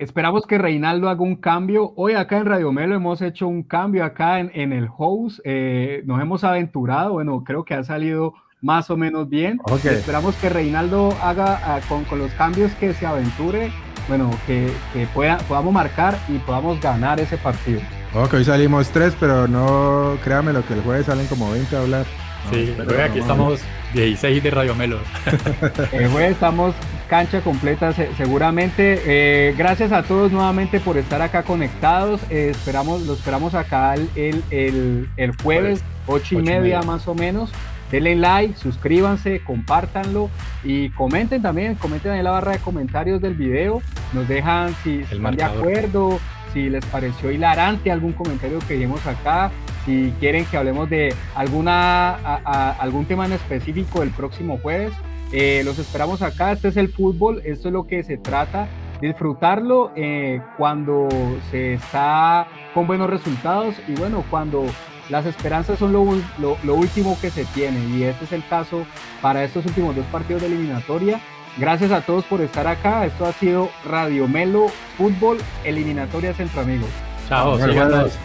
Esperamos 0.00 0.46
que 0.46 0.58
Reinaldo 0.58 1.08
haga 1.08 1.20
un 1.20 1.36
cambio. 1.36 1.92
Hoy 1.96 2.14
acá 2.14 2.38
en 2.38 2.46
Radio 2.46 2.72
Melo 2.72 2.94
hemos 2.94 3.20
hecho 3.20 3.46
un 3.46 3.62
cambio 3.62 4.04
acá 4.04 4.40
en, 4.40 4.50
en 4.54 4.72
el 4.72 4.88
host, 4.96 5.40
eh, 5.44 6.02
nos 6.06 6.20
hemos 6.20 6.42
aventurado, 6.42 7.12
bueno, 7.12 7.44
creo 7.44 7.64
que 7.64 7.74
ha 7.74 7.84
salido 7.84 8.34
más 8.62 8.90
o 8.90 8.96
menos 8.96 9.28
bien. 9.28 9.60
Esperamos 9.84 10.34
que 10.36 10.48
Reinaldo 10.48 11.10
haga 11.22 11.60
ah, 11.62 11.80
con, 11.88 12.04
con 12.04 12.18
los 12.18 12.32
cambios 12.32 12.72
que 12.74 12.92
se 12.94 13.06
aventure 13.06 13.70
bueno, 14.08 14.30
que, 14.46 14.72
pueda, 15.14 15.38
podamos 15.38 15.72
marcar 15.72 16.18
y 16.28 16.38
podamos 16.38 16.80
ganar 16.80 17.20
ese 17.20 17.36
partido. 17.36 17.80
Ok, 18.14 18.34
hoy 18.34 18.44
salimos 18.44 18.88
tres, 18.88 19.14
pero 19.20 19.46
no, 19.46 20.16
créame 20.24 20.52
lo 20.52 20.66
que 20.66 20.74
el 20.74 20.82
jueves 20.82 21.06
salen 21.06 21.26
como 21.28 21.50
20 21.52 21.76
a 21.76 21.80
hablar. 21.80 22.06
Sí, 22.50 22.74
pero 22.76 23.02
aquí 23.02 23.18
estamos 23.18 23.60
16 23.94 24.42
de 24.42 24.50
Radio 24.50 24.74
Melo. 24.74 24.98
el 25.92 26.08
jueves 26.08 26.32
estamos 26.32 26.74
cancha 27.08 27.40
completa 27.40 27.92
seguramente. 27.92 29.02
Eh, 29.04 29.54
gracias 29.56 29.92
a 29.92 30.02
todos 30.02 30.30
nuevamente 30.30 30.80
por 30.80 30.96
estar 30.96 31.20
acá 31.22 31.42
conectados. 31.42 32.20
Eh, 32.30 32.48
esperamos, 32.50 33.02
lo 33.02 33.14
esperamos 33.14 33.54
acá 33.54 33.94
el, 33.94 34.08
el, 34.50 35.08
el, 35.16 35.36
jueves, 35.42 35.82
ocho 36.06 36.38
y 36.38 36.42
media 36.42 36.82
más 36.82 37.08
o 37.08 37.14
menos 37.14 37.52
denle 37.90 38.16
like, 38.16 38.56
suscríbanse, 38.56 39.40
compártanlo 39.40 40.30
y 40.62 40.90
comenten 40.90 41.42
también, 41.42 41.74
comenten 41.74 42.12
en 42.12 42.24
la 42.24 42.30
barra 42.30 42.52
de 42.52 42.58
comentarios 42.58 43.20
del 43.20 43.34
video, 43.34 43.82
nos 44.12 44.28
dejan 44.28 44.74
si 44.82 45.00
están 45.00 45.36
de 45.36 45.42
acuerdo, 45.42 46.20
si 46.52 46.68
les 46.68 46.84
pareció 46.86 47.30
hilarante 47.30 47.90
algún 47.90 48.12
comentario 48.12 48.58
que 48.60 48.74
dimos 48.74 49.04
acá, 49.06 49.50
si 49.84 50.12
quieren 50.20 50.44
que 50.46 50.56
hablemos 50.56 50.88
de 50.90 51.14
alguna, 51.34 52.14
algún 52.78 53.06
tema 53.06 53.26
en 53.26 53.32
específico 53.32 54.02
el 54.02 54.10
próximo 54.10 54.58
jueves. 54.58 54.92
Eh, 55.32 55.62
los 55.64 55.78
esperamos 55.78 56.22
acá, 56.22 56.52
este 56.52 56.68
es 56.68 56.76
el 56.76 56.88
fútbol, 56.88 57.40
esto 57.44 57.68
es 57.68 57.72
lo 57.72 57.86
que 57.86 58.02
se 58.02 58.16
trata, 58.16 58.66
disfrutarlo 59.00 59.92
eh, 59.94 60.40
cuando 60.58 61.08
se 61.50 61.74
está 61.74 62.48
con 62.74 62.88
buenos 62.88 63.08
resultados 63.08 63.76
y 63.86 63.94
bueno, 63.94 64.24
cuando 64.28 64.64
las 65.08 65.26
esperanzas 65.26 65.78
son 65.78 65.92
lo, 65.92 66.02
último 66.74 67.18
que 67.20 67.30
se 67.30 67.44
tiene 67.46 67.78
y 67.96 68.04
este 68.04 68.24
es 68.24 68.32
el 68.32 68.46
caso 68.46 68.84
para 69.20 69.44
estos 69.44 69.66
últimos 69.66 69.94
dos 69.96 70.06
partidos 70.06 70.42
de 70.42 70.48
eliminatoria. 70.48 71.20
Gracias 71.58 71.90
a 71.90 72.00
todos 72.00 72.24
por 72.24 72.40
estar 72.40 72.66
acá. 72.68 73.04
Esto 73.04 73.26
ha 73.26 73.32
sido 73.32 73.70
Radio 73.84 74.28
Melo 74.28 74.68
Fútbol 74.96 75.38
Eliminatoria 75.64 76.32
Centro 76.32 76.60
Amigos. 76.60 76.90
Chao, 77.28 77.58